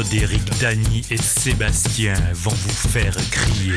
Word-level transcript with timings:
Claude, 0.00 0.14
Eric, 0.14 0.60
Dany 0.60 1.02
et 1.10 1.16
Sébastien 1.16 2.14
vont 2.32 2.50
vous 2.50 2.88
faire 2.88 3.14
crier. 3.30 3.74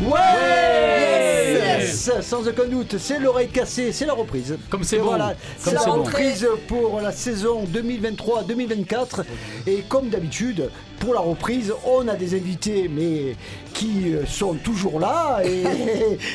Ouais 0.00 1.71
Yes 1.92 2.10
Sans 2.22 2.46
aucun 2.48 2.64
doute, 2.66 2.96
c'est 2.98 3.18
l'oreille 3.18 3.48
cassée, 3.48 3.92
c'est 3.92 4.06
la 4.06 4.14
reprise. 4.14 4.56
Comme 4.70 4.84
c'est 4.84 4.98
bon. 4.98 5.04
Voilà, 5.04 5.34
c'est 5.58 5.72
la 5.74 5.84
bon. 5.84 6.02
reprise 6.02 6.46
pour 6.68 7.00
la 7.00 7.12
saison 7.12 7.64
2023-2024. 7.72 9.24
Et 9.66 9.82
comme 9.88 10.08
d'habitude, 10.08 10.70
pour 10.98 11.14
la 11.14 11.20
reprise, 11.20 11.72
on 11.84 12.06
a 12.08 12.14
des 12.14 12.34
invités, 12.34 12.88
mais 12.88 13.34
qui 13.74 14.14
euh, 14.14 14.24
sont 14.26 14.54
toujours 14.54 15.00
là 15.00 15.40
et, 15.44 15.64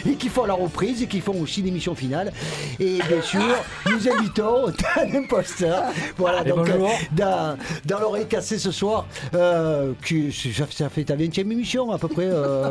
et 0.09 0.15
qui 0.15 0.27
font 0.27 0.45
la 0.45 0.55
reprise 0.55 1.03
et 1.03 1.07
qui 1.07 1.21
font 1.21 1.39
aussi 1.41 1.61
l'émission 1.61 1.95
finale. 1.95 2.33
Et 2.79 2.97
bien 3.07 3.21
sûr, 3.21 3.39
nous 3.85 4.09
invitons 4.09 4.65
Dan 4.95 5.15
Imposteur. 5.15 5.83
Voilà, 6.17 6.43
donc 6.43 6.67
bonjour. 6.67 6.89
dans, 7.13 7.57
dans 7.85 7.99
l'oreille 7.99 8.25
cassée 8.27 8.57
ce 8.57 8.71
soir, 8.71 9.05
euh, 9.35 9.93
qui, 10.05 10.31
ça, 10.33 10.65
ça 10.69 10.89
fait 10.89 11.03
ta 11.05 11.15
20e 11.15 11.49
émission 11.51 11.91
à 11.91 11.97
peu 11.97 12.07
près. 12.09 12.25
euh, 12.25 12.65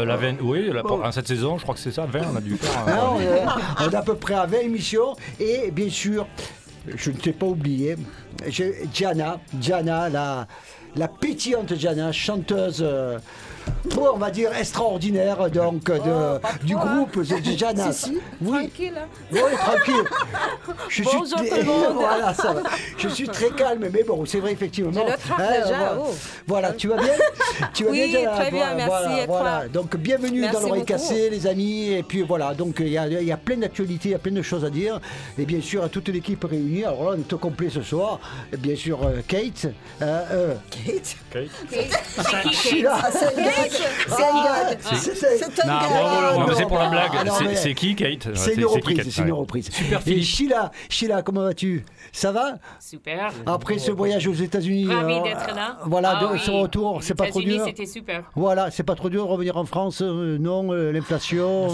Euh, 0.00 0.04
la 0.06 0.16
veine, 0.16 0.36
oui, 0.40 0.70
la- 0.72 0.86
en 0.86 1.12
cette 1.12 1.28
saison, 1.28 1.58
je 1.58 1.62
crois 1.64 1.74
que 1.74 1.80
c'est 1.80 1.92
ça, 1.92 1.99
20, 2.06 2.20
on 2.32 2.36
a 2.36 2.40
dû 2.40 2.56
faire. 2.56 2.70
Hein, 2.86 2.92
euh, 2.92 3.06
on, 3.12 3.20
est, 3.20 3.86
on 3.86 3.90
est 3.90 3.94
à 3.94 4.02
peu 4.02 4.14
près 4.14 4.34
à 4.34 4.46
20 4.46 4.58
émissions. 4.60 5.14
Et 5.38 5.70
bien 5.70 5.88
sûr, 5.90 6.26
je 6.94 7.10
ne 7.10 7.16
t'ai 7.16 7.32
pas 7.32 7.46
oublié, 7.46 7.96
j'ai- 8.48 8.86
Diana, 8.92 9.38
Diana, 9.52 10.08
la, 10.08 10.46
la 10.96 11.08
pétillante 11.08 11.72
Diana, 11.72 12.12
chanteuse. 12.12 12.80
euh, 12.82 13.18
on 13.98 14.16
va 14.18 14.30
dire 14.30 14.52
extraordinaire 14.56 15.50
donc 15.50 15.84
de, 15.84 16.66
du 16.66 16.74
groupe. 16.74 17.20
Si, 17.24 17.92
si, 17.92 18.18
oui, 18.40 18.50
tranquille. 18.68 18.92
hein. 18.96 19.06
oui, 19.32 19.40
tranquille. 19.56 20.04
Je 20.88 21.02
Bonjour 21.04 21.26
tout 21.26 21.44
le 21.56 21.62
monde. 21.64 21.86
voilà, 21.94 22.34
ça 22.34 22.52
va. 22.52 22.62
Je 22.98 23.08
suis 23.08 23.28
très 23.28 23.50
calme, 23.50 23.86
mais 23.92 24.02
bon, 24.02 24.24
c'est 24.26 24.40
vrai 24.40 24.52
effectivement. 24.52 24.90
Je 24.92 24.98
le 25.00 25.16
traque 25.16 25.40
Hein, 25.40 25.62
déjà, 25.62 25.66
voilà. 25.78 25.96
oh. 26.00 26.14
Voilà, 26.46 26.72
tu 26.72 26.88
vas 26.88 26.96
bien 26.96 27.12
Tu 27.74 27.84
vas 27.84 27.90
Oui, 27.90 28.08
bien 28.08 28.30
très 28.30 28.50
bien, 28.50 28.74
Voilà, 28.74 28.74
merci, 28.74 28.88
Voilà, 28.88 29.22
et 29.22 29.26
toi 29.26 29.40
voilà. 29.40 29.68
Donc 29.68 29.96
bienvenue 29.96 30.40
Merci 30.40 30.54
dans 30.60 30.66
l'oreille 30.66 30.84
cassée, 30.84 31.30
les 31.30 31.46
amis. 31.46 31.92
Et 31.92 32.02
puis 32.02 32.22
voilà, 32.22 32.54
donc 32.54 32.76
il 32.80 32.88
y 32.88 32.98
a, 32.98 33.06
il 33.06 33.22
y 33.26 33.32
a 33.32 33.36
plein 33.36 33.56
d'actualités, 33.56 34.08
il 34.10 34.12
y 34.12 34.14
a 34.14 34.18
plein 34.18 34.32
de 34.32 34.42
choses 34.42 34.64
à 34.64 34.70
dire. 34.70 35.00
Et 35.38 35.44
bien 35.44 35.60
sûr, 35.60 35.82
à 35.84 35.88
toute 35.88 36.08
l'équipe 36.08 36.44
réunie. 36.44 36.84
Alors 36.84 37.10
là, 37.10 37.16
on 37.16 37.20
est 37.20 37.32
au 37.32 37.38
complet 37.38 37.68
ce 37.70 37.82
soir. 37.82 38.18
Et 38.52 38.56
bien 38.56 38.76
sûr, 38.76 39.02
euh, 39.04 39.20
Kate. 39.26 39.66
euh, 40.02 40.24
euh, 40.32 40.54
Kate. 40.70 41.16
Sheila. 42.52 42.98
C'est 43.12 43.26
un 43.38 43.42
gag. 43.42 43.49
C'est 43.50 44.22
un 44.22 44.44
gag. 44.44 44.78
C'est- 46.54 46.66
pour 46.66 46.78
la 46.78 46.88
blague. 46.88 47.10
C'est- 47.56 47.74
qui, 47.74 47.94
Kate? 47.94 48.28
C'est 48.34 48.54
une 48.54 48.66
reprise, 48.66 49.08
c'est 49.10 49.22
une 49.22 49.32
reprise. 49.32 49.70
Super 49.70 49.98
Et 50.00 50.02
Philippe. 50.02 50.24
Sheila, 50.24 50.70
Sheila, 50.88 51.22
comment 51.22 51.42
vas-tu? 51.42 51.84
Ça 52.12 52.32
va? 52.32 52.54
Super. 52.80 53.30
Après 53.46 53.78
ce 53.78 53.90
voyage 53.90 54.26
aux 54.26 54.32
États-unis. 54.34 54.86
Ravi 54.86 55.14
euh, 55.14 55.22
d'être 55.22 55.54
là. 55.54 55.78
Voilà, 55.84 56.18
Ah 56.20 56.32
de 56.32 56.38
ce 56.38 56.50
retour, 56.50 57.02
c'est 57.02 57.14
pas 57.14 57.26
trop 57.28 57.40
États-Unis, 57.40 57.56
dur. 57.58 57.66
C'était 57.66 57.86
super. 57.86 58.22
Voilà, 58.34 58.70
c'est 58.70 58.82
pas 58.82 58.94
trop 58.94 59.08
dur 59.08 59.24
de 59.26 59.30
revenir 59.30 59.56
en 59.56 59.64
France, 59.64 60.02
euh, 60.02 60.36
non, 60.38 60.72
euh, 60.72 60.92
l'inflation, 60.92 61.68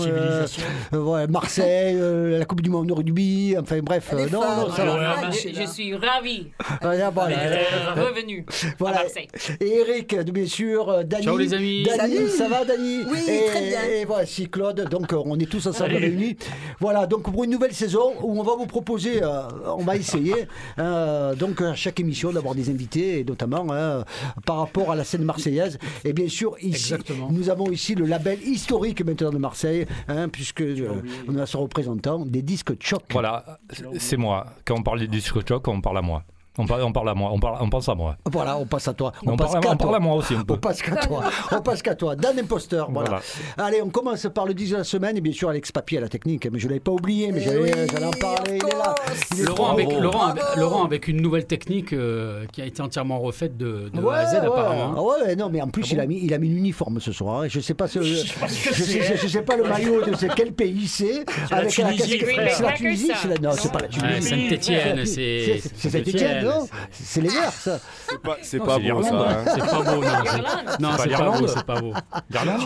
Marseille, 1.29 1.97
la 2.39 2.45
Coupe 2.45 2.61
du 2.61 2.71
Monde 2.71 2.89
de 2.89 2.93
rugby, 2.93 3.57
enfin 3.61 3.79
bref, 3.83 4.13
non, 4.33 4.41
non, 4.41 4.71
ça 4.71 4.85
va. 4.85 5.15
femmes, 5.15 5.33
Je, 5.33 5.67
suis 5.67 5.95
ravie 5.95 6.49
Voilà, 6.83 7.11
voilà. 7.11 7.37
d'être 7.37 8.07
revenu 8.09 8.45
Voilà. 8.79 8.99
à 8.99 9.03
Marseille. 9.03 9.29
Et 9.61 9.77
Eric, 9.79 10.15
bien 10.31 10.47
sûr, 10.47 11.05
Dany. 11.05 11.25
Ciao, 11.25 11.37
les 11.37 11.55
amis. 11.55 11.66
Dany, 11.85 12.15
Salut. 12.17 12.29
ça 12.29 12.49
va 12.49 12.65
Dany? 12.65 13.05
Oui, 13.11 13.19
et, 13.29 13.47
très 13.47 13.69
bien. 13.69 13.85
Et 13.85 14.05
voici 14.05 14.49
Claude, 14.49 14.89
donc 14.89 15.13
euh, 15.13 15.23
on 15.25 15.39
est 15.39 15.51
tous 15.51 15.67
ensemble 15.67 15.95
réunis. 15.95 16.37
Voilà, 16.81 17.07
donc 17.07 17.31
pour 17.31 17.45
une 17.45 17.51
nouvelle 17.51 17.75
saison 17.75 18.13
où 18.23 18.39
on 18.39 18.43
va 18.43 18.55
vous 18.57 18.67
proposer, 18.67 19.23
euh, 19.23 19.43
on 19.77 19.83
va 19.83 19.97
essayer, 19.97 20.35
euh, 20.79 21.35
donc 21.35 21.61
à 21.63 21.75
chaque 21.75 22.01
émission 22.01 22.31
d'avoir 22.33 22.55
des 22.55 22.71
invités, 22.71 23.21
et 23.21 23.25
notamment 23.25 23.67
hein, 23.71 24.05
par 24.45 24.59
rapport 24.59 24.91
à 24.93 24.97
la 24.97 25.05
scène 25.05 25.25
marseillaise. 25.25 25.79
Et 26.05 26.13
bien 26.13 26.29
sûr, 26.29 26.57
ici, 26.61 26.95
Exactement. 26.95 27.29
nous 27.31 27.51
avons 27.51 27.71
ici 27.71 27.95
le 27.95 28.07
label 28.07 28.39
historique 28.43 29.05
maintenant 29.05 29.31
de 29.31 29.39
Marseille, 29.39 29.87
hein, 30.09 30.29
puisque 30.29 30.63
euh, 30.63 31.03
on 31.29 31.37
a 31.37 31.47
son 31.47 31.63
représentant 31.63 32.25
des 32.25 32.43
disques 32.43 32.73
choc. 32.81 33.03
Voilà, 33.11 33.59
c'est 33.99 34.17
moi. 34.17 34.47
Quand 34.65 34.77
on 34.79 34.83
parle 34.83 35.01
des 35.01 35.09
disques 35.09 35.47
choc, 35.47 35.67
on 35.69 35.81
parle 35.81 35.99
à 35.99 36.03
moi. 36.03 36.23
On 36.59 36.67
parle, 36.67 36.83
on 36.83 36.93
parle 36.93 37.11
à 37.11 37.15
moi, 37.15 37.31
on, 37.33 37.39
parle, 37.39 37.59
on 37.61 37.69
pense 37.69 37.89
à 37.89 37.95
moi. 37.95 38.17
Voilà, 38.25 38.57
on 38.59 38.65
passe 38.65 38.89
à 38.89 38.95
toi. 38.95 39.13
On, 39.27 39.33
On, 39.33 39.37
passe 39.37 39.53
parle, 39.53 39.63
qu'à 39.65 39.71
on 39.71 39.77
toi. 39.77 39.87
parle 39.87 39.97
à 39.97 40.01
moi 40.01 40.15
aussi 40.15 40.35
un 40.35 40.43
peu. 40.43 40.55
On 40.55 40.59
passe 40.59 40.81
qu'à 40.81 40.97
toi. 40.97 41.23
On 41.53 41.61
passe 41.61 41.83
qu'à 41.83 41.95
toi. 41.95 42.17
Dan 42.17 42.39
Imposteur. 42.39 42.91
Voilà. 42.91 43.09
Voilà. 43.11 43.23
Allez, 43.69 43.83
on 43.83 43.91
commence 43.91 44.27
par 44.35 44.47
le 44.47 44.55
10 44.55 44.71
de 44.71 44.77
la 44.79 44.85
semaine. 44.85 45.17
Et 45.17 45.21
bien 45.21 45.33
sûr, 45.35 45.49
Alex 45.51 45.71
Papier 45.73 45.99
à 45.99 46.01
la 46.01 46.09
technique. 46.09 46.47
Mais 46.51 46.59
je 46.59 46.65
ne 46.65 46.71
l'avais 46.71 46.81
pas 46.81 46.93
oublié. 46.93 47.31
Mais 47.33 47.41
j'allais 47.41 47.59
oui, 47.61 47.71
en 48.05 48.11
parler. 48.13 48.59
Il 48.63 48.67
est 48.69 48.79
là. 48.79 48.95
Il 49.35 49.41
est 49.41 49.45
Laurent 49.45 49.73
avec. 49.73 49.93
Laurent. 49.93 50.35
Laurent 50.57 50.85
avec 50.85 51.09
une 51.09 51.21
nouvelle 51.21 51.47
technique 51.47 51.93
euh, 51.93 52.45
qui 52.53 52.63
a 52.63 52.67
été 52.67 52.81
entièrement 52.81 53.19
refaite 53.19 53.57
de, 53.59 53.91
de 53.93 54.01
Ouais, 54.01 54.15
A 54.15 54.19
à 54.19 54.27
Z 54.27 54.33
ouais. 54.35 54.47
apparemment. 54.47 54.85
hein. 54.85 54.95
Ah 54.97 55.03
ouais, 55.27 55.37
non, 55.37 55.51
mais 55.51 55.61
en 55.61 55.69
plus, 55.69 55.91
il, 55.93 56.01
a 56.01 56.07
mis, 56.07 56.21
il 56.23 56.33
a 56.33 56.39
mis 56.39 56.49
l'uniforme 56.49 57.01
ce 57.01 57.13
soir. 57.13 57.43
hein. 57.43 57.47
Je 57.49 57.61
sais 57.61 57.75
pas, 57.75 57.87
ce, 57.87 58.01
je, 58.03 58.15
sais, 58.17 59.17
je 59.17 59.29
sais 59.29 59.43
pas 59.43 59.57
le 59.57 59.65
maillot 59.65 60.03
de 60.05 60.15
ce- 60.15 60.27
quel 60.35 60.53
pays 60.53 60.87
c'est. 60.87 61.25
Avec 61.51 61.77
la 61.77 61.93
Tunisie. 61.93 62.19
C'est 62.51 62.63
la 62.63 62.73
Tunisie, 62.73 63.11
c'est 63.21 63.29
la- 63.29 63.39
non, 63.39 63.51
c'est 63.57 63.73
pas 63.73 63.81
la 63.81 63.89
Tunisie. 63.89 64.29
Saint-Étienne, 64.29 65.05
c'est 65.05 65.61
C'est 65.61 65.71
c'est 65.77 65.91
Saint-Étienne, 65.91 66.46
non 66.47 66.69
C'est 66.91 67.21
les 67.21 67.29
Verts, 67.29 67.53
ça. 67.53 67.81
C'est 68.09 68.19
pas, 68.21 68.37
c'est 68.43 68.59
Non, 68.59 68.65
pas 68.67 68.77
c'est 68.81 68.91
beau 68.93 69.03
ça. 69.03 69.09
hein. 69.15 69.45
C'est 69.55 69.61
pas 69.61 69.83
beau, 69.83 70.03
non. 70.03 70.11
c'est- 70.25 70.43
pas 70.43 70.77
c'est 70.81 70.81
pas 70.97 71.07
l'Irlande. 71.07 71.41
beau, 71.41 71.47
c'est 71.49 71.65
pas 71.67 71.81
beau. 71.81 71.93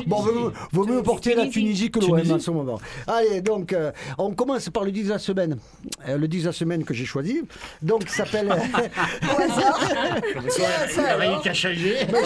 Bon, 0.07 0.17
vaut 0.21 0.33
mieux, 0.33 0.53
vaut 0.73 0.87
mieux 0.87 1.03
porter 1.03 1.35
la 1.35 1.47
Tunisie 1.47 1.91
que 1.91 2.01
l'OM 2.01 2.31
en 2.33 2.39
ce 2.39 2.51
moment. 2.51 2.81
Allez, 3.07 3.41
donc, 3.41 3.73
euh, 3.73 3.93
on 4.19 4.33
commence 4.33 4.69
par 4.71 4.85
le 4.85 4.93
10 4.93 5.05
de 5.05 5.09
la 5.11 5.19
semaine. 5.19 5.57
Euh, 6.09 6.17
le 6.19 6.29
10 6.29 6.43
de 6.43 6.47
la 6.47 6.53
semaine 6.53 6.85
que 6.85 6.95
j'ai 6.95 7.05
choisi. 7.05 7.43
Donc, 7.83 8.09
s'appelle. 8.09 8.49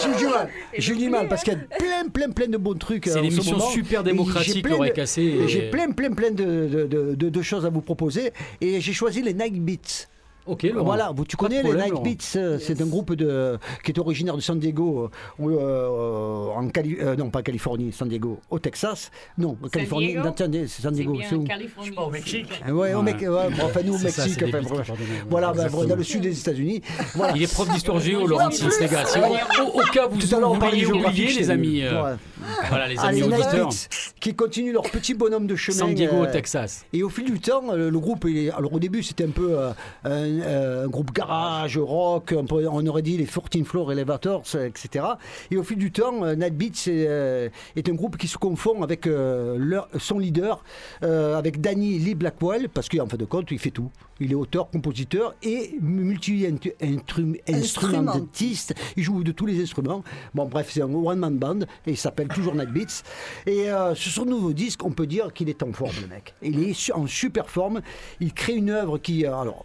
J'ai 0.02 0.14
du 0.18 0.26
mal. 0.26 0.48
J'ai 0.76 0.94
du 0.94 1.08
mal 1.08 1.28
parce 1.28 1.42
qu'il 1.42 1.52
y 1.52 1.56
a 1.56 1.58
plein, 1.78 2.08
plein, 2.12 2.30
plein 2.30 2.48
de 2.48 2.56
bons 2.56 2.74
trucs. 2.74 3.06
C'est 3.06 3.18
euh, 3.18 3.22
l'émission 3.22 3.58
super 3.60 4.02
démocratique, 4.02 4.64
et 4.66 5.00
et- 5.20 5.48
J'ai 5.48 5.70
plein, 5.70 5.90
plein, 5.92 6.10
plein 6.12 6.30
de, 6.30 7.42
choses 7.42 7.66
à 7.66 7.70
vous 7.70 7.80
proposer. 7.82 8.32
Et 8.60 8.80
j'ai 8.80 8.92
choisi 8.92 9.22
les 9.22 9.34
Night 9.34 9.54
Beats. 9.62 10.06
Ok, 10.46 10.62
Laurent. 10.64 10.84
Voilà, 10.84 11.12
vous, 11.14 11.24
tu 11.24 11.36
Pas 11.36 11.44
de 11.44 11.48
connais 11.48 11.62
les 11.62 11.68
problème, 11.68 11.82
Night 11.84 11.92
Laurent. 11.92 12.02
Beats, 12.04 12.36
euh, 12.38 12.58
c'est 12.60 12.80
un 12.82 12.86
groupe 12.86 13.14
de, 13.14 13.58
qui 13.82 13.92
est 13.92 13.98
originaire 13.98 14.36
de 14.36 14.42
San 14.42 14.58
Diego, 14.58 15.08
euh, 15.40 15.44
euh, 15.48 16.46
en 16.54 16.68
Cali- 16.68 16.98
euh, 17.00 17.16
non 17.16 17.30
pas 17.30 17.42
Californie, 17.42 17.92
San 17.92 18.08
Diego, 18.08 18.38
au 18.50 18.58
Texas. 18.58 19.10
Non, 19.38 19.56
Californie, 19.72 20.08
Diego 20.08 20.22
dans- 20.22 20.36
San 20.36 20.52
San 20.52 20.68
C'est 20.68 20.90
Diego, 20.92 21.12
bien 21.14 21.26
c'est 21.28 21.34
où 21.36 21.44
Californie. 21.44 21.90
Ah 21.96 22.72
Ouais, 22.74 22.94
au 22.94 22.98
Ouais. 22.98 23.02
Mec- 23.04 23.20
ouais, 23.22 23.28
bon, 23.28 23.64
enfin 23.64 23.80
nous 23.84 23.94
au 23.94 23.98
C'est 23.98 24.10
ça, 24.10 24.22
Mexique, 24.24 24.40
c'est 24.40 24.50
des 24.50 24.58
enfin, 24.58 24.62
beats 24.68 24.84
voilà. 25.30 25.46
ben, 25.52 25.52
Exactement. 25.64 25.84
dans 25.84 25.96
le 25.96 26.02
sud 26.02 26.20
des 26.22 26.38
États-Unis. 26.38 26.82
Voilà. 27.14 27.32
Il 27.36 27.42
est 27.42 27.52
prof 27.52 27.68
d'histoire 27.70 28.00
géo, 28.00 28.26
Laurent 28.26 28.48
Tins, 28.50 28.68
les 28.80 28.86
gars. 28.88 29.04
Si 29.06 29.18
vous- 29.18 29.24
au, 29.24 29.80
au 29.80 29.82
cas 29.92 30.06
où 30.08 30.14
vous 30.14 30.20
Tout 30.20 30.34
à 30.36 30.40
l'heure, 30.40 30.50
on 30.52 30.58
parlait 30.58 30.82
vouliez 30.82 30.82
de 30.82 30.88
oublier, 30.88 31.28
géographie, 31.28 31.38
les 31.38 31.42
je 31.42 31.46
t'ai 31.46 31.50
amis, 31.52 31.82
euh, 31.82 32.02
Ouais. 32.02 32.16
voilà, 32.68 32.88
les 32.88 32.98
amis 32.98 33.20
Night 33.22 33.32
auditeurs, 33.32 33.68
Beats, 33.68 34.12
qui 34.20 34.34
continuent 34.34 34.72
leur 34.72 34.82
petit 34.90 35.14
bonhomme 35.14 35.46
de 35.46 35.56
chemin. 35.56 35.78
San 35.78 35.94
Diego, 35.94 36.16
euh, 36.16 36.22
au 36.22 36.26
Texas. 36.26 36.84
Et 36.92 37.02
au 37.02 37.08
fil 37.08 37.24
du 37.24 37.40
temps, 37.40 37.62
euh, 37.70 37.90
le 37.90 37.98
groupe, 37.98 38.26
il 38.28 38.36
est- 38.38 38.50
alors 38.50 38.72
au 38.72 38.78
début 38.78 39.02
c'était 39.02 39.24
un 39.24 39.30
peu 39.30 39.58
euh, 39.58 39.70
un, 40.04 40.33
euh, 40.42 40.84
un 40.84 40.88
groupe 40.88 41.12
garage, 41.12 41.78
rock, 41.78 42.34
on 42.50 42.86
aurait 42.86 43.02
dit 43.02 43.16
les 43.16 43.26
14 43.26 43.64
Floor 43.64 43.92
Elevators, 43.92 44.42
euh, 44.54 44.66
etc. 44.66 45.04
Et 45.50 45.56
au 45.56 45.62
fil 45.62 45.78
du 45.78 45.92
temps, 45.92 46.24
euh, 46.24 46.34
Night 46.34 46.56
Beats 46.56 46.90
est, 46.90 47.50
est 47.76 47.88
un 47.88 47.94
groupe 47.94 48.16
qui 48.16 48.28
se 48.28 48.38
confond 48.38 48.82
avec 48.82 49.06
leur- 49.06 49.88
son 49.98 50.18
leader, 50.18 50.64
avec 51.02 51.60
Danny 51.60 51.98
Lee 51.98 52.14
Blackwell, 52.14 52.68
parce 52.68 52.88
qu'en 52.88 53.06
fin 53.06 53.16
de 53.16 53.24
compte, 53.24 53.50
il 53.50 53.58
fait 53.58 53.70
tout. 53.70 53.90
Il 54.20 54.30
est 54.30 54.34
auteur, 54.36 54.70
compositeur 54.70 55.34
et 55.42 55.74
multi-instrumentiste. 55.80 58.74
Il 58.96 59.02
joue 59.02 59.24
de 59.24 59.32
tous 59.32 59.46
les 59.46 59.60
instruments. 59.62 60.02
Bon, 60.34 60.46
bref, 60.46 60.70
c'est 60.72 60.82
un 60.82 60.92
one-man 60.92 61.36
band 61.38 61.60
et 61.86 61.92
il 61.92 61.96
s'appelle 61.96 62.28
toujours 62.28 62.54
Night 62.54 62.70
Beats. 62.70 63.02
Et 63.46 63.70
euh, 63.70 63.94
sur 63.94 64.12
son 64.12 64.24
nouveau 64.24 64.52
disque, 64.52 64.84
on 64.84 64.90
peut 64.92 65.06
dire 65.06 65.32
qu'il 65.32 65.48
est 65.48 65.62
en 65.62 65.72
forme, 65.72 65.92
le 66.00 66.06
mec. 66.08 66.34
Il 66.42 66.60
est 66.62 66.92
en 66.92 67.06
super 67.06 67.48
forme. 67.50 67.80
Il 68.20 68.32
crée 68.32 68.54
une 68.54 68.70
œuvre 68.70 68.98
qui. 68.98 69.26
Alors, 69.26 69.64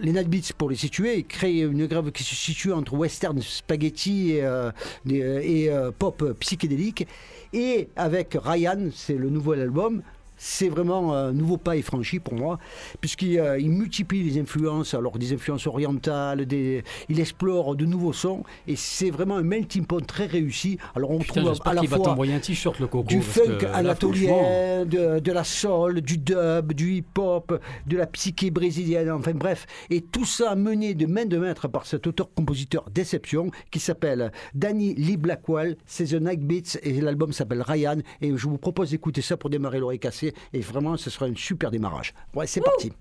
les 0.00 0.12
Night 0.12 0.28
Beats, 0.28 0.52
pour 0.56 0.70
les 0.70 0.76
situer, 0.76 1.18
il 1.18 1.26
crée 1.26 1.60
une 1.60 1.82
œuvre 1.82 2.10
qui 2.10 2.22
se 2.22 2.34
situe 2.34 2.72
entre 2.72 2.94
western, 2.94 3.40
spaghetti 3.40 4.32
et, 4.32 4.44
euh, 4.44 4.70
et, 5.06 5.70
euh, 5.70 5.90
pop 5.96 6.24
psychédélique. 6.40 7.06
Et 7.52 7.88
avec 7.96 8.36
Ryan, 8.40 8.88
c'est 8.92 9.16
le 9.16 9.30
nouvel 9.30 9.60
album. 9.60 10.02
C'est 10.44 10.68
vraiment 10.68 11.14
un 11.14 11.32
nouveau 11.32 11.56
pas 11.56 11.74
est 11.76 11.82
franchi 11.82 12.20
pour 12.20 12.34
moi, 12.34 12.58
puisqu'il 13.00 13.38
euh, 13.38 13.58
multiplie 13.62 14.22
les 14.22 14.38
influences, 14.38 14.92
alors 14.92 15.18
des 15.18 15.32
influences 15.32 15.66
orientales, 15.66 16.44
des, 16.44 16.84
il 17.08 17.18
explore 17.18 17.74
de 17.74 17.86
nouveaux 17.86 18.12
sons, 18.12 18.42
et 18.68 18.76
c'est 18.76 19.08
vraiment 19.08 19.36
un 19.38 19.42
melting 19.42 19.86
pot 19.86 20.02
très 20.06 20.26
réussi. 20.26 20.76
Alors 20.94 21.12
on 21.12 21.18
Putain, 21.18 21.42
trouve 21.42 21.60
à 21.64 21.72
la 21.72 21.82
fois 21.84 22.14
un 22.22 22.38
t-shirt, 22.40 22.78
le 22.78 22.88
coco. 22.88 23.08
du 23.08 23.22
funk 23.22 23.64
anatolien, 23.72 24.84
de, 24.84 25.18
de 25.18 25.32
la 25.32 25.44
soul, 25.44 26.02
du 26.02 26.18
dub, 26.18 26.74
du 26.74 26.96
hip-hop, 26.96 27.58
de 27.86 27.96
la 27.96 28.06
psyché 28.06 28.50
brésilienne, 28.50 29.10
enfin 29.10 29.32
bref. 29.32 29.66
Et 29.88 30.02
tout 30.02 30.26
ça 30.26 30.54
mené 30.56 30.92
de 30.92 31.06
main 31.06 31.24
de 31.24 31.38
maître 31.38 31.68
par 31.68 31.86
cet 31.86 32.06
auteur-compositeur 32.06 32.84
d'exception 32.90 33.50
qui 33.70 33.80
s'appelle 33.80 34.30
Danny 34.54 34.94
Lee 34.94 35.16
Blackwell. 35.16 35.78
C'est 35.86 36.04
The 36.04 36.20
Night 36.20 36.40
Beats 36.40 36.78
et 36.82 37.00
l'album 37.00 37.32
s'appelle 37.32 37.62
Ryan. 37.62 37.98
Et 38.20 38.36
je 38.36 38.46
vous 38.46 38.58
propose 38.58 38.90
d'écouter 38.90 39.22
ça 39.22 39.38
pour 39.38 39.48
démarrer 39.48 39.78
l'oreille 39.78 39.98
cassée. 39.98 40.33
Et 40.52 40.60
vraiment, 40.60 40.96
ce 40.96 41.10
sera 41.10 41.26
un 41.26 41.34
super 41.36 41.70
démarrage. 41.70 42.14
Ouais, 42.34 42.46
c'est 42.46 42.60
parti. 42.60 42.92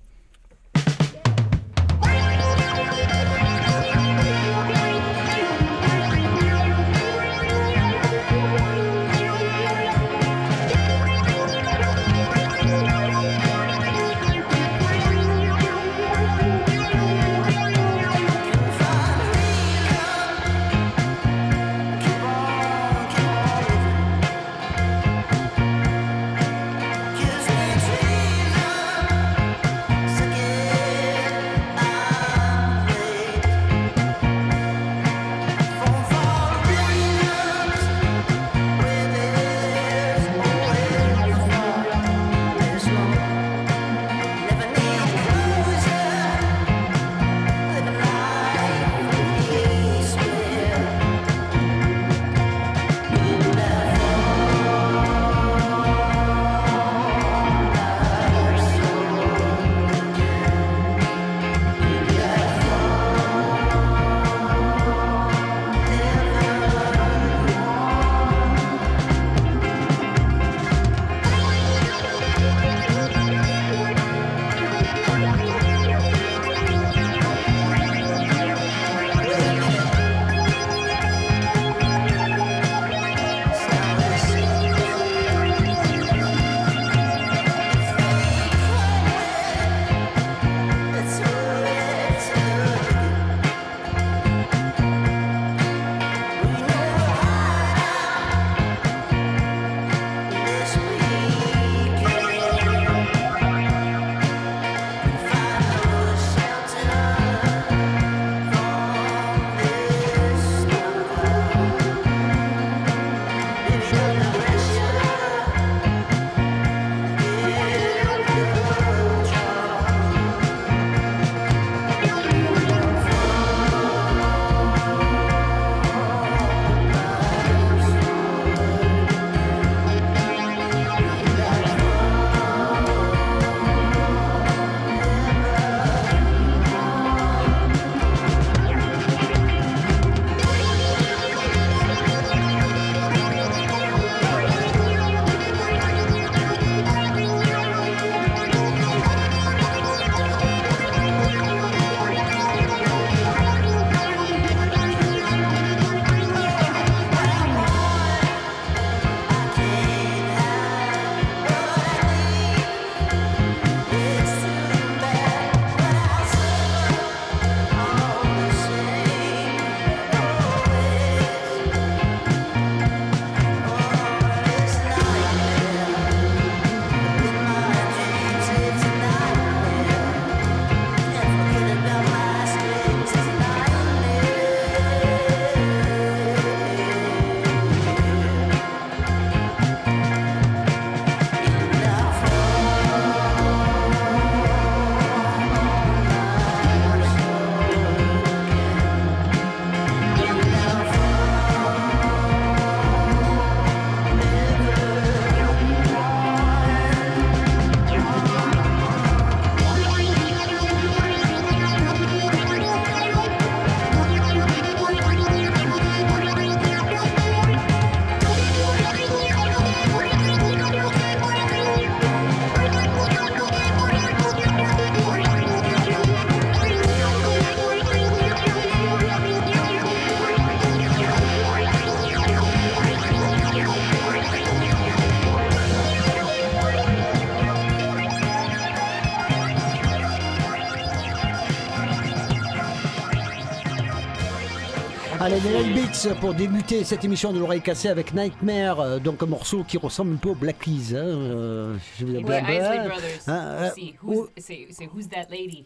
Night 245.43 245.73
Beats 245.75 246.15
pour 246.21 246.33
débuter 246.33 246.83
cette 246.83 247.03
émission 247.03 247.33
de 247.33 247.39
l'oreille 247.39 247.61
cassée 247.61 247.89
avec 247.89 248.13
Nightmare, 248.13 248.79
euh, 248.79 248.99
donc 248.99 249.21
un 249.23 249.25
morceau 249.25 249.63
qui 249.63 249.77
ressemble 249.77 250.13
un 250.13 250.17
peu 250.17 250.29
au 250.29 250.35
Black 250.35 250.59
Keys. 250.59 250.93
Hein, 250.95 251.03
euh, 251.03 251.75
je 251.99 252.05
Ouais, 252.05 252.11
Isley 252.21 252.87
Brothers. 252.87 253.19
hein, 253.27 253.33
euh, 253.33 253.69
aussi. 253.71 253.93
ou- 254.03 254.13
Who's- 254.23 254.29
C'est 254.37 254.67
c'est 254.71 254.87
Who's 254.87 255.09
That 255.09 255.27
Lady? 255.29 255.65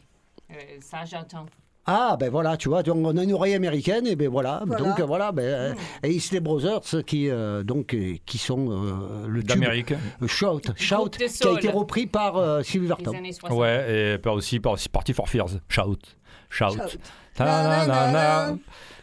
Euh, 0.52 0.56
ça, 0.82 1.00
j'entends. 1.06 1.46
Ah, 1.86 2.18
ben 2.20 2.30
voilà, 2.30 2.58
tu 2.58 2.68
vois, 2.68 2.84
donc 2.84 2.98
on 3.06 3.16
a 3.16 3.24
une 3.24 3.32
oreille 3.34 3.54
américaine, 3.54 4.06
et 4.08 4.16
ben 4.18 4.28
voilà. 4.28 4.62
Voilà. 4.66 4.84
Donc 4.84 5.00
voilà, 5.02 5.32
ben, 5.32 5.44
euh, 5.44 5.74
et 6.04 6.10
Isley 6.12 6.40
Brothers, 6.42 7.04
qui, 7.06 7.30
euh, 7.30 7.64
donc, 7.64 7.96
qui 8.26 8.38
sont 8.38 8.68
euh, 8.72 9.28
le 9.28 9.40
tube 9.42 9.48
D'Amérique. 9.50 9.94
Shout, 10.26 10.62
Shout, 10.76 11.10
qui 11.12 11.48
a 11.48 11.52
été 11.54 11.70
repris 11.70 12.08
par 12.08 12.36
euh, 12.38 12.62
Sylvie 12.64 12.88
Vartan. 12.88 13.14
années 13.14 13.32
60. 13.32 13.58
Ouais, 13.58 14.14
et 14.16 14.18
par 14.18 14.34
aussi 14.34 14.60
par 14.60 14.74
aussi 14.74 14.90
Party 14.90 15.14
for 15.14 15.30
Fears. 15.30 15.60
Shout. 15.70 15.98
Shout. 16.50 16.66
Shout. 16.74 16.98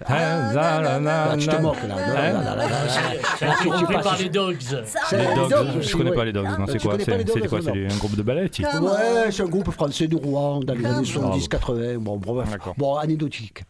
Là, 0.09 1.37
tu 1.39 1.47
te 1.49 1.57
moques, 1.57 1.77
là. 1.89 1.95
Non, 1.95 1.95
Hein 1.97 2.33
là, 2.33 2.43
là, 2.43 2.57
là, 2.57 2.69
là. 2.69 2.77
C'est 3.39 3.47
Là, 3.47 3.55
tu- 3.61 3.69
passes- 3.93 4.05
par 4.05 4.19
les 4.19 4.29
dogs. 4.29 4.57
C'est 4.61 5.19
Les 5.19 5.35
Dogs, 5.35 5.55
je 5.81 5.97
connais 5.97 6.13
pas 6.13 6.25
les 6.25 6.33
Dogs. 6.33 6.45
Non, 6.47 6.51
Ah, 6.61 6.65
c'est 6.67 6.79
tu 6.79 6.87
quoi 6.87 6.93
connais 6.99 7.05
pas 7.05 7.13
C'est 7.33 7.41
c'est 7.41 7.49
quoi 7.49 7.59
non. 7.61 7.73
C'est 7.75 7.95
un 7.95 7.99
groupe 7.99 8.17
de 8.17 8.23
ballet 8.23 8.43
Ouais, 8.61 9.31
c'est 9.31 9.43
un 9.43 9.47
groupe 9.47 9.71
français 9.71 10.07
de 10.07 10.17
Rouen 10.17 10.61
dans 10.61 10.75
les 10.75 10.85
années 10.85 10.99
on. 11.17 11.33
70-80. 11.33 11.97
Bon, 11.99 12.17
bon, 12.17 12.35
bref. 12.35 12.49
Bon, 12.77 12.97
anecdotique. 12.97 13.63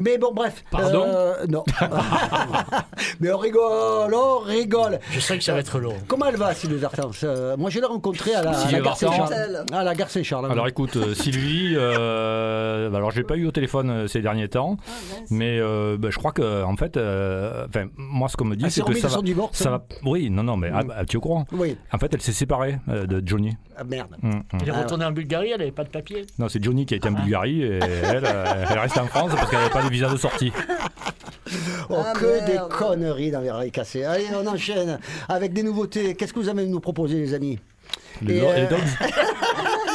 Mais 0.00 0.18
bon, 0.18 0.32
bref. 0.32 0.64
Pardon 0.70 1.04
euh, 1.06 1.46
Non. 1.48 1.64
Mais 3.20 3.32
on 3.32 3.38
rigole, 3.38 4.14
on 4.14 4.38
rigole. 4.38 4.98
Je 5.10 5.20
sais 5.20 5.36
que 5.38 5.44
ça 5.44 5.52
va 5.52 5.60
être 5.60 5.78
long. 5.78 5.94
Comment 6.08 6.26
elle 6.26 6.36
va, 6.36 6.54
Sylvie 6.54 6.76
Vartan 6.76 7.10
Euh, 7.24 7.56
Moi, 7.56 7.70
je 7.70 7.80
l'ai 7.80 7.86
rencontrée 7.86 8.34
à 8.34 8.42
la, 8.42 8.52
gare. 8.80 8.96
Saint-Charles. 8.96 9.64
À 9.72 9.82
la 9.84 9.94
gare 9.94 10.10
Saint-Charles. 10.10 10.50
Alors 10.50 10.68
écoute, 10.68 10.96
euh, 10.96 11.14
Sylvie, 11.14 11.74
bah, 11.74 12.96
alors 12.96 13.10
j'ai 13.10 13.22
pas 13.24 13.36
eu 13.36 13.46
au 13.46 13.52
téléphone 13.52 14.06
ces 14.08 14.20
derniers 14.20 14.48
temps, 14.48 14.76
mais 15.30 15.58
euh, 15.72 15.96
bah, 15.98 16.08
je 16.10 16.18
crois 16.18 16.32
que 16.32 16.62
en 16.64 16.76
fait, 16.76 16.96
euh, 16.96 17.66
enfin 17.68 17.86
moi 17.96 18.28
ce 18.28 18.36
qu'on 18.36 18.44
me 18.44 18.56
dit 18.56 18.64
Elle 18.64 18.70
c'est 18.70 18.82
que 18.84 18.94
ça 18.94 19.08
va, 19.08 19.14
son 19.14 19.22
divorce. 19.22 19.56
ça 19.58 19.70
va, 19.70 19.84
oui, 20.04 20.30
non 20.30 20.42
non 20.42 20.56
mais 20.56 20.70
ah, 20.72 20.82
bah, 20.82 21.04
tu 21.06 21.14
es 21.14 21.18
au 21.18 21.20
courant. 21.20 21.46
Oui. 21.52 21.76
En 21.92 21.98
fait, 21.98 22.12
elle 22.14 22.20
s'est 22.22 22.32
séparée 22.32 22.78
euh, 22.88 23.06
de 23.06 23.22
Johnny. 23.26 23.56
Ah, 23.76 23.84
merde. 23.84 24.16
Hum, 24.22 24.30
hum. 24.34 24.42
Elle 24.62 24.68
est 24.68 24.72
Ah, 24.72 24.82
retournée 24.82 25.04
en 25.04 25.12
Bulgarie, 25.12 25.50
elle 25.52 25.58
n'avait 25.58 25.70
pas 25.72 25.84
de 25.84 25.88
papier. 25.88 26.26
Non, 26.38 26.48
c'est 26.48 26.62
Johnny 26.62 26.86
qui 26.86 26.94
a 26.94 26.96
été 26.98 27.08
en 27.08 27.12
Bulgarie 27.12 27.62
et 27.62 27.78
elle, 27.78 28.24
euh, 28.26 28.64
elle 28.70 28.78
reste 28.78 28.98
en 28.98 29.06
France 29.06 29.32
parce 29.34 29.48
qu'elle 29.50 29.58
n'avait 29.60 29.72
pas 29.72 29.82
de 29.82 29.90
visa 29.90 30.08
de 30.10 30.16
sortie. 30.16 30.52
Oh, 31.90 31.96
Ah, 31.98 32.12
que 32.14 32.24
merde. 32.26 32.46
des 32.46 32.58
conneries 32.76 33.30
dans 33.30 33.40
les 33.40 33.50
rails 33.50 33.70
cassés. 33.70 34.04
Allez, 34.04 34.24
on 34.34 34.46
enchaîne 34.46 34.98
avec 35.28 35.52
des 35.52 35.62
nouveautés. 35.62 36.14
Qu'est-ce 36.14 36.32
que 36.32 36.38
vous 36.40 36.48
avez 36.48 36.62
à 36.62 36.66
nous 36.66 36.80
proposer, 36.80 37.16
les 37.16 37.34
amis? 37.34 37.58
Les, 38.22 38.36
Et, 38.36 38.40
do- 38.40 38.46
euh, 38.46 38.56
les 38.56 38.66
dogs, 38.68 38.78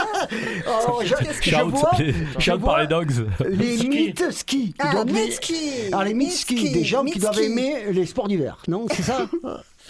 Oh, 0.67 0.99
je, 1.01 1.07
je 1.41 1.49
shout, 1.49 1.69
vois 1.69 1.91
les- 1.99 2.13
je 2.37 2.39
shout 2.39 2.57
vois 2.59 2.69
par 2.73 2.81
les 2.81 2.87
dogs. 2.87 3.11
les 3.49 3.77
Ski. 3.77 3.87
mythes 3.89 4.31
ski. 4.31 4.73
Ah, 4.79 5.03
Mitski. 5.05 5.87
Alors, 5.87 6.03
les 6.03 6.13
mythes 6.13 6.31
ski, 6.31 6.55
Mitski, 6.55 6.71
des 6.73 6.83
gens 6.83 7.03
qui 7.05 7.19
doivent 7.19 7.35
Mitski. 7.37 7.51
aimer 7.51 7.85
les 7.91 8.05
sports 8.05 8.27
d'hiver, 8.27 8.61
non 8.67 8.85
C'est 8.93 9.03
ça 9.03 9.27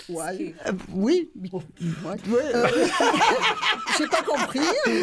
Ouais. 0.10 0.54
Euh, 0.68 0.72
Oui 0.94 1.30
Ouais. 1.52 1.60
Ouais. 2.06 2.42
Euh, 2.54 2.68
J'ai 3.98 4.06
pas 4.08 4.22
compris. 4.22 4.60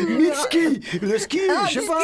Mythes 0.09 0.35
ski 0.37 0.81
Le 1.03 1.19
ski, 1.19 1.41
Ah, 1.51 1.67
je 1.69 1.81
sais 1.81 1.87
Mitski. 1.87 1.95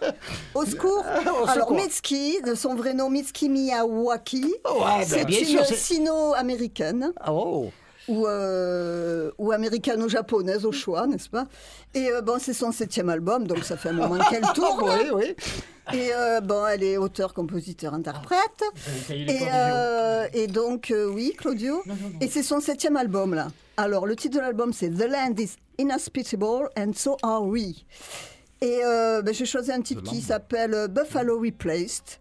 pas 0.00 0.12
Au 0.54 0.64
secours. 0.64 1.04
au 1.44 1.48
Alors. 1.48 1.72
Mitski, 1.72 2.38
de 2.46 2.54
son 2.54 2.74
vrai 2.76 2.94
nom 2.94 3.10
Mitski 3.10 3.48
Miyawaki, 3.48 4.44
Ouais, 4.44 5.04
ben, 5.10 5.26
c'est 5.30 5.50
une 5.52 5.64
sino-américaine. 5.64 7.12
Oh 7.26 7.70
ou, 8.08 8.26
euh, 8.26 9.30
ou 9.38 9.52
américano-japonaise 9.52 10.64
au 10.64 10.72
choix, 10.72 11.06
n'est-ce 11.06 11.28
pas? 11.28 11.46
Et 11.94 12.10
euh, 12.10 12.22
bon, 12.22 12.38
c'est 12.40 12.54
son 12.54 12.72
septième 12.72 13.08
album, 13.08 13.46
donc 13.46 13.64
ça 13.64 13.76
fait 13.76 13.90
un 13.90 13.92
moment 13.92 14.18
qu'elle 14.30 14.42
tourne. 14.54 14.82
Oui, 14.84 15.10
oui. 15.14 15.36
Et 15.94 16.10
euh, 16.14 16.40
bon, 16.40 16.66
elle 16.66 16.82
est 16.82 16.96
auteur, 16.98 17.32
compositeur, 17.32 17.94
interprète. 17.94 18.62
Et, 19.10 19.38
euh, 19.52 20.26
et 20.34 20.46
donc, 20.46 20.90
euh, 20.90 21.06
oui, 21.10 21.32
Claudio. 21.36 21.82
Et 22.20 22.28
c'est 22.28 22.42
son 22.42 22.60
septième 22.60 22.96
album, 22.96 23.34
là. 23.34 23.48
Alors, 23.76 24.06
le 24.06 24.16
titre 24.16 24.36
de 24.36 24.40
l'album, 24.42 24.72
c'est 24.72 24.90
The 24.90 25.08
Land 25.08 25.34
is 25.38 25.52
Inhospitable 25.78 26.68
and 26.76 26.92
So 26.94 27.16
Are 27.22 27.42
We. 27.44 27.84
Et 28.60 28.80
euh, 28.84 29.22
ben, 29.22 29.32
j'ai 29.32 29.46
choisi 29.46 29.70
un 29.72 29.80
titre 29.80 30.02
qui 30.02 30.20
s'appelle 30.20 30.88
Buffalo 30.90 31.38
Replaced. 31.40 32.18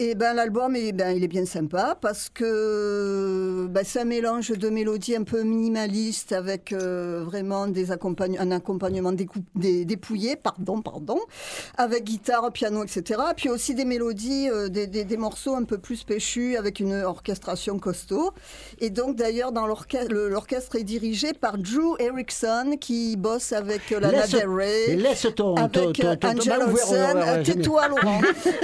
Et 0.00 0.14
ben 0.14 0.32
l'album, 0.34 0.76
eh 0.76 0.92
ben, 0.92 1.10
il 1.10 1.24
est 1.24 1.28
bien 1.28 1.44
sympa 1.44 1.98
parce 2.00 2.28
que 2.32 3.66
ben, 3.68 3.82
c'est 3.84 3.98
un 4.02 4.04
mélange 4.04 4.50
de 4.50 4.68
mélodies 4.70 5.16
un 5.16 5.24
peu 5.24 5.42
minimalistes 5.42 6.30
avec 6.30 6.72
euh, 6.72 7.24
vraiment 7.26 7.66
des 7.66 7.88
un 7.90 8.50
accompagnement 8.52 9.12
dépouillé, 9.56 10.36
pardon, 10.36 10.82
pardon, 10.82 11.18
avec 11.76 12.04
guitare, 12.04 12.52
piano, 12.52 12.84
etc. 12.84 13.20
Puis 13.36 13.48
aussi 13.48 13.74
des 13.74 13.84
mélodies, 13.84 14.48
euh, 14.48 14.68
des, 14.68 14.86
des- 14.86 15.02
des 15.02 15.16
morceaux 15.16 15.56
un 15.56 15.64
peu 15.64 15.78
plus 15.78 16.04
péchus 16.04 16.56
avec 16.56 16.78
une 16.78 16.94
orchestration 16.94 17.80
costaud. 17.80 18.30
Et 18.78 18.90
donc 18.90 19.16
d'ailleurs, 19.16 19.50
dans 19.50 19.66
l'orchestre, 19.66 20.14
l'orchestre 20.14 20.76
est 20.76 20.84
dirigé 20.84 21.32
par 21.32 21.58
Drew 21.58 21.96
Erickson 21.98 22.76
qui 22.80 23.16
bosse 23.16 23.52
avec 23.52 23.90
euh, 23.90 23.98
Lana 23.98 24.28
Del 24.28 24.48
Rey. 24.48 24.94
Laisse 24.94 25.26
ton, 25.34 25.56
Avec 25.56 25.72
ton, 25.72 25.88
euh, 25.88 26.14
ton- 26.14 26.16
ton 26.16 26.28
Angel 26.38 26.58
mal 26.60 26.68
ouvert, 26.68 26.84
Olsen, 26.88 27.16
euh, 27.16 27.42
tais-toi 27.42 27.88
Laurent. 27.88 28.20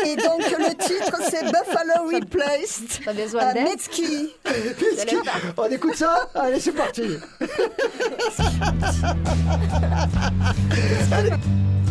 Et 0.06 0.14
donc 0.14 0.40
le 0.60 0.74
titre 0.76 1.22
c'est 1.31 1.45
Buffalo 1.45 2.09
Replaced. 2.12 3.02
T'as 3.04 3.12
besoin 3.12 3.43
à 3.43 3.52
d'aide 3.52 3.69
Mitski. 3.69 4.31
On 5.57 5.66
écoute 5.66 5.97
ça. 5.97 6.28
Allez, 6.35 6.61
c'est 6.61 6.73
parti. 6.73 7.19
Mosquitoes 11.04 11.83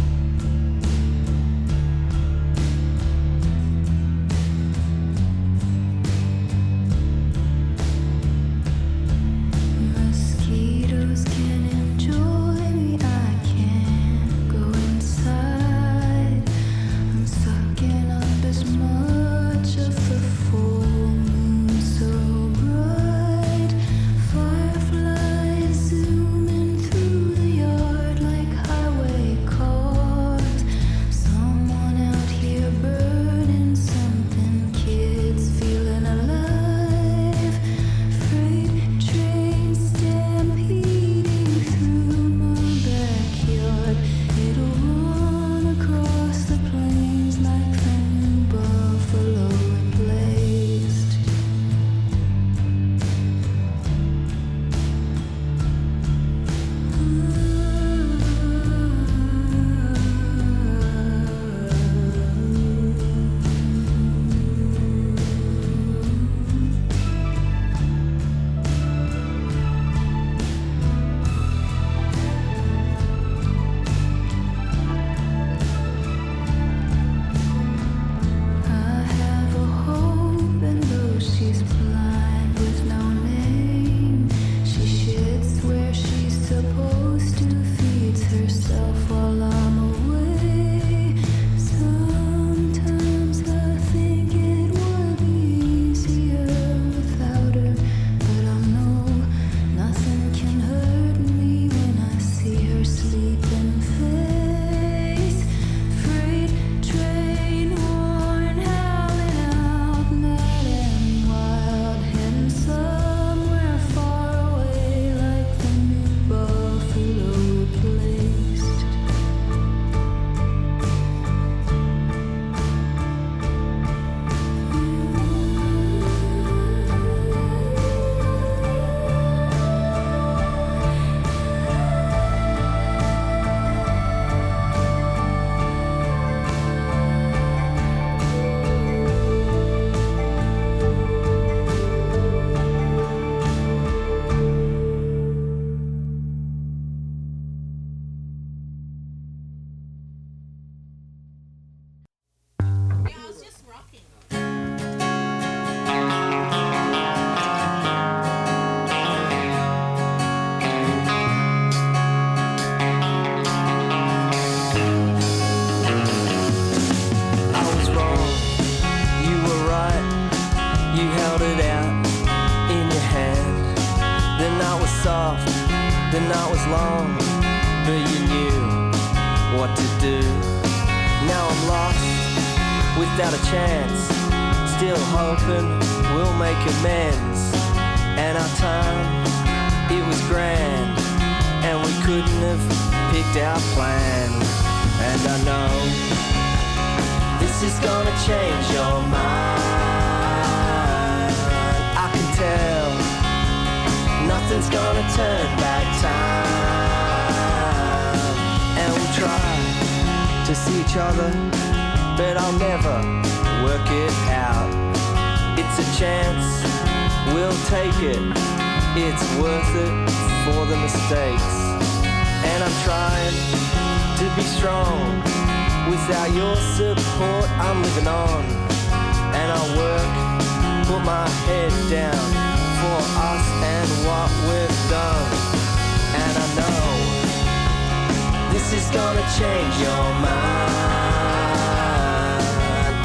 is 238.76 238.90
gonna 238.90 239.22
change 239.38 239.76
your 239.86 240.06
mind. 240.26 240.74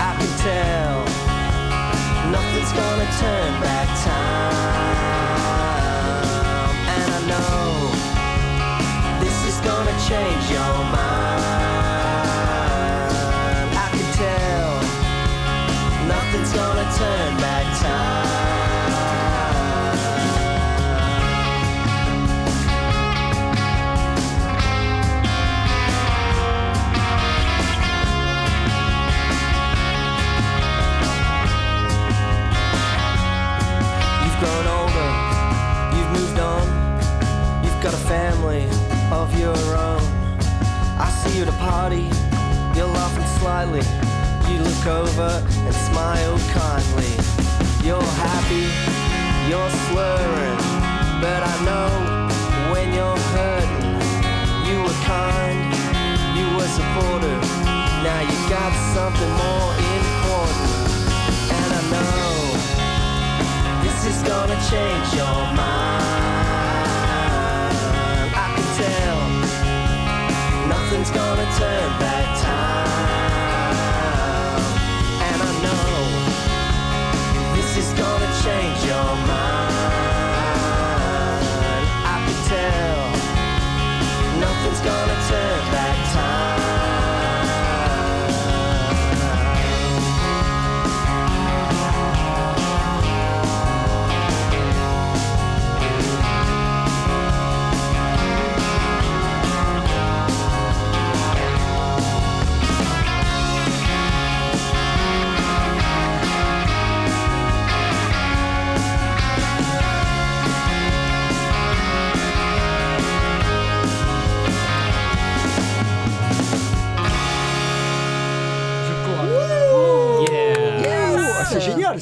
I 0.01 0.13
can 0.19 0.33
tell 0.49 0.97
nothing's 2.33 2.73
gonna 2.73 3.09
turn 3.21 3.61
back 3.61 3.78
you 41.38 41.44
a 41.44 41.53
party, 41.53 42.11
you're 42.74 42.92
laughing 42.98 43.27
slightly. 43.38 43.83
You 44.51 44.59
look 44.61 44.87
over 44.87 45.31
and 45.66 45.74
smile 45.74 46.37
kindly. 46.51 47.14
You're 47.87 48.11
happy, 48.27 48.66
you're 49.48 49.70
slurring, 49.87 50.59
but 51.22 51.40
I 51.46 51.55
know 51.68 51.90
when 52.72 52.92
you're 52.92 53.22
hurting. 53.37 54.03
You 54.66 54.83
were 54.83 54.98
kind, 55.07 55.59
you 56.35 56.46
were 56.57 56.70
supportive. 56.79 57.42
Now 58.03 58.20
you 58.20 58.38
got 58.51 58.72
something 58.94 59.33
more 59.46 59.72
important, 59.94 60.70
and 61.55 61.70
I 61.79 61.83
know. 61.94 62.27
This 63.85 63.98
is 64.11 64.22
gonna 64.27 64.59
change 64.70 65.14
your 65.14 65.38
mind. 65.55 66.17
Nothing's 70.99 71.17
gonna 71.17 71.45
turn 71.57 71.99
back 72.01 72.41
time. 72.43 72.89
And 75.23 75.43
I 75.43 75.53
know 75.63 75.95
this 77.55 77.77
is 77.77 77.93
gonna 77.99 78.31
change 78.43 78.85
your 78.85 79.15
mind. 79.27 79.58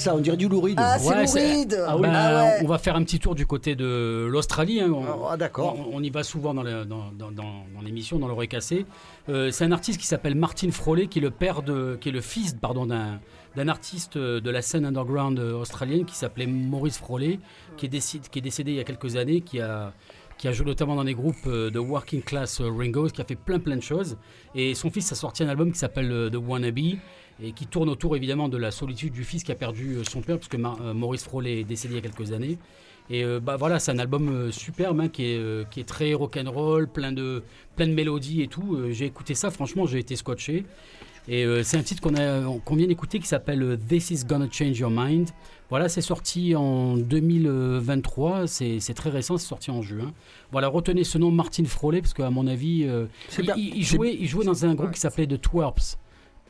Ça, 0.07 0.15
on 0.17 0.21
dirait 0.21 0.37
du 0.37 0.49
louride. 0.49 0.79
Ah, 0.81 0.99
c'est 0.99 1.09
Ouais, 1.09 1.27
c'est- 1.27 1.53
louride. 1.53 1.85
Ah 1.87 1.97
oui, 1.97 2.03
Ah 2.09 2.13
bah, 2.33 2.45
ouais. 2.45 2.59
On 2.65 2.67
va 2.69 2.79
faire 2.79 2.97
un 2.97 3.03
petit 3.05 3.19
tour 3.19 3.35
du 3.35 3.47
côté 3.47 3.75
de 3.77 4.27
l'Australie. 4.31 4.81
hein. 4.81 4.91
On, 4.93 5.27
Ah, 5.29 5.37
d'accord. 5.37 5.77
on- 5.79 5.97
on 5.97 6.03
y 6.03 6.11
va 6.11 6.23
souvent 6.23 6.55
dans 6.55 6.63
le- 6.63 6.85
dans- 6.85 7.11
dans- 7.17 7.31
dans- 7.31 7.65
dans 7.75 7.83
l'émission, 7.85 8.19
dans 8.19 8.29
l'oreille 8.29 8.49
cassée. 8.49 8.87
Euh, 9.29 9.51
c'est 9.51 9.65
un 9.65 9.73
artiste 9.73 10.01
qui 10.01 10.07
s'appelle 10.07 10.35
Martin 10.35 10.71
Frolet, 10.71 11.07
qui 11.09 11.19
est 11.19 11.23
le 11.23 11.31
père 11.31 11.63
de, 11.63 11.99
qui 12.01 12.09
est 12.09 12.13
le 12.13 12.21
fils, 12.21 12.55
pardon, 12.61 12.87
d'un 12.87 13.21
d'un 13.57 13.69
artiste 13.69 14.19
de 14.19 14.51
la 14.51 14.61
scène 14.61 14.85
underground 14.85 15.39
euh, 15.39 15.55
australienne 15.55 16.05
qui 16.05 16.15
s'appelait 16.15 16.47
Maurice 16.47 16.99
Frolet, 16.99 17.41
qui 17.79 17.87
est, 17.87 17.89
décédé, 17.89 18.29
qui 18.31 18.39
est 18.39 18.43
décédé 18.43 18.73
il 18.73 18.77
y 18.77 18.81
a 18.81 18.85
quelques 18.85 19.17
années, 19.17 19.41
qui 19.41 19.61
a 19.63 19.95
qui 20.39 20.49
a 20.49 20.53
joué 20.53 20.67
notamment 20.67 20.95
dans 20.97 21.05
des 21.05 21.15
groupes 21.15 21.37
euh, 21.47 21.71
de 21.71 21.79
working 21.79 22.23
class 22.23 22.61
euh, 22.61 22.69
Ringos, 22.71 23.09
qui 23.09 23.21
a 23.21 23.25
fait 23.25 23.37
plein 23.37 23.59
plein 23.59 23.77
de 23.77 23.83
choses. 23.83 24.17
Et 24.55 24.75
son 24.75 24.91
fils 24.91 25.11
a 25.13 25.15
sorti 25.15 25.43
un 25.43 25.49
album 25.49 25.73
qui 25.73 25.79
s'appelle 25.79 26.11
euh, 26.13 26.31
The 26.31 26.37
Wannabe 26.37 26.79
et 27.43 27.53
qui 27.55 27.67
tourne 27.67 27.89
autour 27.89 28.17
évidemment 28.17 28.49
de 28.49 28.57
la 28.57 28.71
solitude 28.71 29.13
du 29.13 29.25
fils 29.25 29.45
qui 29.45 29.53
a 29.53 29.55
perdu 29.55 29.99
son 30.11 30.23
père, 30.23 30.39
puisque 30.39 30.57
Maurice 30.57 31.25
Frolet 31.25 31.61
est 31.61 31.65
décédé 31.65 31.95
il 31.95 31.97
y 31.97 32.07
a 32.07 32.11
quelques 32.11 32.33
années. 32.33 32.59
Et 33.11 33.25
euh, 33.25 33.41
bah 33.41 33.57
voilà, 33.57 33.79
c'est 33.79 33.93
un 33.93 33.99
album 33.99 34.51
superbe 34.51 35.01
hein, 35.01 35.09
qui, 35.09 35.25
est, 35.27 35.69
qui 35.71 35.81
est 35.81 35.85
très 35.85 36.15
rock'n'roll, 36.15 36.89
plein 36.89 37.13
de, 37.13 37.43
plein 37.77 37.87
de 37.87 37.93
mélodies 37.93 38.41
et 38.43 38.49
tout. 38.49 38.79
J'ai 38.91 39.05
écouté 39.05 39.35
ça, 39.35 39.51
franchement, 39.51 39.85
j'ai 39.87 39.99
été 39.99 40.17
scotché. 40.17 40.65
Et 41.29 41.45
c'est 41.65 41.77
un 41.77 41.83
titre 41.83 42.01
qu'on 42.01 42.15
a- 42.15 42.43
qu'on 42.65 42.77
vient 42.77 42.87
d'écouter 42.87 43.19
qui 43.19 43.27
s'appelle 43.27 43.79
This 43.89 44.11
is 44.13 44.25
Gonna 44.25 44.47
Change 44.51 44.79
Your 44.79 44.91
Mind. 44.93 45.29
Voilà, 45.69 45.89
c'est 45.89 46.01
sorti 46.01 46.55
en 46.55 46.97
2023, 46.97 48.47
c'est 48.47 48.79
très 48.95 49.11
récent, 49.11 49.37
c'est 49.37 49.49
sorti 49.49 49.71
en 49.73 49.83
juin. 49.83 50.13
Voilà, 50.53 50.69
retenez 50.69 51.03
ce 51.05 51.19
nom 51.19 51.31
Martin 51.33 51.65
Frolet, 51.65 52.01
parce 52.01 52.15
qu'à 52.15 52.31
mon 52.31 52.47
avis, 52.47 52.85
euh, 52.87 53.07
il, 53.57 53.83
jouait, 53.85 54.17
il 54.19 54.29
jouait 54.29 54.45
dans 54.45 54.65
un 54.65 54.75
groupe 54.75 54.93
qui 54.93 55.01
s'appelait 55.01 55.27
The 55.27 55.41
Twerps. 55.41 55.99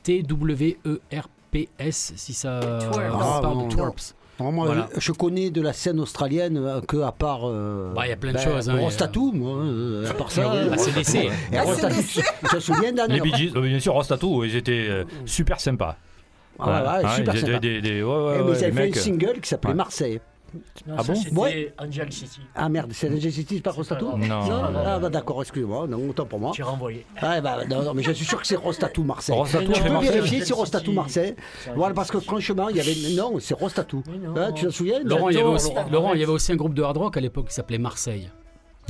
T-W-E-R-P-S, 0.03 2.13
si 2.17 2.35
ça 2.35 2.61
Ah, 2.63 3.39
parle 3.43 3.69
Twerps. 3.69 4.15
Non, 4.39 4.53
moi, 4.53 4.67
Voilà. 4.67 4.91
je 4.99 5.13
connais 5.13 5.49
de 5.49 5.63
la 5.63 5.73
scène 5.73 5.99
australienne 5.99 6.59
euh, 6.59 6.83
que 6.83 6.99
à 6.99 7.11
part. 7.11 7.49
euh, 7.49 7.95
Bah, 7.95 8.07
il 8.07 8.11
y 8.11 8.13
a 8.13 8.17
plein 8.17 8.35
de 8.35 8.39
choses, 8.39 8.69
hein, 8.69 8.79
Rostatou, 8.79 9.33
moi. 9.33 9.57
euh, 9.57 10.11
à 10.11 10.13
part 10.13 10.31
ça. 10.31 10.43
Ah 10.53 10.57
oui, 10.63 10.69
bah, 10.69 10.77
décès. 10.95 11.31
Et 11.53 11.57
Ah, 11.57 11.63
Rostatou, 11.63 11.95
c'est 12.07 12.21
tu 12.23 12.47
te 12.55 12.61
souviens 12.61 12.93
d'Anne 12.93 13.13
Les 13.13 13.21
Bee 13.23 13.33
Gees, 13.35 13.53
euh, 13.57 13.63
bien 13.63 13.81
sûr, 13.81 13.95
Rostatou, 13.95 14.45
ils 14.45 14.55
étaient 14.57 14.89
euh, 14.91 15.05
super 15.25 15.59
sympas. 15.59 15.97
Ah, 16.59 16.65
ouais, 16.65 16.89
ouais, 16.99 17.05
Hein, 17.05 17.11
super 17.17 17.35
ils 17.35 17.39
étaient 17.39 17.47
sympa. 17.49 17.59
des, 17.61 17.81
des- 17.81 18.03
ouais, 18.03 18.09
ouais, 18.11 18.35
Eh, 18.37 18.41
ouais, 18.43 18.45
mais 18.51 18.57
avaient 18.65 18.73
fait 18.73 18.73
mecs, 18.73 18.97
un 18.97 18.99
euh, 18.99 19.03
single 19.03 19.41
qui 19.41 19.49
s'appelait 19.49 19.71
ouais. 19.71 19.77
Marseille. 19.77 20.21
Non, 20.87 20.95
Ah 20.97 21.03
ça, 21.03 21.13
bon 21.13 21.19
c'était 21.21 21.37
Ouais. 21.37 21.75
Angel 21.79 22.13
City. 22.13 22.41
Ah 22.55 22.69
merde, 22.71 22.91
c'est 22.95 23.09
la 23.11 23.31
City, 23.31 23.61
pas 23.61 23.73
Rostatou. 23.73 24.17
Non. 24.17 24.43
Ah, 24.87 24.99
bah, 24.99 25.11
d'accord, 25.11 25.43
excusez-moi, 25.43 25.87
non, 25.87 26.09
autant 26.09 26.25
pour 26.25 26.39
moi. 26.39 26.53
J'ai 26.57 26.63
renvoyé. 26.63 27.05
Ah, 27.21 27.41
bah, 27.43 27.59
non, 27.69 27.83
non, 27.83 27.93
mais 27.93 28.03
je 28.03 28.13
suis 28.13 28.25
sûr 28.25 28.41
que 28.41 28.47
c'est 28.47 28.57
Rostatou 28.57 29.03
Marseille. 29.03 29.37
Rostatou, 29.37 29.73
tu 29.73 29.75
c'est 29.75 29.87
peux 29.87 29.93
Marseille. 29.93 30.13
vérifier 30.13 30.37
Angel 30.39 30.47
si 30.47 30.53
Rostatou. 30.55 30.93
Marseille. 30.93 31.35
C'est 31.63 31.71
Voilà, 31.71 31.83
Angel 31.87 31.95
parce 31.95 32.11
que 32.11 32.21
franchement, 32.21 32.69
il 32.71 32.77
y 32.77 32.81
avait. 32.81 32.95
Non, 33.21 33.35
c'est 33.41 33.55
Rostatou. 33.55 34.03
Hein, 34.37 34.53
tu 34.55 34.65
te 34.67 34.71
souviens 34.71 35.01
Laurent, 35.05 35.29
il 35.29 35.35
y 35.35 35.37
avait 35.37 35.45
J'adore, 35.45 35.55
aussi, 35.55 35.75
Laurent. 35.75 35.89
Laurent, 35.91 36.15
il 36.15 36.21
y 36.21 36.23
avait 36.23 36.33
aussi 36.33 36.53
un 36.53 36.57
groupe 36.57 36.75
de 36.75 36.83
hard 36.83 36.97
rock 36.97 37.17
à 37.17 37.21
l'époque 37.21 37.49
qui 37.49 37.55
s'appelait 37.55 37.79
Marseille. 37.79 38.31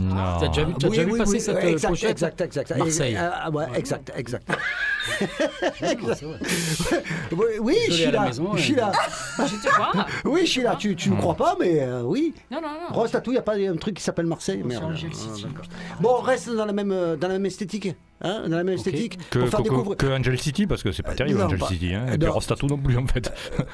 Non. 0.02 0.14
T'as 0.40 0.48
déjà 0.48 0.64
vu, 0.64 0.74
t'as 0.78 0.88
Oui, 0.88 0.96
déjà 0.96 1.04
vu 1.04 1.12
oui, 1.12 1.18
passer 1.18 1.32
oui, 1.32 1.40
cette 1.40 1.56
euh, 1.56 1.60
exact, 1.68 1.88
pochette 1.88 2.10
exact, 2.10 2.40
exact. 2.42 2.76
Marseille. 2.76 3.16
Ah, 3.18 3.50
ouais, 3.50 3.64
exact, 3.74 4.12
exact. 4.14 4.46
Oui, 7.32 7.44
oui 7.60 7.76
je 7.88 7.92
suis 7.92 8.10
là. 8.10 8.30
je 8.30 8.60
suis 8.60 8.74
là. 8.74 8.92
Oui, 10.24 10.40
je 10.44 10.50
suis 10.50 10.62
là. 10.62 10.76
Tu, 10.78 10.94
tu 10.96 11.10
ne 11.10 11.16
crois 11.16 11.34
pas, 11.34 11.56
mais 11.58 11.80
euh, 11.80 12.02
oui. 12.02 12.34
Non, 12.50 12.60
non, 12.60 12.68
non. 12.68 12.94
Rose 12.94 13.10
Tattoo, 13.10 13.30
il 13.30 13.34
n'y 13.34 13.38
a 13.38 13.42
pas 13.42 13.56
un 13.56 13.76
truc 13.76 13.96
qui 13.96 14.02
s'appelle 14.02 14.26
Marseille 14.26 14.58
C'est 14.62 14.68
Merde. 14.68 14.84
Angel 14.84 15.10
Ah. 15.14 15.46
Bon, 16.00 16.16
on 16.18 16.22
reste 16.22 16.50
dans 16.54 16.66
la 16.66 16.72
même, 16.72 16.92
euh, 16.92 17.16
dans 17.16 17.28
la 17.28 17.34
même 17.34 17.46
esthétique. 17.46 17.94
Hein, 18.22 18.44
dans 18.48 18.56
la 18.56 18.64
même 18.64 18.74
esthétique. 18.76 19.18
Que, 19.30 19.40
pour 19.40 19.48
faire 19.48 19.58
que- 19.58 19.64
découvrir. 19.64 19.96
que 19.96 20.06
Angel 20.06 20.38
City, 20.38 20.66
parce 20.66 20.82
que 20.82 20.92
c'est 20.92 21.02
pas 21.02 21.14
terrible 21.14 21.38
non, 21.38 21.46
Angel 21.46 21.58
pas- 21.58 21.68
City. 21.68 21.94
Hein. 21.94 22.06
Euh, 22.08 22.14
Et 22.14 22.18
puis. 22.18 22.28
Rostatou 22.28 22.66
non 22.66 22.78
plus 22.78 22.96
en 22.96 23.06
fait. 23.06 23.30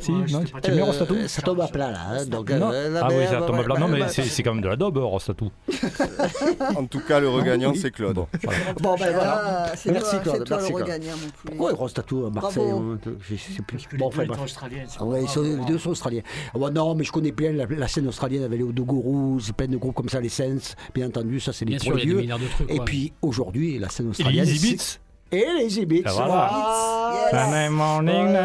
si, 0.00 0.10
Ouais, 0.12 0.18
non, 0.30 0.42
tu 0.44 0.68
aimes 0.68 0.74
bien 0.74 0.82
Euh, 0.82 0.86
Rostatou 0.86 1.16
ça 1.28 1.42
tombe 1.42 1.60
à 1.60 1.68
plat 1.68 1.90
là. 1.90 1.98
hein, 2.10 2.26
donc, 2.26 2.50
Non. 2.50 2.70
euh, 2.72 3.00
Ah 3.02 3.08
oui, 3.10 3.24
ça 3.28 3.42
tombe 3.42 3.60
à 3.60 3.62
plat. 3.62 3.78
Non, 3.78 3.88
mais 3.88 4.00
c'est 4.08 4.22
c'est 4.24 4.42
quand 4.42 4.54
même 4.54 4.62
de 4.62 4.68
la 4.68 4.76
daube, 4.76 4.96
Rostatou. 4.98 5.50
En 6.76 6.84
tout 6.86 7.00
cas, 7.00 7.20
le 7.20 7.28
regagnant, 7.28 7.72
c'est 7.74 7.90
Claude. 7.90 8.14
Bon, 8.14 8.26
voilà. 8.42 8.58
Bon, 8.80 8.94
ben 8.96 9.12
voilà. 9.12 9.42
Ah, 9.70 9.72
c'est 9.76 9.92
Merci, 9.92 10.16
toi, 10.22 10.34
Claude, 10.34 10.46
merci, 10.50 10.72
le 10.72 10.84
Claude. 10.84 11.02
Pourquoi 11.46 11.72
Rose 11.72 11.92
Tattoo 11.94 12.26
à 12.26 12.30
Marseille 12.30 12.64
Bravo. 12.66 12.92
hein, 12.92 12.98
Je 13.28 13.36
sais 13.36 13.62
plus. 13.66 13.78
Bon, 13.98 14.10
les 14.10 14.16
enfin, 14.20 14.22
ouais, 14.22 14.24
ils 14.24 15.24
grave, 15.24 15.28
sont, 15.28 15.42
les 15.42 15.56
deux 15.66 15.78
sont 15.78 15.90
australiens. 15.90 16.22
Ouais, 16.54 16.70
non, 16.70 16.94
mais 16.94 17.04
je 17.04 17.12
connais 17.12 17.32
bien 17.32 17.52
la, 17.52 17.66
la 17.66 17.88
scène 17.88 18.06
australienne 18.08 18.44
avec 18.44 18.58
les 18.58 18.64
Odogourous, 18.64 19.40
plein 19.56 19.66
de 19.68 19.76
groupes 19.76 19.94
comme 19.94 20.08
ça, 20.08 20.20
les 20.20 20.28
Sens, 20.28 20.74
bien 20.94 21.08
entendu, 21.08 21.40
ça 21.40 21.52
c'est 21.52 21.64
les 21.64 21.76
des 21.78 21.90
vieux. 21.92 22.24
Et 22.68 22.80
puis 22.80 23.12
aujourd'hui, 23.22 23.78
la 23.78 23.88
scène 23.88 24.06
les 24.06 24.10
australienne. 24.10 24.46
C'est- 24.46 24.70
Beats 24.70 24.98
les. 25.32 26.02
Ah, 26.06 27.12
Yes. 27.32 27.40
Sunday 27.42 27.68
morning, 27.68 28.36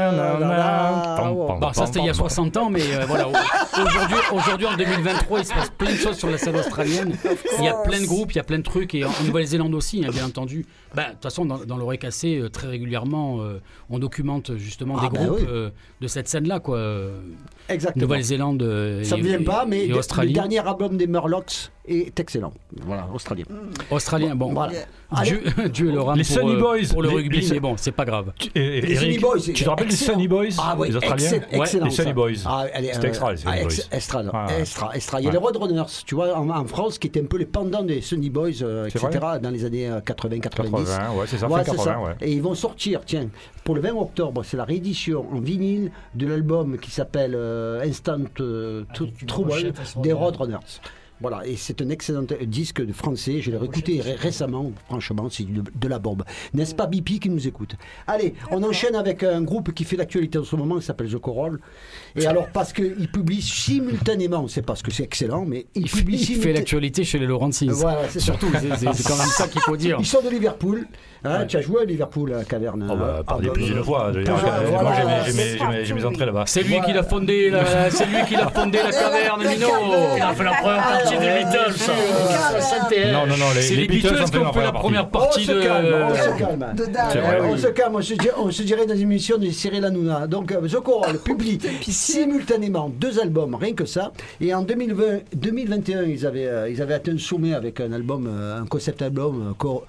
Oh 1.20 1.58
Bon, 1.60 1.74
ça 1.74 1.86
c'était 1.88 2.00
il 2.00 2.06
y 2.06 2.10
a 2.10 2.12
pam. 2.14 2.20
60 2.30 2.58
ans, 2.58 2.70
mais 2.70 2.82
euh, 2.94 3.06
voilà. 3.08 3.28
au- 3.28 3.32
Aujourd'hui, 3.32 4.18
aujourd'hui, 4.32 4.68
en 4.68 4.76
2023, 4.78 5.40
il 5.40 5.46
se 5.46 5.54
passe 5.54 5.70
plein 5.78 5.92
de 5.92 5.98
choses 5.98 6.18
sur 6.18 6.30
la 6.30 6.38
scène 6.38 6.56
australienne. 6.56 7.16
Il 7.60 7.66
y 7.66 7.68
a 7.68 7.74
plein 7.74 8.00
de 8.02 8.06
groupes, 8.06 8.32
il 8.34 8.36
y 8.38 8.40
a 8.40 8.44
plein 8.44 8.58
de 8.60 8.64
trucs, 8.64 8.94
et 8.96 9.04
en, 9.06 9.10
en 9.10 9.24
Nouvelle-Zélande 9.26 9.74
aussi, 9.74 10.04
hein, 10.06 10.10
bien 10.12 10.26
entendu. 10.26 10.66
Ben, 10.96 11.08
De 11.08 11.12
toute 11.14 11.24
façon, 11.24 11.46
dans, 11.46 11.58
dans 11.66 11.78
l'oreille 11.78 12.00
cassée, 12.00 12.38
euh, 12.40 12.50
très 12.50 12.68
régulièrement, 12.68 13.42
euh, 13.42 13.60
on 13.90 14.00
documente 14.00 14.56
justement 14.58 14.96
Ah, 15.00 15.10
des 15.10 15.18
bah 15.18 15.26
groupes 15.26 15.40
oui. 15.42 15.46
euh, 15.50 15.70
de 16.02 16.08
cette 16.08 16.28
scène-là, 16.28 16.60
quoi. 16.60 16.80
Exactement. 17.70 18.04
Nouvelle-Zélande 18.06 18.62
euh, 18.64 19.04
Ça 19.04 19.18
ne 19.18 19.24
vient 19.24 19.42
pas, 19.44 19.66
mais 19.66 19.88
le 19.88 20.32
dernier 20.34 20.60
album 20.60 20.98
des 20.98 21.08
Murlocs 21.08 21.72
est 21.88 22.20
excellent. 22.20 22.52
Voilà, 22.86 23.08
australien. 23.14 23.44
Australien, 23.92 24.36
bon. 24.36 24.54
Voilà. 24.54 24.74
Dieu, 25.24 25.44
Dieu 25.74 25.92
le 25.92 26.02
rame 26.02 26.18
Les 26.18 26.24
pour, 26.24 26.34
Sunny 26.34 26.54
euh, 26.54 26.60
Boys, 26.60 26.78
pour 26.92 27.02
le 27.04 27.10
les- 27.10 27.16
rugby, 27.16 27.42
les- 27.42 27.52
mais 27.54 27.60
bon, 27.60 27.76
c'est 27.78 27.92
pas 27.92 28.06
grave. 28.06 28.32
Tu- 28.40 28.50
et- 28.56 28.78
et 28.80 28.82
Les 28.82 28.94
Eric, 28.96 29.00
Sunny 29.12 29.18
Boys, 29.20 29.40
Tu 29.54 29.64
te 29.64 29.70
rappelles 29.70 29.86
excellent. 29.88 30.14
Sunny 30.14 30.28
Boys 30.28 30.46
Ah 30.58 30.76
ouais, 30.78 30.88
Les 30.90 30.96
Australiens 30.96 31.26
excellent, 31.32 31.62
excellent, 31.62 31.86
Les 31.86 31.92
Sunny. 31.92 32.14
Boys. 32.14 32.32
Ah, 32.46 32.66
C'était 32.94 33.08
extra, 33.08 33.32
les 33.32 33.38
Sunny 33.38 33.54
ex- 33.60 33.64
Boys. 33.78 33.86
Extra, 33.92 34.24
non, 34.24 34.32
extra, 34.60 34.96
extra. 34.96 35.22
Il 35.22 35.26
y 35.26 35.28
a 35.28 35.32
les 35.32 35.38
Roadrunners, 35.38 35.84
tu 36.06 36.16
vois, 36.16 36.36
en, 36.36 36.50
en 36.50 36.66
France, 36.66 36.98
qui 36.98 37.08
étaient 37.08 37.22
un 37.22 37.26
peu 37.26 37.38
les 37.38 37.46
pendants 37.46 37.84
des 37.84 38.02
Sunny 38.02 38.30
Boys, 38.32 38.62
euh, 38.64 38.88
etc., 38.88 39.08
dans 39.42 39.52
les 39.52 39.64
années 39.66 39.90
80-90. 40.06 40.85
80, 40.86 41.14
ouais, 41.16 41.26
c'est 41.28 41.38
ça, 41.38 41.48
Ouais, 41.48 41.64
fin 41.64 41.72
c'est 41.72 41.78
80, 41.78 41.84
ça. 41.84 42.00
ouais. 42.02 42.16
Et 42.22 42.32
ils 42.34 42.42
vont 42.42 42.56
sortir, 42.56 43.02
tiens, 43.06 43.28
pour 43.64 43.76
le 43.76 43.82
20 43.82 43.94
octobre, 43.96 44.44
c'est 44.44 44.58
la 44.58 44.64
réédition 44.66 45.26
en 45.32 45.40
vinyle 45.40 45.92
de 46.14 46.28
l'album 46.28 46.78
qui 46.78 46.92
s'appelle 46.92 47.34
euh, 47.36 47.82
Instant 47.82 48.20
euh, 48.40 48.84
une 49.00 49.28
Trouble 49.28 49.54
des. 50.04 50.14
Roadrunners. 50.14 50.58
Voilà, 51.22 51.48
et 51.48 51.56
c'est 51.56 51.82
un 51.82 51.90
excellent 51.90 52.26
disque 52.46 52.86
de 52.86 52.92
français. 52.92 53.40
Je 53.40 53.50
l'ai 53.50 53.58
réécouté 53.58 54.02
ré- 54.02 54.16
récemment. 54.16 54.72
Franchement, 54.88 55.28
c'est 55.32 55.46
de, 55.46 55.64
de 55.74 55.88
la 55.88 55.98
bombe. 55.98 56.24
N'est-ce 56.54 56.76
pas, 56.76 56.88
BP 56.88 57.20
qui 57.22 57.30
nous 57.30 57.48
écoute? 57.48 57.76
Allez, 58.06 58.34
on 58.52 58.62
enchaîne 58.64 58.96
avec 58.96 59.24
un 59.24 59.42
groupe 59.42 59.74
qui 59.74 59.86
fait 59.86 59.96
l'actualité 59.96 60.38
en 60.40 60.44
ce 60.44 60.56
moment, 60.58 60.78
qui 60.78 60.86
s'appelle 60.86 61.10
The 61.10 61.18
Coroll. 61.18 61.60
Et 62.18 62.26
alors, 62.28 62.48
parce 62.50 62.74
qu'il 62.74 63.10
publie 63.12 63.42
simultanément, 63.42 64.48
c'est 64.48 64.62
parce 64.62 64.82
que 64.82 64.92
c'est 64.92 65.04
excellent, 65.04 65.46
mais 65.46 65.68
il, 65.76 65.84
Il 65.84 65.90
publie 65.90 66.16
il 66.16 66.20
fait 66.20 66.26
simultanément. 66.26 66.58
l'actualité 66.60 67.04
chez 67.04 67.20
les 67.20 67.28
Laurentides. 67.28 67.72
Voilà, 67.72 68.10
c'est. 68.10 68.20
Surtout, 68.20 68.48
c'est- 68.54 69.04
quand 69.08 69.18
même 69.18 69.28
ça 69.28 69.48
qu'il 69.48 69.62
faut 69.62 69.78
dire. 69.78 69.98
Ils 70.00 70.06
sont 70.06 70.22
de 70.22 70.30
Liverpool. 70.30 70.86
Hein, 71.28 71.46
Tu 71.48 71.58
as 71.58 71.62
joué 71.62 71.82
à 71.82 71.86
Liverpool, 71.86 72.34
à 72.34 72.38
la 72.38 72.44
caverne. 72.44 72.88
Oh, 72.92 72.96
bah, 72.96 73.16
Ah, 73.20 73.24
parlez 73.24 73.48
bah, 73.48 73.54
plus 73.54 73.66
d'une 73.66 73.84
fois. 73.84 74.12
je 74.14 74.20
veux 74.20 74.24
dire, 74.26 74.36
Voilà, 74.36 74.52
parce 74.58 74.64
que 74.64 74.70
voilà, 74.70 74.84
Moi, 75.66 75.84
j'ai 75.84 75.94
mes- 75.96 76.06
entrées 76.06 76.26
là-bas. 76.28 76.44
C'est 76.46 76.62
lui 76.62 76.80
qui 76.86 76.94
l'a 76.94 77.02
fondé, 77.04 77.50
la- 77.50 77.90
c'est 77.90 78.06
lui 78.06 78.24
qui 78.28 78.36
l'a 78.36 78.48
fondé 78.50 78.78
la 78.78 78.92
caverne, 78.92 79.42
Mino. 79.42 79.68
Il 80.18 80.22
a 80.22 80.34
fait 80.36 80.44
la 80.44 80.52
première 80.54 81.04
partie 81.06 81.18
des 81.18 81.44
Beatles. 81.46 81.74
ça. 81.78 81.94
Non, 83.12 83.28
non, 83.28 83.38
non, 83.38 83.46
les, 83.56 83.62
C'est 83.62 83.76
les 83.76 83.82
les 83.82 83.88
Beatles 83.88 84.10
Beatles 84.10 84.22
ont 84.22 84.26
qui 84.26 84.32
fait 84.32 84.38
ont 84.40 84.44
leur 84.44 84.54
fait 84.54 84.64
la 84.64 84.72
première 84.72 85.10
partie. 85.10 85.40
On 85.42 85.46
se 85.46 85.52
de. 85.52 85.62
calme, 85.64 85.96
on 86.12 86.16
se 86.16 86.40
calme. 86.40 86.66
De 86.76 86.86
dingue. 86.86 87.44
On 87.52 87.58
se 87.58 87.68
calme, 87.68 87.96
on 87.96 88.02
se, 88.02 88.14
dirait, 88.14 88.34
on 88.38 88.52
se 88.52 88.64
dirait 88.64 88.86
dans 88.86 88.96
une 88.96 89.02
émission 89.02 89.38
de 89.38 89.50
Cyril 89.50 89.86
Hanouna. 89.86 90.28
Donc, 90.28 90.52
euh, 90.52 90.68
The 90.68 90.80
Coral 90.82 91.18
publie 91.20 91.60
simultanément 91.88 92.90
deux 92.90 93.20
albums, 93.20 93.56
rien 93.56 93.74
que 93.74 93.86
ça. 93.86 94.12
Et 94.42 94.54
en 94.54 94.62
2020, 94.62 95.04
2021, 95.36 96.04
ils 96.04 96.26
avaient, 96.26 96.48
euh, 96.48 96.70
ils 96.70 96.82
avaient 96.82 96.94
atteint 96.96 97.12
le 97.14 97.18
sommet 97.20 97.54
avec 97.54 97.80
un 97.80 97.92
album, 97.92 98.28
euh, 98.28 98.62
un 98.62 98.66
concept 98.66 99.02
album 99.02 99.54
cor- 99.58 99.86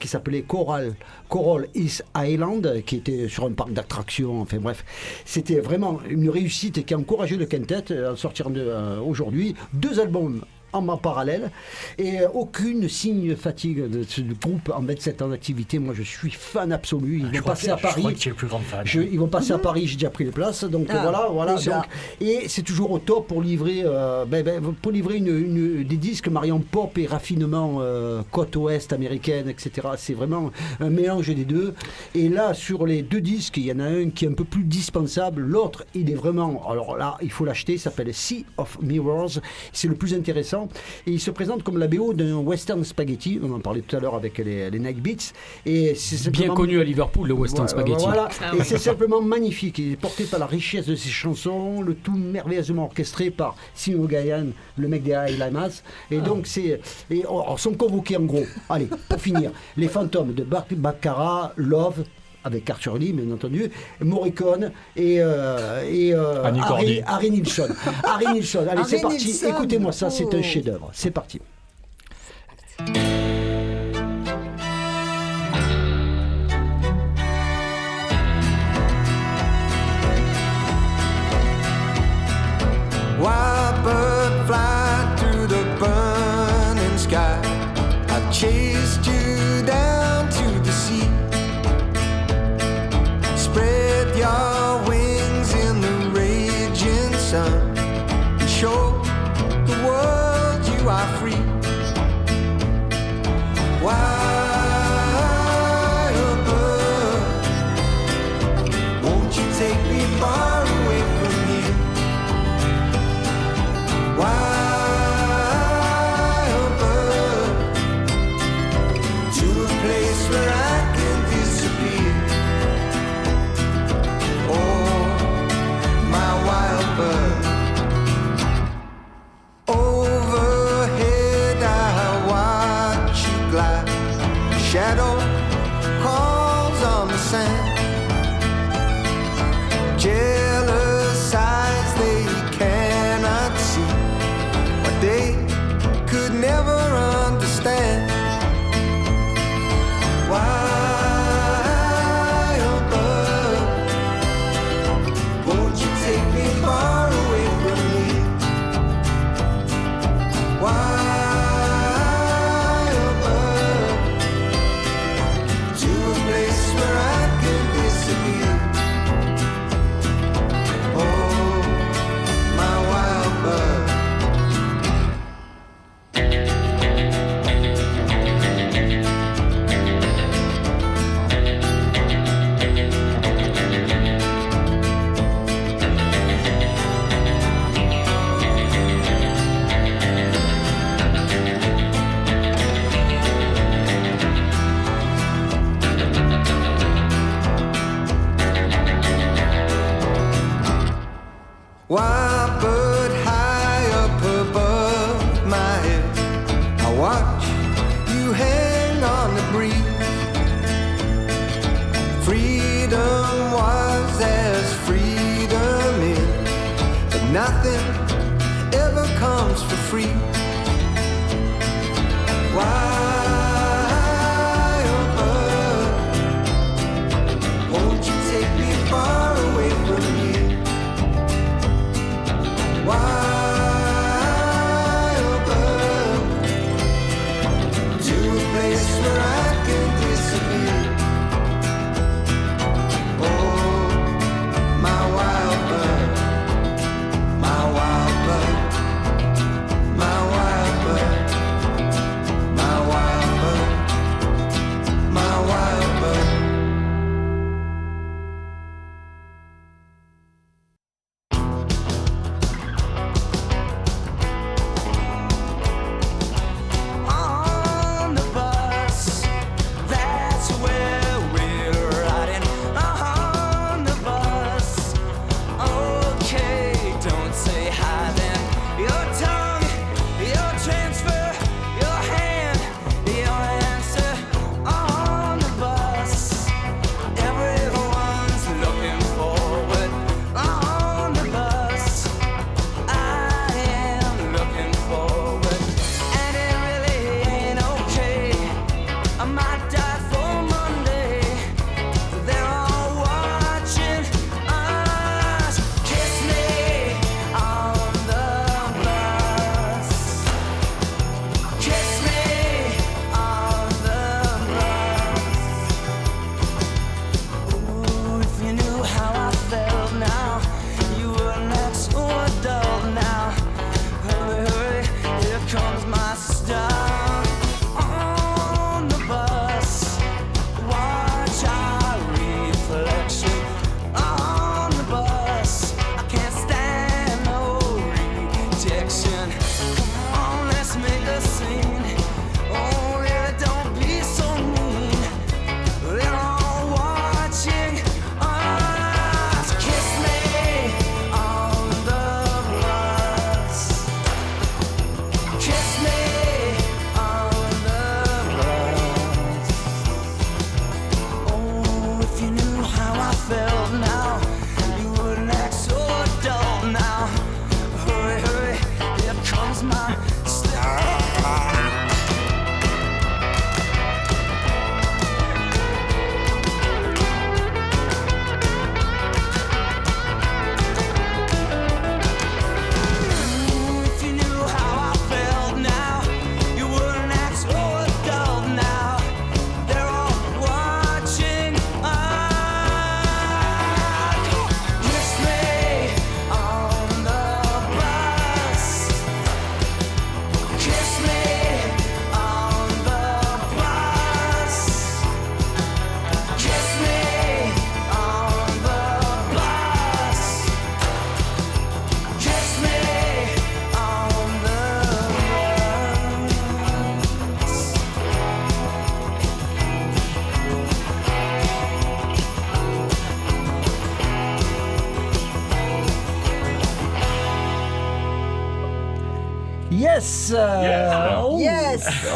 qui 0.00 0.08
s'appelait 0.08 0.42
Coral, 0.42 0.92
Coral 1.28 1.68
East 1.74 2.04
Island, 2.16 2.82
qui 2.84 2.96
était 2.96 3.28
sur 3.28 3.44
un 3.44 3.52
parc 3.52 3.72
d'attractions. 3.72 4.40
Enfin 4.40 4.58
bref, 4.58 4.84
c'était 5.24 5.60
vraiment 5.60 6.00
une 6.08 6.30
réussite 6.30 6.84
qui 6.84 6.94
a 6.94 6.98
encouragé 6.98 7.36
le 7.36 7.46
quintet 7.46 7.92
à 7.92 8.16
sortir 8.16 8.48
euh, 8.54 9.00
aujourd'hui 9.00 9.54
deux 9.72 10.00
albums 10.00 10.44
en 10.76 10.86
en 10.88 10.96
parallèle 10.96 11.50
et 11.98 12.20
euh, 12.20 12.28
aucune 12.34 12.88
signe 12.88 13.28
de 13.30 13.34
fatigue 13.34 13.88
de 13.90 14.02
ce 14.04 14.20
groupe 14.20 14.70
en 14.74 14.82
27 14.82 15.22
ans 15.22 15.28
d'activité. 15.28 15.78
Moi, 15.78 15.94
je 15.96 16.02
suis 16.02 16.30
fan 16.30 16.72
absolu. 16.72 17.22
Ils 17.32 17.38
vont 17.40 17.44
passer 17.46 17.70
à 17.70 17.76
Je 17.76 17.82
crois 17.86 17.90
Paris. 18.02 18.14
que 18.14 18.18
tu 18.18 18.28
es 18.28 18.30
le 18.32 18.36
plus 18.36 18.46
grand 18.46 18.60
fan. 18.60 18.82
Je- 18.84 19.00
ils 19.00 19.18
vont 19.18 19.26
passer 19.26 19.52
à 19.52 19.58
Paris, 19.58 19.86
j'ai 19.86 19.94
déjà 19.96 20.10
pris 20.10 20.24
les 20.24 20.30
places, 20.30 20.64
donc 20.64 20.86
Ah, 20.90 20.98
voilà, 21.02 21.26
voilà. 21.30 21.54
donc, 21.56 21.84
et 22.20 22.48
c'est 22.48 22.62
toujours 22.62 22.90
au 22.92 22.98
top 22.98 23.26
pour 23.26 23.42
livrer, 23.42 23.82
euh, 23.84 24.24
ben, 24.24 24.44
ben, 24.44 24.60
pour 24.80 24.92
livrer 24.92 25.16
une, 25.16 25.26
une- 25.28 25.84
des 25.84 25.96
disques 25.96 26.28
mariant 26.28 26.60
pop 26.60 26.96
et 26.98 27.06
raffinement 27.06 27.78
euh, 27.80 28.22
côte 28.30 28.54
ouest 28.56 28.92
américaine, 28.92 29.48
etc. 29.48 29.88
C'est 29.96 30.14
vraiment 30.14 30.50
un 30.80 30.90
mélange 30.90 31.28
des 31.34 31.44
deux. 31.44 31.74
Et 32.14 32.28
là, 32.28 32.54
sur 32.54 32.86
les 32.86 33.02
deux 33.02 33.20
disques, 33.20 33.56
il 33.56 33.66
y 33.66 33.72
en 33.72 33.80
a 33.80 33.84
un 33.86 34.10
qui 34.10 34.24
est 34.24 34.28
un 34.28 34.32
peu 34.34 34.44
plus 34.44 34.64
dispensable, 34.64 35.42
l'autre, 35.42 35.84
il 35.94 36.10
est 36.10 36.14
vraiment, 36.14 36.68
alors 36.70 36.96
là, 36.96 37.16
il 37.22 37.30
faut 37.30 37.44
l'acheter, 37.44 37.74
il 37.74 37.78
s'appelle 37.80 38.12
Sea 38.14 38.44
of 38.56 38.78
Mirrors. 38.82 39.40
C'est 39.72 39.88
le 39.88 39.94
plus 39.94 40.14
intéressant. 40.14 40.65
Et 41.06 41.12
il 41.12 41.20
se 41.20 41.30
présente 41.30 41.62
comme 41.62 41.78
la 41.78 41.86
BO 41.86 42.12
d'un 42.12 42.36
western 42.36 42.82
spaghetti. 42.84 43.40
On 43.42 43.52
en 43.52 43.60
parlait 43.60 43.82
tout 43.82 43.96
à 43.96 44.00
l'heure 44.00 44.14
avec 44.14 44.38
les, 44.38 44.70
les 44.70 44.78
Night 44.78 45.00
Beats. 45.00 45.32
Et 45.64 45.94
c'est 45.94 46.30
Bien 46.30 46.54
connu 46.54 46.80
à 46.80 46.84
Liverpool, 46.84 47.28
le 47.28 47.34
Western 47.34 47.66
voilà, 47.66 47.82
Spaghetti. 47.82 48.04
Voilà, 48.04 48.28
Ah 48.42 48.56
et 48.56 48.64
c'est 48.64 48.78
simplement 48.78 49.20
magnifique. 49.20 49.78
Il 49.78 49.92
est 49.92 49.96
porté 49.96 50.24
par 50.24 50.40
la 50.40 50.46
richesse 50.46 50.86
de 50.86 50.94
ses 50.94 51.08
chansons, 51.08 51.82
le 51.82 51.94
tout 51.94 52.16
merveilleusement 52.16 52.84
orchestré 52.84 53.30
par 53.30 53.56
Sino 53.74 54.06
Gayan, 54.06 54.46
le 54.76 54.88
mec 54.88 55.02
des 55.02 55.12
High 55.12 55.38
Lamas. 55.38 55.82
Et 56.10 56.18
donc, 56.18 56.46
c'est. 56.46 56.80
Et 57.10 57.24
oh, 57.28 57.42
oh, 57.48 57.56
sont 57.56 57.74
convoqués 57.74 58.16
en 58.16 58.22
gros. 58.22 58.44
Allez, 58.68 58.88
pour 59.08 59.20
finir, 59.20 59.50
les 59.76 59.88
fantômes 59.88 60.34
de 60.34 60.44
Baccarat, 60.44 61.52
Love. 61.56 62.04
Avec 62.46 62.70
Arthur 62.70 62.96
Lee, 62.96 63.12
bien 63.12 63.34
entendu, 63.34 63.68
Morricone 64.00 64.70
et, 64.94 65.16
euh, 65.18 65.82
et 65.84 66.14
euh, 66.14 66.44
Harry. 66.44 67.02
Harry 67.04 67.30
Nilsson. 67.32 67.66
Harry 68.04 68.34
Nilsson, 68.34 68.64
allez, 68.70 68.84
c'est 68.86 69.00
parti. 69.00 69.40
Écoutez-moi 69.48 69.90
ça, 69.90 70.10
c'est 70.10 70.32
un 70.32 70.42
chef-d'œuvre. 70.42 70.88
C'est 70.92 71.10
parti. 71.10 71.40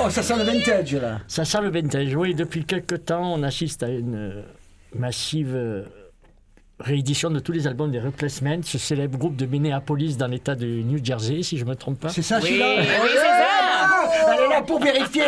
Oh. 0.04 0.10
Ça 0.10 0.22
sent 0.22 0.36
le 0.36 0.44
vintage 0.44 0.92
là. 0.94 1.18
Ça 1.28 1.44
sent 1.44 1.60
le 1.62 1.70
vintage. 1.70 2.14
Oui, 2.14 2.34
depuis 2.34 2.64
quelque 2.64 2.94
temps, 2.96 3.34
on 3.34 3.42
assiste 3.42 3.82
à 3.82 3.88
une 3.88 4.44
massive 4.94 5.54
euh, 5.54 5.82
réédition 6.80 7.30
de 7.30 7.38
tous 7.40 7.52
les 7.52 7.66
albums 7.66 7.90
des 7.90 8.00
Replacements, 8.00 8.58
ce 8.62 8.78
célèbre 8.78 9.18
groupe 9.18 9.36
de 9.36 9.46
Minneapolis 9.46 10.16
dans 10.16 10.26
l'État 10.26 10.54
de 10.54 10.66
New 10.66 11.04
Jersey, 11.04 11.42
si 11.42 11.58
je 11.58 11.64
ne 11.64 11.70
me 11.70 11.74
trompe 11.76 12.00
pas. 12.00 12.08
C'est 12.08 12.22
ça 12.22 12.38
Oui, 12.42 12.48
celui-là 12.48 12.74
oui, 12.78 12.86
Oh, 13.02 13.06
c'est 13.08 13.16
ça. 13.16 14.34
Elle 14.34 14.40
est 14.44 14.48
là 14.48 14.62
pour 14.62 14.80
vérifier. 14.82 15.22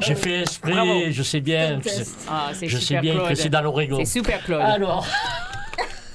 J'ai 0.00 0.14
fait 0.14 0.40
esprit, 0.42 0.72
Bravo. 0.72 1.00
je 1.10 1.22
sais 1.22 1.40
bien. 1.40 1.80
Ah, 2.28 2.50
c'est 2.54 2.68
Je 2.68 2.78
sais 2.78 2.98
bien 3.00 3.14
Claude. 3.14 3.28
que 3.28 3.34
c'est 3.34 3.48
dans 3.48 3.60
l'Oregon. 3.62 3.98
C'est 3.98 4.04
super 4.18 4.42
Claude. 4.44 4.60
Alors. 4.62 5.06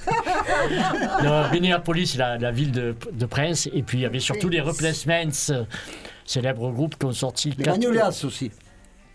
Minneapolis, 1.52 2.16
la, 2.16 2.38
la 2.38 2.50
ville 2.50 2.72
de, 2.72 2.94
de 3.12 3.26
Prince, 3.26 3.68
et 3.72 3.82
puis 3.82 3.98
il 3.98 4.00
y 4.02 4.06
avait 4.06 4.20
surtout 4.20 4.48
les 4.48 4.60
Replacements, 4.60 5.30
euh, 5.50 5.64
célèbres 6.26 6.70
groupes 6.72 6.96
qui 6.98 7.06
ont 7.06 7.12
sorti. 7.12 7.50
Les 7.56 7.64
quatre- 7.64 7.76
Magnolias 7.76 8.22
aussi. 8.24 8.50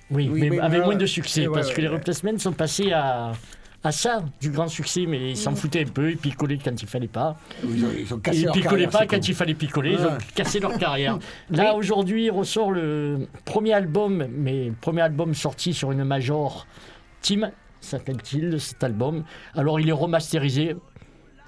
Oui, 0.10 0.30
Oui, 0.32 0.42
mais 0.42 0.50
mais, 0.50 0.60
avec 0.60 0.82
euh, 0.82 0.86
moins 0.86 0.96
de 0.96 1.06
succès, 1.06 1.46
parce 1.54 1.70
ouais, 1.70 1.74
que 1.76 1.82
les. 1.82 1.88
Replacements 1.88 2.38
sont 2.38 2.52
passés 2.52 2.92
à, 2.92 3.32
à 3.84 3.92
ça, 3.92 4.24
du 4.42 4.50
grand 4.50 4.68
succès, 4.68 5.06
mais 5.08 5.32
ils 5.32 5.38
s'en 5.38 5.56
foutaient 5.56 5.84
un 5.84 5.90
peu, 5.90 6.12
ils 6.12 6.18
picolaient 6.18 6.58
quand 6.64 6.82
il 6.82 6.88
fallait 6.88 7.08
pas. 7.08 7.38
Ils 7.64 7.86
ont, 7.86 7.88
ils 7.98 8.14
ont 8.14 8.20
cassé 8.20 8.40
Ils 8.40 8.46
leur 8.46 8.54
picolaient 8.54 8.84
carrière, 8.88 8.90
pas 8.90 9.06
quand 9.08 9.28
il 9.28 9.34
fallait 9.36 9.54
picoler, 9.54 9.94
ils 9.94 10.06
ont 10.06 10.18
cassé 10.36 10.60
leur 10.60 10.78
carrière. 10.78 11.18
Là, 11.50 11.76
aujourd'hui, 11.76 12.30
ressort 12.30 12.72
le 12.72 13.28
premier 13.46 13.74
album, 13.74 14.26
mais 14.30 14.66
le 14.66 14.74
premier 14.74 15.02
album 15.02 15.34
sorti 15.34 15.74
sur 15.74 15.92
une 15.94 16.04
major, 16.04 16.68
Team, 17.22 17.50
s'appelle-t-il, 17.80 18.60
cet 18.60 18.84
album. 18.84 19.24
Alors, 19.56 19.80
il 19.80 19.88
est 19.88 19.94
remasterisé. 19.94 20.76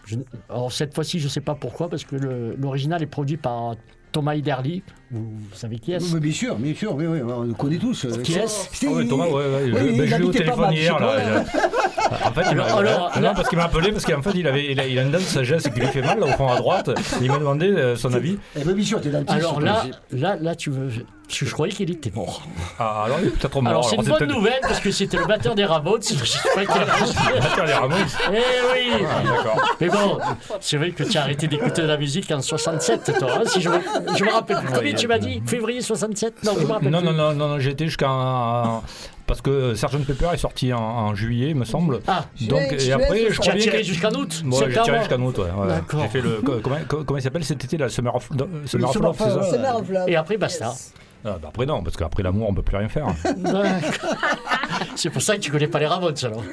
Je- 0.05 0.15
alors, 0.49 0.71
cette 0.71 0.93
fois-ci, 0.95 1.19
je 1.19 1.25
ne 1.25 1.29
sais 1.29 1.41
pas 1.41 1.55
pourquoi, 1.55 1.89
parce 1.89 2.05
que 2.05 2.15
l'original 2.57 3.03
est 3.03 3.07
produit 3.07 3.37
par 3.37 3.75
Thomas 4.13 4.35
Ederly. 4.35 4.81
Vous, 5.11 5.23
vous 5.31 5.55
savez 5.55 5.77
qui 5.79 5.91
Oui, 5.91 5.97
est-ce 5.97 6.13
mais 6.13 6.19
bien 6.21 6.31
sûr, 6.31 6.55
bien 6.55 6.73
sûr, 6.73 6.95
oui, 6.95 7.05
oui, 7.07 7.19
on 7.21 7.41
le 7.43 7.53
connaît 7.53 7.77
tous. 7.77 8.05
euh, 8.05 8.21
Qui 8.23 8.35
est-ce 8.35 8.69
c'était- 8.71 8.87
Ah 8.89 8.95
ouais, 8.95 9.07
Thomas, 9.07 9.25
ouais, 9.25 9.33
ouais, 9.33 9.63
Oui, 9.65 9.71
je- 9.71 9.73
ben, 9.97 10.07
je 10.07 10.15
l'ai 10.15 10.21
eu 10.21 10.23
au 10.23 10.31
téléphone 10.31 10.59
mal 10.61 10.73
hier. 10.75 10.99
Là, 10.99 11.43
toi, 11.43 12.17
En 12.25 12.31
fait, 12.31 12.41
il 12.51 12.55
m'a 12.57 12.63
Alors, 12.63 12.77
alors, 12.79 13.11
Ah 13.13 13.19
non, 13.19 13.33
parce 13.35 13.49
qu'il 13.49 13.57
m'a 13.57 13.65
appelé 13.65 13.91
parce 13.91 14.05
qu'en 14.05 14.21
fait, 14.21 14.31
il 14.35 14.47
avait, 14.47 14.71
il 14.71 14.79
a, 14.79 14.87
il 14.87 14.97
a 14.97 15.01
une 15.01 15.11
dent 15.11 15.17
de 15.17 15.23
sagesse 15.23 15.63
qui 15.63 15.79
lui 15.79 15.87
fait 15.87 16.01
mal 16.01 16.19
là, 16.19 16.25
au 16.27 16.29
fond 16.29 16.47
à 16.47 16.57
droite. 16.57 16.91
Il 17.21 17.27
m'a 17.29 17.39
demandé 17.39 17.67
euh, 17.67 17.95
son 17.95 18.13
avis. 18.13 18.37
Eh 18.59 18.63
ben, 18.63 18.73
Bichot, 18.73 18.99
t'es 18.99 19.09
dans 19.09 19.19
le 19.19 19.25
petit 19.25 19.33
Alors 19.35 19.59
là, 19.59 19.83
là, 20.11 20.35
là, 20.39 20.55
tu 20.55 20.69
veux. 20.69 20.89
Je, 21.33 21.45
je 21.45 21.51
croyais 21.53 21.73
qu'il 21.73 21.89
était 21.89 22.11
mort. 22.15 22.43
Ah, 22.79 23.03
alors 23.05 23.17
il 23.21 23.27
est 23.27 23.31
peut-être 23.31 23.61
mort. 23.61 23.69
Alors 23.71 23.89
c'est 23.89 23.95
une 23.95 24.03
bonne 24.03 24.27
nouvelle 24.31 24.59
parce 24.61 24.79
que 24.79 24.91
c'était 24.91 25.17
le 25.17 25.25
batteur 25.25 25.55
des 25.55 25.65
Ramones. 25.65 26.01
Je 26.03 26.23
sais 26.25 26.39
pas 26.53 26.65
quel 26.65 26.81
âge. 26.89 27.41
Batteur 27.41 27.65
des 27.65 27.73
Ramones. 27.73 27.97
Eh 28.31 28.35
oui 28.73 29.05
Ah, 29.09 29.21
d'accord. 29.23 29.75
Mais 29.81 29.89
bon, 29.89 30.17
c'est 30.59 30.77
vrai 30.77 30.91
que 30.91 31.03
tu 31.03 31.17
as 31.17 31.21
arrêté 31.21 31.47
d'écouter 31.47 31.81
de 31.81 31.87
la 31.87 31.97
musique 31.97 32.29
en 32.31 32.41
67, 32.41 33.17
toi. 33.19 33.31
hein, 33.37 33.41
si 33.45 33.61
je, 33.61 33.69
me, 33.69 33.79
je 34.15 34.23
me 34.23 34.31
rappelle 34.31 34.57
plus. 34.57 34.73
Combien 34.73 34.93
tu 34.93 35.07
m'as 35.07 35.17
dit? 35.17 35.41
Février 35.45 35.81
67 35.81 36.43
Non, 36.43 36.53
je 36.59 36.65
me 36.65 36.71
rappelle 36.71 36.89
Non, 36.89 36.99
plus. 36.99 37.07
non, 37.07 37.13
non, 37.13 37.33
non, 37.33 37.47
non, 37.49 37.59
été 37.59 37.85
jusqu'en. 37.85 38.83
Parce 39.25 39.41
que 39.41 39.73
Sgt 39.73 40.05
Pepper 40.05 40.29
est 40.33 40.37
sorti 40.37 40.73
en, 40.73 40.79
en 40.81 41.15
juillet, 41.15 41.49
il 41.51 41.55
me 41.55 41.63
semble. 41.65 42.01
Ah, 42.07 42.25
Donc, 42.41 42.59
et 42.59 42.91
après, 42.91 43.07
c'est 43.19 43.29
je 43.29 43.33
ça. 43.35 43.41
tu 43.41 43.49
as 43.49 43.51
croyais 43.51 43.59
tiré 43.61 43.77
que- 43.77 43.83
jusqu'en 43.83 44.11
août 44.11 44.41
Bon, 44.45 44.59
j'ai 44.59 44.81
tiré 44.81 44.99
jusqu'en 44.99 45.21
août, 45.21 45.37
ouais. 45.37 45.43
ouais. 45.61 45.67
D'accord. 45.67 46.01
J'ai 46.03 46.07
fait 46.09 46.21
le. 46.21 46.41
co- 46.45 46.59
Comment, 46.61 46.75
co- 46.87 47.03
comment 47.05 47.17
il 47.17 47.21
s'appelle? 47.23 47.43
Cet 47.45 47.63
été 47.63 47.77
là 47.77 47.87
Summer 47.89 48.13
of, 48.15 48.27
Summer 48.65 48.89
of 48.89 48.93
Summer 48.93 49.07
Love, 49.09 49.15
c'est 49.17 49.23
of 49.23 49.31
ça? 49.33 49.35
Love. 49.39 49.49
Summer 49.51 49.75
of 49.77 49.89
Love. 49.89 50.09
Et 50.09 50.15
après, 50.15 50.37
basta. 50.37 50.65
Yes. 50.67 50.93
Ah, 51.25 51.37
bah 51.41 51.47
Après, 51.49 51.65
non, 51.65 51.81
parce 51.81 51.95
qu'après 51.95 52.21
l'amour, 52.21 52.49
on 52.49 52.53
peut 52.53 52.61
plus 52.63 52.75
rien 52.75 52.89
faire. 52.89 53.05
D'accord. 53.37 54.15
C'est 54.95 55.09
pour 55.09 55.21
ça 55.21 55.35
que 55.35 55.39
tu 55.41 55.51
connais 55.51 55.67
pas 55.67 55.79
les 55.79 55.87
Ramones, 55.87 56.15
alors. 56.23 56.43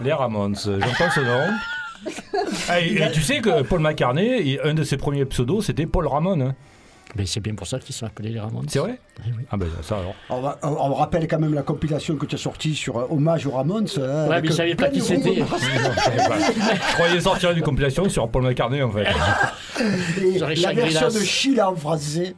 Les 0.00 0.12
Ramones, 0.12 0.54
j'entends 0.56 1.10
ce 1.12 1.20
nom. 1.20 1.46
Et, 2.80 2.94
et 3.02 3.10
tu 3.12 3.20
sais 3.20 3.40
que 3.40 3.62
Paul 3.62 3.80
McCartney, 3.80 4.58
un 4.64 4.72
de 4.72 4.84
ses 4.84 4.96
premiers 4.96 5.24
pseudos, 5.26 5.60
c'était 5.66 5.84
Paul 5.86 6.06
Ramon. 6.06 6.54
Mais 7.16 7.26
c'est 7.26 7.40
bien 7.40 7.54
pour 7.54 7.66
ça 7.66 7.78
qu'ils 7.80 7.94
sont 7.94 8.06
appelés 8.06 8.30
les 8.30 8.38
Ramones. 8.40 8.66
C'est 8.68 8.78
vrai 8.78 8.98
Eh 9.26 9.30
oui. 9.36 9.44
Ah 9.50 9.56
ben 9.56 9.66
ça 9.82 9.98
alors. 9.98 10.14
On, 10.28 10.40
va- 10.40 10.58
on- 10.62 10.68
on 10.68 10.94
rappelle 10.94 11.26
quand 11.26 11.38
même 11.40 11.54
la 11.54 11.62
compilation 11.62 12.14
que 12.16 12.24
tu 12.26 12.36
as 12.36 12.38
sortie 12.38 12.74
sur 12.74 12.98
euh, 12.98 13.06
Hommage 13.10 13.46
aux 13.46 13.50
Ramones. 13.50 13.88
hein, 13.96 14.28
Ouais, 14.28 14.40
mais 14.40 14.48
je 14.48 14.52
savais 14.52 14.74
pas 14.76 14.88
qui 14.90 15.00
c'était. 15.00 15.40
Non, 15.40 15.46
je 15.56 16.92
croyais 16.94 17.20
sortir 17.20 17.50
une 17.50 17.62
compilation 17.62 18.08
sur 18.08 18.28
Paul 18.30 18.42
McCartney 18.44 18.82
en 18.82 18.90
fait. 18.90 19.06
Et 20.22 20.38
la 20.38 20.72
version 20.72 21.08
de 21.08 21.18
Sheila 21.24 21.70
en 21.70 21.76
français. 21.76 22.34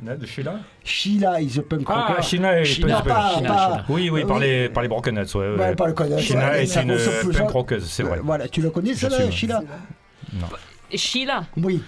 De 0.00 0.24
Sheila 0.26 0.60
Sheila 0.84 1.40
is 1.40 1.58
a 1.58 1.62
punk 1.62 1.82
Ah, 1.88 2.06
rocker. 2.10 2.22
Sheila 2.22 2.60
et 2.60 2.64
Sheila, 2.64 3.02
Punk- 3.02 3.04
Sheila, 3.04 3.14
pas- 3.14 3.34
Sheila. 3.38 3.84
Oui, 3.88 4.10
oui, 4.10 4.22
Euh, 4.22 4.26
par 4.26 4.36
oui. 4.36 4.42
les, 4.44 4.68
par 4.68 4.82
les 4.84 4.88
Broken 4.88 5.18
Heads, 5.18 5.34
ouais. 5.34 5.56
Ouais, 5.56 5.74
le. 5.74 6.18
Sheila 6.20 6.50
Ouais, 6.50 6.62
est 6.62 6.76
une 6.76 6.90
euh, 6.92 7.20
plus 7.24 7.32
punk 7.36 7.50
rockeuse, 7.50 7.90
c'est 7.90 8.04
vrai. 8.04 8.20
Voilà, 8.22 8.46
tu 8.46 8.60
le 8.62 8.70
connais. 8.70 8.94
Sheila 8.94 9.62
Sheila. 10.94 11.44
Oui. 11.56 11.82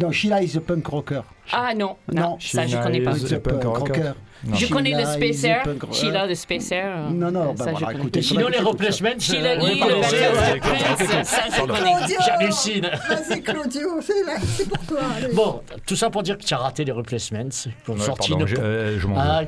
Non, 0.00 0.10
Sheila 0.10 0.42
is 0.42 0.56
a 0.56 0.60
punk 0.60 0.86
rocker. 0.86 1.22
Ah 1.52 1.72
non, 1.74 1.96
non, 2.12 2.22
Non. 2.22 2.36
ça 2.40 2.66
je 2.66 2.76
connais 2.76 3.00
pas. 3.00 3.12
a 3.12 3.38
punk 3.40 3.62
rocker. 3.64 3.92
rocker. 3.92 4.12
Non. 4.44 4.54
Je 4.54 4.66
connais 4.66 4.92
le 4.92 5.04
Spacer, 5.06 5.50
a 5.52 5.62
punk 5.64 5.82
rocker. 5.84 5.94
Sheila 5.98 6.26
le 6.26 6.34
Spacer. 6.34 6.82
Non, 7.12 7.30
non, 7.30 7.54
bah 7.54 7.64
ça, 7.64 7.64
je 7.66 7.70
voilà, 7.70 7.86
connais. 7.86 7.98
écoutez, 8.00 8.22
Sinon, 8.22 8.48
les 8.48 8.58
replacements. 8.58 9.08
Sheila 9.18 9.50
euh, 9.52 9.56
Lee, 9.68 9.80
le 9.80 10.02
ça 10.02 11.40
je 11.50 11.60
connais. 11.62 12.16
J'hallucine. 12.26 12.90
Vas-y, 13.08 13.42
Claudio, 13.42 14.00
c'est 14.02 14.24
là, 14.24 14.34
c'est 14.44 14.68
pour 14.68 14.78
toi. 14.86 14.98
allez. 15.16 15.32
Bon, 15.34 15.62
tout 15.86 15.96
ça 15.96 16.10
pour 16.10 16.22
dire 16.22 16.36
que 16.36 16.44
tu 16.44 16.52
as 16.54 16.58
raté 16.58 16.84
les 16.84 16.92
replacements. 16.92 17.48
Qui 17.48 17.90
ont 17.90 17.94
Ouais, 17.94 18.00
sorti 18.00 18.30
pardon, 18.30 18.44
une- 18.46 18.48
j'ai- 18.56 18.60
euh, 18.60 18.98
je 18.98 19.06
m'en. 19.06 19.16
Ah. 19.18 19.42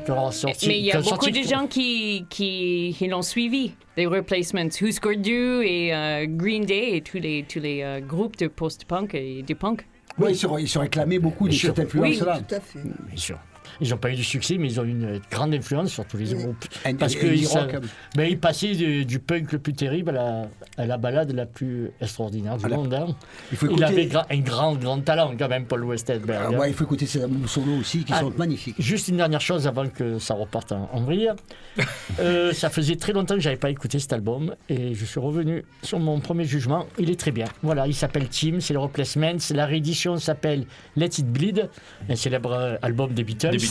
Mais 0.67 0.79
il 0.79 0.85
y 0.85 0.93
a 0.93 1.01
beaucoup 1.01 1.27
sorti- 1.27 1.43
de 1.43 1.49
gens 1.49 1.67
qui, 1.67 3.07
l'ont 3.09 3.23
suivi, 3.23 3.75
les 3.97 4.07
replacements. 4.07 4.69
Husker 4.81 5.17
Du 5.17 5.63
et 5.65 5.95
euh, 5.95 6.27
Green 6.29 6.65
Day 6.65 6.97
et 6.97 7.01
tous 7.03 7.19
les, 7.19 7.45
tous 7.49 7.61
les 7.61 8.01
groupes 8.07 8.37
de 8.39 8.47
post-punk 8.47 9.15
et 9.15 9.43
de 9.43 9.55
punk. 9.55 9.87
Oui, 10.19 10.33
ils 10.33 10.37
se, 10.37 10.47
ils 10.61 10.69
se 10.69 10.79
réclamaient 10.79 11.19
beaucoup 11.19 11.49
de 11.49 11.53
cette 11.53 11.79
influence-là. 11.79 12.41
Tout 12.41 12.55
à 12.55 12.61
fait. 12.61 12.81
Bien 12.83 13.17
sûr. 13.17 13.39
Ils 13.81 13.91
n'ont 13.91 13.97
pas 13.97 14.11
eu 14.11 14.17
du 14.17 14.25
succès, 14.25 14.57
mais 14.59 14.69
ils 14.69 14.81
ont 14.81 14.85
eu 14.85 14.91
une 14.91 15.21
grande 15.31 15.55
influence 15.55 15.91
sur 15.91 16.05
tous 16.05 16.17
les 16.17 16.35
groupes. 16.35 16.65
Parce 16.99 17.15
qu'ils 17.15 17.47
hein. 17.57 17.69
ben, 18.17 18.25
ils 18.29 18.39
passaient 18.39 18.75
du, 18.75 19.05
du 19.05 19.19
punk 19.19 19.53
le 19.53 19.59
plus 19.59 19.73
terrible 19.75 20.11
à 20.11 20.13
la, 20.13 20.49
à 20.77 20.87
la 20.87 20.97
balade 20.97 21.33
la 21.33 21.47
plus 21.47 21.91
extraordinaire 22.01 22.57
du 22.57 22.65
À 22.67 22.69
la- 22.69 22.77
monde. 22.77 22.95
hein. 22.95 23.07
Il 23.53 23.57
faut 23.57 23.67
Il 23.67 23.71
écouter. 23.71 23.85
avait 23.85 24.07
gra- 24.07 24.27
un 24.31 24.39
grand, 24.41 24.75
grand 24.75 25.01
talent 25.01 25.33
quand 25.39 25.49
même, 25.49 25.65
Paul 25.67 25.85
Westenberg. 25.85 26.41
Ah, 26.43 26.55
hein. 26.55 26.59
ouais, 26.59 26.71
il 26.71 26.75
faut 26.75 26.85
écouter 26.85 27.07
ces 27.07 27.21
solos 27.47 27.79
aussi 27.81 28.05
qui 28.05 28.13
Ah. 28.15 28.21
sont 28.21 28.33
magnifiques. 28.37 28.77
Juste 28.79 29.09
une 29.09 29.17
dernière 29.19 29.41
chose 29.41 29.67
avant 29.67 29.89
que 29.89 30.19
ça 30.19 30.35
reparte 30.35 30.73
en, 30.73 30.89
en 30.93 31.01
vrille. 31.03 31.31
Euh, 32.21 32.53
ça 32.53 32.69
faisait 32.71 32.97
très 32.97 33.13
longtemps 33.13 33.35
que 33.35 33.41
j'avais 33.41 33.57
pas 33.57 33.71
écouté 33.71 34.01
cet 34.01 34.13
album 34.13 34.55
et 34.69 34.95
je 34.95 35.05
suis 35.05 35.21
revenu 35.21 35.65
sur 35.85 36.01
mon 36.01 36.19
premier 36.19 36.45
jugement. 36.45 36.87
Il 36.99 37.11
est 37.11 37.21
très 37.21 37.31
bien. 37.31 37.45
Voilà, 37.63 37.87
il 37.87 37.95
s'appelle 37.95 38.29
Team, 38.29 38.61
c'est 38.61 38.73
le 38.73 38.81
replacement. 38.81 39.37
La 39.51 39.67
réédition 39.67 40.17
s'appelle 40.17 40.65
Let 40.97 41.07
It 41.19 41.27
Bleed, 41.31 41.69
un 42.09 42.17
célèbre 42.17 42.53
euh, 42.53 42.77
album 42.83 43.13
des 43.13 43.23
Beatles. 43.23 43.51
Des 43.51 43.59
Beatles. 43.59 43.68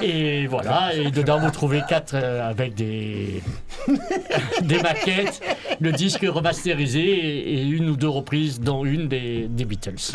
Et 0.00 0.46
voilà, 0.46 0.94
et 0.94 1.10
dedans 1.10 1.38
vous 1.38 1.50
trouvez 1.50 1.82
quatre 1.86 2.14
euh, 2.14 2.48
avec 2.48 2.74
des, 2.74 3.42
des 4.62 4.80
maquettes, 4.80 5.42
le 5.80 5.92
disque 5.92 6.24
remasterisé 6.26 7.00
et, 7.00 7.58
et 7.58 7.62
une 7.64 7.90
ou 7.90 7.96
deux 7.96 8.08
reprises, 8.08 8.58
dont 8.58 8.86
une 8.86 9.06
des, 9.08 9.48
des 9.50 9.66
Beatles. 9.66 10.12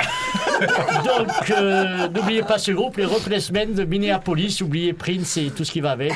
Donc 1.06 1.52
euh, 1.52 2.08
n'oubliez 2.10 2.42
pas 2.42 2.58
ce 2.58 2.72
groupe, 2.72 2.98
les 2.98 3.06
Replacements 3.06 3.68
de 3.68 3.84
Minneapolis, 3.84 4.62
oubliez 4.62 4.94
Prince 4.94 5.38
et 5.38 5.52
tout 5.52 5.64
ce 5.64 5.72
qui 5.72 5.82
va 5.82 5.92
avec. 5.92 6.14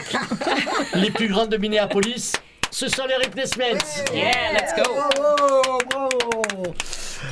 Les 0.96 1.12
plus 1.12 1.28
grands 1.28 1.46
de 1.46 1.58
Minneapolis, 1.58 2.34
ce 2.72 2.88
sont 2.88 3.06
les 3.06 3.16
Replacements. 3.24 3.78
Yeah, 4.12 4.54
let's 4.54 4.74
go! 4.76 4.92
Bravo, 4.92 5.78
bravo. 5.92 6.74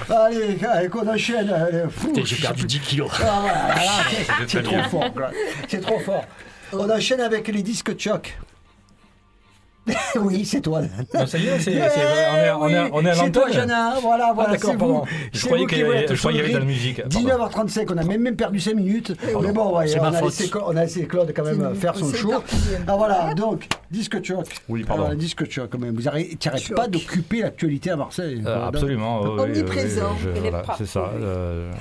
Allez, 0.09 0.57
allez, 0.65 0.89
qu'on 0.89 1.07
enchaîne. 1.07 1.53
J'ai 2.23 2.35
perdu 2.37 2.63
10 2.65 2.79
kilos. 2.79 3.11
Ah, 3.21 3.41
voilà, 3.41 3.91
c'est- 4.47 4.61
trop 4.63 4.83
fort. 4.89 5.13
quoi. 5.13 5.31
C'est 5.67 5.81
trop 5.81 5.99
fort. 5.99 6.25
On 6.73 6.89
enchaîne 6.89 7.21
avec 7.21 7.47
les 7.47 7.63
disques 7.63 7.97
choc. 7.99 8.37
oui, 10.21 10.45
c'est 10.45 10.61
toi. 10.61 10.81
Non, 11.13 11.25
ça 11.25 11.37
y 11.37 11.47
est, 11.47 11.59
c'est- 11.59 11.71
c'est 11.71 11.79
vrai, 11.79 12.51
on 12.59 12.67
est- 12.67 12.69
on 12.69 12.69
est- 12.69 12.89
on 12.93 13.05
est 13.05 13.09
à 13.09 13.13
C'est 13.15 13.31
toi, 13.31 13.43
l'antenne. 13.45 13.53
Jana. 13.61 13.93
Voilà, 14.01 14.31
voilà, 14.35 14.49
Ah, 14.53 14.57
c'est 14.59 14.67
pardon. 14.77 14.99
vous. 14.99 15.05
Je 15.33 15.39
qui 15.47 15.65
qu'il 15.67 15.77
y 15.79 15.81
avait- 15.81 16.05
de 16.53 16.57
la 16.59 16.65
musique. 16.65 16.97
rythme. 16.97 17.09
Pardon. 17.09 17.19
19h35, 17.19 17.91
on 17.91 17.97
a 17.97 18.03
même, 18.03 18.21
même 18.21 18.35
perdu 18.35 18.59
5 18.59 18.75
minutes. 18.75 19.13
Mais 19.41 19.51
bon, 19.51 19.77
ouais, 19.77 19.97
on, 19.97 20.01
ma 20.01 20.17
a 20.17 20.21
laissé, 20.21 20.51
on 20.63 20.75
a 20.77 20.81
laissé 20.83 21.05
Claude 21.07 21.33
quand 21.35 21.43
même 21.43 21.73
faire 21.75 21.95
son 21.95 22.13
show. 22.13 22.29
parti. 22.29 22.55
Ah 22.87 22.95
voilà, 22.97 23.33
donc, 23.33 23.67
disque 23.89 24.23
choc. 24.23 24.45
Oui, 24.69 24.83
pardon. 24.83 25.05
Alors, 25.05 25.15
disque 25.15 25.49
choc 25.49 25.69
quand 25.71 25.79
même. 25.79 25.95
Vous 25.95 26.03
n'arrêtez 26.03 26.37
pas 26.75 26.87
d'occuper 26.87 27.41
l'actualité 27.41 27.89
à 27.91 27.95
Marseille. 27.95 28.37
Euh, 28.39 28.41
Voilà. 28.43 28.67
absolument. 28.67 29.21
oui, 29.21 29.29
oui, 29.29 29.35
oui, 29.37 29.41
Omniprésent. 29.59 30.15
je- 30.21 30.29
voilà, 30.39 30.59
partout. 30.59 30.83
c'est 30.85 30.91
ça. 30.91 31.09
euh, 31.19 31.71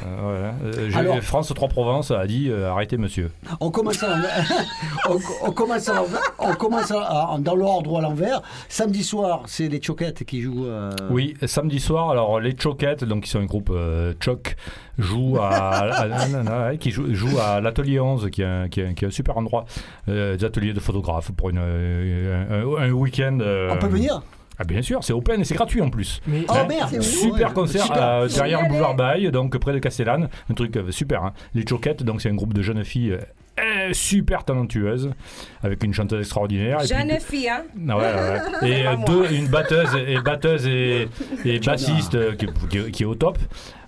ouais. 0.63 0.95
Alors- 0.97 1.21
France 1.23 1.53
3 1.55 1.69
Provence 1.69 2.11
a 2.11 2.27
dit 2.27 2.49
euh, 2.51 2.71
arrêtez 2.71 2.97
monsieur. 2.97 3.31
On 3.61 3.71
commence, 3.71 4.03
à 4.03 4.09
l'envers. 4.09 4.45
on, 5.43 5.51
commence, 5.53 5.89
à 5.89 5.95
l'envers. 5.95 6.21
on 6.39 6.55
commence 6.55 6.91
à- 6.91 7.37
dans 7.39 7.55
l'ordre 7.55 7.88
à 7.97 8.03
l'envers. 8.03 8.43
Samedi 8.69 9.03
soir, 9.03 9.45
c'est 9.47 9.69
les 9.69 9.81
Choquettes 9.83 10.25
qui 10.25 10.43
jouent. 10.43 10.67
euh, 10.67 10.91
Oui, 11.11 11.35
samedi 11.47 11.81
soir, 11.81 12.11
alors 12.11 12.39
les 12.41 12.55
Choquettes, 12.59 13.05
donc 13.05 13.25
qui 13.25 13.31
sont 13.31 13.41
un 13.41 13.47
groupe 13.47 13.71
euh, 13.73 14.13
Choc, 14.23 14.57
jouent 14.99 15.39
à, 15.41 15.49
à- 15.49 16.03
à- 16.03 16.67
à- 16.69 16.77
qui 16.77 16.91
jouent, 16.91 17.15
jouent 17.15 17.39
à 17.41 17.61
l'atelier 17.61 18.01
11, 18.01 18.29
qui 18.31 18.43
est 18.43 18.45
un, 18.45 18.69
qui 18.69 18.81
est 18.81 18.89
un- 18.89 18.93
qui 18.95 19.05
est 19.05 19.09
un 19.09 19.13
super 19.13 19.39
endroit, 19.39 19.65
euh, 20.09 20.37
des 20.37 20.45
ateliers 20.45 20.73
de 20.75 20.81
photographes 20.81 21.31
pour 21.33 21.49
une, 21.51 21.59
euh, 21.61 22.77
un, 22.79 22.83
un 22.85 22.91
week-end. 22.91 23.39
euh, 23.41 23.71
On 23.73 23.77
peut 23.79 23.87
venir 23.87 24.23
Ah 24.59 24.65
bien 24.65 24.83
sûr, 24.83 25.05
c'est 25.05 25.13
open 25.13 25.41
et 25.41 25.45
c'est 25.45 25.55
gratuit 25.55 25.81
en 25.81 25.89
plus. 25.89 26.21
Mais 26.27 26.45
Oh 26.49 26.53
Hein 26.53 26.67
merde 26.69 27.01
Super 27.01 27.55
concert 27.55 27.87
euh, 27.97 28.29
derrière 28.29 28.61
le 28.63 28.69
boulevard 28.69 28.97
Baille, 28.97 29.31
donc 29.31 29.57
près 29.59 29.73
de 29.73 29.79
Castellane. 29.79 30.29
Un 30.51 30.55
truc 30.55 30.77
euh, 30.77 30.91
super. 30.91 31.23
hein. 31.25 31.33
Les 31.55 31.65
Choquettes, 31.67 32.03
donc 32.03 32.21
c'est 32.21 32.29
un 32.31 32.35
groupe 32.35 32.53
de 32.55 32.63
jeunes 32.63 32.83
filles 32.85 33.17
super 33.95 34.45
talentueuses, 34.45 35.11
avec 35.63 35.83
une 35.85 35.93
chanteuse 35.95 36.21
extraordinaire. 36.21 36.79
et 36.83 36.87
puis- 36.87 36.89
Jeune 36.89 37.21
fille, 37.21 37.49
hein 37.49 37.63
ah 37.89 37.97
ouais, 37.97 38.03
ouais, 38.05 38.63
ouais. 38.63 38.71
Et 38.83 38.87
euh, 38.87 38.95
deux, 39.07 39.33
une 39.33 39.49
batteuse 39.49 39.91
et 40.07 40.19
batteuse 40.21 40.67
et, 40.67 41.09
et 41.45 41.59
bassiste 41.61 42.15
euh, 42.15 42.35
qui, 42.35 42.47
qui- 42.71 42.91
qui 42.91 43.03
est 43.03 43.07
au 43.07 43.15
top. 43.15 43.39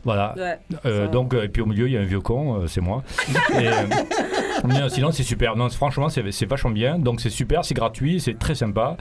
Voilà. 0.02 0.34
Ouais. 0.36 0.58
Euh, 0.86 1.08
donc, 1.08 1.34
et 1.34 1.48
puis 1.48 1.60
au 1.60 1.66
milieu, 1.66 1.86
il 1.86 1.92
y 1.92 1.96
a 1.98 2.00
un 2.00 2.04
vieux 2.04 2.20
con, 2.20 2.66
c'est 2.66 2.80
moi. 2.80 3.02
Et, 3.58 3.66
euh, 4.64 4.68
mais, 4.68 4.80
euh, 4.82 4.88
sinon, 4.88 5.10
c'est 5.12 5.22
super. 5.22 5.56
Non, 5.56 5.68
franchement, 5.70 6.08
c'est 6.08 6.46
vachement 6.46 6.70
bien. 6.70 6.98
Donc, 6.98 7.20
c'est 7.20 7.30
super, 7.30 7.64
c'est 7.64 7.74
gratuit, 7.74 8.20
c'est 8.20 8.38
très 8.38 8.54
sympa. 8.54 8.96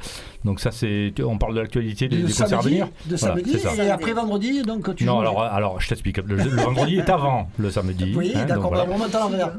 Donc, 0.45 0.60
ça, 0.60 0.72
c'est. 0.72 1.14
On 1.24 1.38
parle 1.38 1.55
de 1.55 1.60
l'actualité 1.62 2.07
des, 2.07 2.18
de 2.18 2.28
des 2.28 2.34
concerts 2.34 2.60
à 2.60 2.62
venir. 2.62 2.88
de 3.05 3.18
samedi 3.18 3.57
et 3.78 3.89
après 3.89 4.14
vendredi, 4.14 4.62
donc 4.64 4.95
tu 4.95 5.03
Non, 5.05 5.20
alors, 5.20 5.41
alors 5.41 5.80
je 5.82 5.89
t'explique. 5.89 6.18
Le, 6.18 6.36
le 6.36 6.43
vendredi 6.62 6.97
est 6.97 7.10
avant 7.10 7.49
le 7.57 7.70
samedi. 7.70 8.14
Oui, 8.16 8.34
hein, 8.36 8.45
d'accord, 8.45 8.70
voilà. 8.74 8.86
on. 8.89 8.99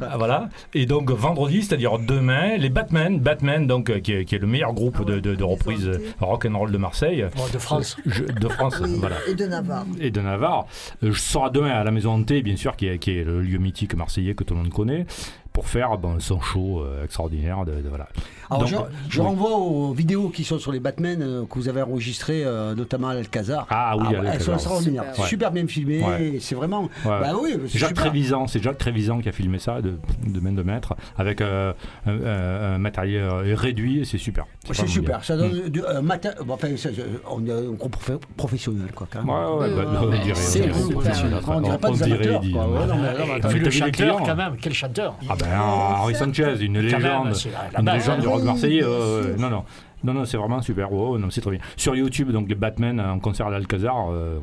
Ah, 0.03 0.17
Voilà. 0.17 0.49
Et 0.75 0.87
donc 0.87 1.11
vendredi, 1.11 1.63
c'est-à-dire 1.63 1.99
demain, 1.99 2.57
les 2.57 2.71
Batman, 2.71 3.19
Batman 3.19 3.67
donc 3.67 3.91
euh, 3.91 4.01
qui 4.01 4.13
est, 4.13 4.25
qui 4.25 4.35
est 4.35 4.39
le 4.39 4.47
meilleur 4.47 4.73
groupe 4.73 4.97
Ah 4.99 5.03
ouais, 5.05 5.15
de, 5.17 5.21
de, 5.21 5.35
de 5.35 5.45
reprises 5.45 5.87
les 5.89 6.13
rock 6.21 6.47
and 6.51 6.57
roll 6.59 6.71
de 6.73 6.79
Marseille, 6.79 7.27
bon, 7.37 7.45
de 7.53 7.59
France. 7.59 7.97
Je- 8.07 8.25
de 8.25 8.49
France, 8.49 8.81
Oui, 8.83 8.97
voilà, 8.99 9.17
Et 9.29 9.35
de 9.35 9.47
Navarre. 9.47 9.87
et 10.01 10.11
de 10.11 10.21
Navarre. 10.21 10.67
Euh, 11.03 11.13
Je 11.13 11.19
serai 11.21 11.51
demain 11.51 11.71
à 11.71 11.85
la 11.85 11.91
Maison 11.91 12.13
Hantée, 12.13 12.43
bien 12.43 12.57
sûr, 12.57 12.77
qui 12.77 12.87
est, 12.87 12.99
qui 12.99 13.19
est 13.19 13.25
le 13.25 13.41
lieu 13.43 13.59
mythique 13.59 13.95
marseillais 13.95 14.35
que 14.35 14.45
tout 14.45 14.55
le 14.55 14.61
monde 14.63 14.71
connaît. 14.73 15.07
Pour 15.53 15.67
faire 15.69 15.99
bon, 15.99 16.21
son 16.21 16.41
show 16.41 16.81
euh, 16.83 17.05
extraordinaire. 17.05 17.65
De, 17.65 17.73
de- 17.73 17.89
voilà. 17.89 18.09
Alors, 18.51 18.63
Donc, 18.65 18.69
je, 19.09 19.15
je 19.17 19.21
oui. 19.21 19.27
renvoie 19.27 19.51
aux 19.57 19.93
vidéos 19.93 20.29
qui 20.29 20.43
sont 20.45 20.59
sur 20.59 20.73
les 20.73 20.81
Batman 20.81 21.21
euh, 21.23 21.45
que 21.45 21.55
vous 21.55 21.69
avez 21.69 21.83
enregistrées, 21.83 22.43
euh, 22.45 22.75
notamment 22.75 23.09
à 23.09 23.15
l'Alcazar. 23.15 23.67
Ah 23.71 23.97
oui, 23.97 24.15
à 24.17 24.21
ouais, 24.21 24.29
elles 24.33 24.41
sont 24.43 24.55
extraordinaires. 24.55 25.05
Super. 25.11 25.21
Ouais. 25.23 25.29
super 25.29 25.51
bien 25.53 25.67
filmé. 25.67 26.03
Ouais. 26.03 26.37
C'est 26.41 26.55
vraiment. 26.57 26.83
Ouais. 26.83 26.89
Bah 27.05 27.33
oui, 27.41 27.57
c'est 27.69 27.79
Jacques 27.79 27.91
super. 27.91 28.05
Trévisan, 28.05 28.47
c'est 28.49 28.63
Jacques 28.63 28.79
Trévisan 28.79 29.21
qui 29.21 29.29
a 29.29 29.33
filmé 29.33 29.59
ça 29.59 29.81
de, 29.81 29.95
de 30.27 30.41
main 30.41 30.53
de 30.53 30.63
maître 30.63 30.95
avec 31.17 31.41
euh, 31.41 31.73
un, 32.07 32.13
un- 32.13 32.75
un 32.75 32.79
matériel 32.79 33.29
réduit 33.55 34.01
et 34.01 34.05
c'est 34.05 34.19
super. 34.19 34.47
C'est 34.73 34.87
super. 34.89 35.19
bien. 35.19 35.23
Ça 35.25 35.37
donne 35.37 35.51
Mm. 35.67 35.69
du- 35.69 35.85
un 35.87 36.03
matin. 36.03 36.31
bon, 36.45 36.55
enfin, 36.55 36.77
ça, 36.77 36.89
on 37.31 37.45
est 37.47 37.53
un 37.53 37.71
groupe 37.73 37.97
profe- 37.97 38.21
professionnel, 38.37 38.89
quoi. 38.95 39.07
Quand 39.13 39.21
même. 39.25 39.29
Ouais, 39.29 39.69
ouais, 39.69 39.75
bah, 39.77 39.83
Euh, 39.91 39.99
on 40.03 40.11
dirait. 40.25 40.35
c'est 40.35 40.61
on 40.61 40.65
dirait- 40.65 40.75
super. 40.81 40.91
professionnel. 41.01 41.41
On 41.47 41.61
dirait 41.61 41.79
pas 41.79 41.89
On 41.89 41.93
des 41.93 41.99
dirait, 42.05 42.15
amateurs, 42.15 42.41
quoi. 42.41 42.49
Ouais, 42.69 42.87
non, 42.87 42.95
mais- 42.97 43.39
non, 43.39 43.49
mais 43.53 43.59
le 43.59 43.71
chanteur, 43.71 44.17
quand 44.25 44.37
même, 44.37 44.57
quel 44.61 44.73
chanteur 44.73 45.17
Ah 45.29 45.35
ben 45.41 45.59
Henri 45.59 46.15
Sanchez, 46.15 46.57
une 46.61 46.73
même, 46.73 46.83
légende, 46.83 47.35
une 47.79 47.91
légende 47.91 48.21
du 48.21 48.27
hein. 48.27 48.31
rock 48.31 48.43
marseillais. 48.43 48.83
euh, 48.85 49.37
non, 49.37 49.51
non, 49.51 49.65
non, 50.05 50.15
non, 50.15 50.25
c'est 50.25 50.37
vraiment 50.37 50.63
super. 50.63 50.93
Oh, 50.93 51.19
non, 51.19 51.31
c'est 51.31 51.41
très 51.41 51.53
bien. 51.53 51.61
Sur 51.77 51.95
YouTube, 51.95 52.31
donc 52.31 52.49
les 52.49 52.55
Batman 52.55 53.01
en 53.01 53.19
concert 53.19 53.47
à 53.47 53.51
l'Alcazar, 53.51 54.11
euh, 54.11 54.39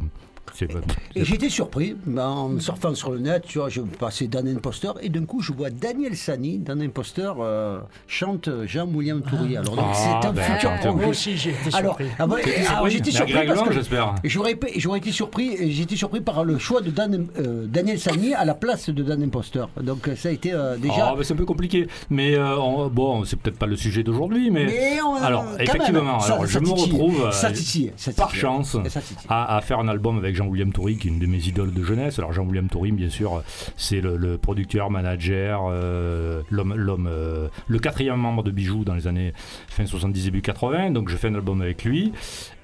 c'est 0.58 0.68
Et 1.16 1.24
j'étais 1.26 1.50
surpris, 1.50 1.96
en 2.18 2.60
surfant 2.60 2.94
sur 2.96 3.12
le 3.12 3.20
net, 3.20 3.44
tu 3.48 3.60
vois, 3.60 3.70
je 3.70 3.82
passais 3.82 4.28
Dan 4.28 4.48
Imposter, 4.48 4.90
et 5.02 5.10
d'un 5.10 5.26
coup, 5.26 5.42
je 5.42 5.54
vois 5.54 5.70
Daniel 5.70 6.16
Sani, 6.16 6.58
Dan 6.60 6.82
Imposter, 6.82 7.32
euh, 7.40 7.80
chante 8.08 8.50
Jean-William 8.66 9.22
Toury. 9.22 9.58
Alors, 9.58 9.76
donc, 9.76 9.86
Ah, 9.90 9.94
c'est 10.22 10.28
un 10.28 10.34
ben, 10.34 10.42
futur. 10.42 10.96
Moi 10.96 11.08
aussi, 11.08 11.38
j'ai 11.38 11.52
été 11.52 11.76
Alors, 11.76 11.98
surpris. 11.98 12.08
ah 12.20 12.28
T'étais 12.38 12.50
et- 12.50 12.54
alors, 12.56 12.70
surpris 12.70 12.92
j'étais 12.92 13.12
surpris 13.12 13.48
parce 13.48 13.62
que 13.62 13.74
j'espère. 13.74 14.16
j'aurais 14.24 14.60
j'aurais 14.78 14.98
été 15.00 15.12
surpris, 15.12 15.72
j'ai 15.72 15.84
été 15.84 15.96
surpris 15.96 16.22
par 16.22 16.44
le 16.44 16.58
choix 16.58 16.82
de 16.82 16.90
Dan, 16.90 17.28
euh, 17.40 17.66
Daniel 17.68 18.00
Sani 18.00 18.34
à 18.34 18.44
la 18.46 18.54
place 18.56 18.90
de 18.90 19.04
Dan 19.04 19.22
Imposter. 19.24 19.66
Donc, 19.82 20.08
euh, 20.08 20.16
ça 20.16 20.30
a 20.30 20.32
été 20.32 20.54
euh, 20.54 20.78
déjà. 20.78 21.10
Ah, 21.12 21.14
ben, 21.16 21.24
c'est 21.24 21.34
un 21.34 21.38
peu 21.38 21.46
compliqué. 21.46 21.88
Mais 22.10 22.36
euh, 22.36 22.58
on- 22.58 22.88
bon, 22.90 23.24
c'est 23.26 23.38
peut-être 23.40 23.58
pas 23.60 23.66
le 23.68 23.76
sujet 23.76 24.04
d'aujourd'hui, 24.04 24.50
mais. 24.52 24.66
Mais 24.66 25.00
on- 25.06 25.16
alors, 25.16 25.46
effectivement, 25.60 26.04
même, 26.04 26.20
ça- 26.20 26.34
alors, 26.34 26.42
ça 26.42 26.48
je 26.48 26.60
me 26.60 26.66
titille. 26.66 26.84
retrouve 26.84 27.26
euh, 27.28 27.32
Ça 27.32 27.52
titille, 27.52 27.92
ça 27.96 28.12
par 28.14 28.34
chance 28.34 28.76
à, 29.30 29.58
à 29.58 29.62
faire 29.62 29.80
un 29.80 29.88
album 29.88 30.18
avec 30.18 30.36
Jean-William 30.48 30.72
Toury, 30.72 30.96
qui 30.98 31.10
est 31.10 31.12
une 31.12 31.20
de 31.20 31.26
mes 31.26 31.46
idoles 31.46 31.74
de 31.74 31.84
jeunesse. 31.84 32.20
Alors, 32.20 32.32
Jean-William 32.32 32.70
Toury, 32.70 32.94
bien 32.94 33.10
sûr, 33.10 33.44
c'est 33.76 34.00
le, 34.00 34.38
producteur, 34.38 34.90
manager, 34.90 35.64
euh, 35.70 36.42
l'homme, 36.50 36.74
l'homme, 36.74 37.10
euh, 37.12 37.50
le 37.68 37.80
quatrième 37.80 38.18
membre 38.18 38.44
de 38.44 38.52
Bijoux 38.52 38.86
dans 38.86 38.96
les 38.96 39.08
années 39.08 39.34
fin 39.68 39.86
70, 39.86 40.24
début 40.24 40.42
80. 40.42 40.92
Donc, 40.92 41.10
je 41.10 41.18
fais 41.18 41.28
un 41.28 41.36
album 41.36 41.62
avec 41.62 41.84
lui. 41.84 42.14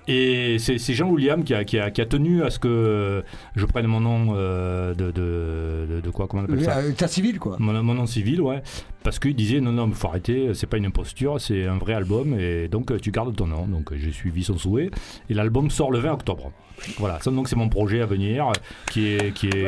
Et 0.07 0.57
c'est 0.59 0.77
c'est 0.79 0.93
Jean-William 0.93 1.43
qui 1.43 1.53
a, 1.53 1.63
qui, 1.63 1.79
a, 1.79 1.89
qui 1.89 2.01
a 2.01 2.05
tenu 2.05 2.43
à 2.43 2.49
ce 2.49 2.59
que 2.59 3.23
je 3.55 3.65
prenne 3.65 3.87
mon 3.87 4.01
nom 4.01 4.33
euh, 4.35 4.93
de, 4.93 5.11
de, 5.11 5.95
de, 5.95 6.01
de 6.01 6.09
quoi 6.09 6.27
Comment 6.27 6.43
on 6.43 6.45
appelle 6.45 6.63
ça 6.63 6.77
Euh, 6.79 6.89
État 6.91 7.07
civil, 7.07 7.39
quoi. 7.39 7.55
mon, 7.59 7.81
mon 7.83 7.93
nom 7.93 8.05
civil, 8.05 8.41
ouais. 8.41 8.61
Parce 9.03 9.19
qu'il 9.19 9.35
disait 9.35 9.61
non, 9.61 9.71
non, 9.71 9.87
il 9.87 9.93
faut 9.93 10.07
arrêter, 10.07 10.53
c'est 10.53 10.67
pas 10.67 10.77
une 10.77 10.85
imposture, 10.85 11.39
c'est 11.39 11.65
un 11.65 11.77
vrai 11.77 11.93
album 11.93 12.37
et 12.39 12.67
donc 12.67 12.91
euh, 12.91 12.99
tu 12.99 13.11
gardes 13.11 13.35
ton 13.35 13.47
nom. 13.47 13.65
Donc 13.67 13.93
j'ai 13.95 14.11
suivi 14.11 14.43
son 14.43 14.57
souhait 14.57 14.89
et 15.29 15.33
l'album 15.33 15.69
sort 15.69 15.91
le 15.91 15.99
20 15.99 16.11
octobre. 16.13 16.51
Voilà, 16.97 17.19
ça 17.21 17.31
donc 17.31 17.47
c'est 17.47 17.55
mon 17.55 17.69
projet 17.69 18.01
à 18.01 18.05
venir 18.05 18.51
qui 18.91 19.07
est, 19.07 19.33
qui 19.33 19.47
est, 19.47 19.67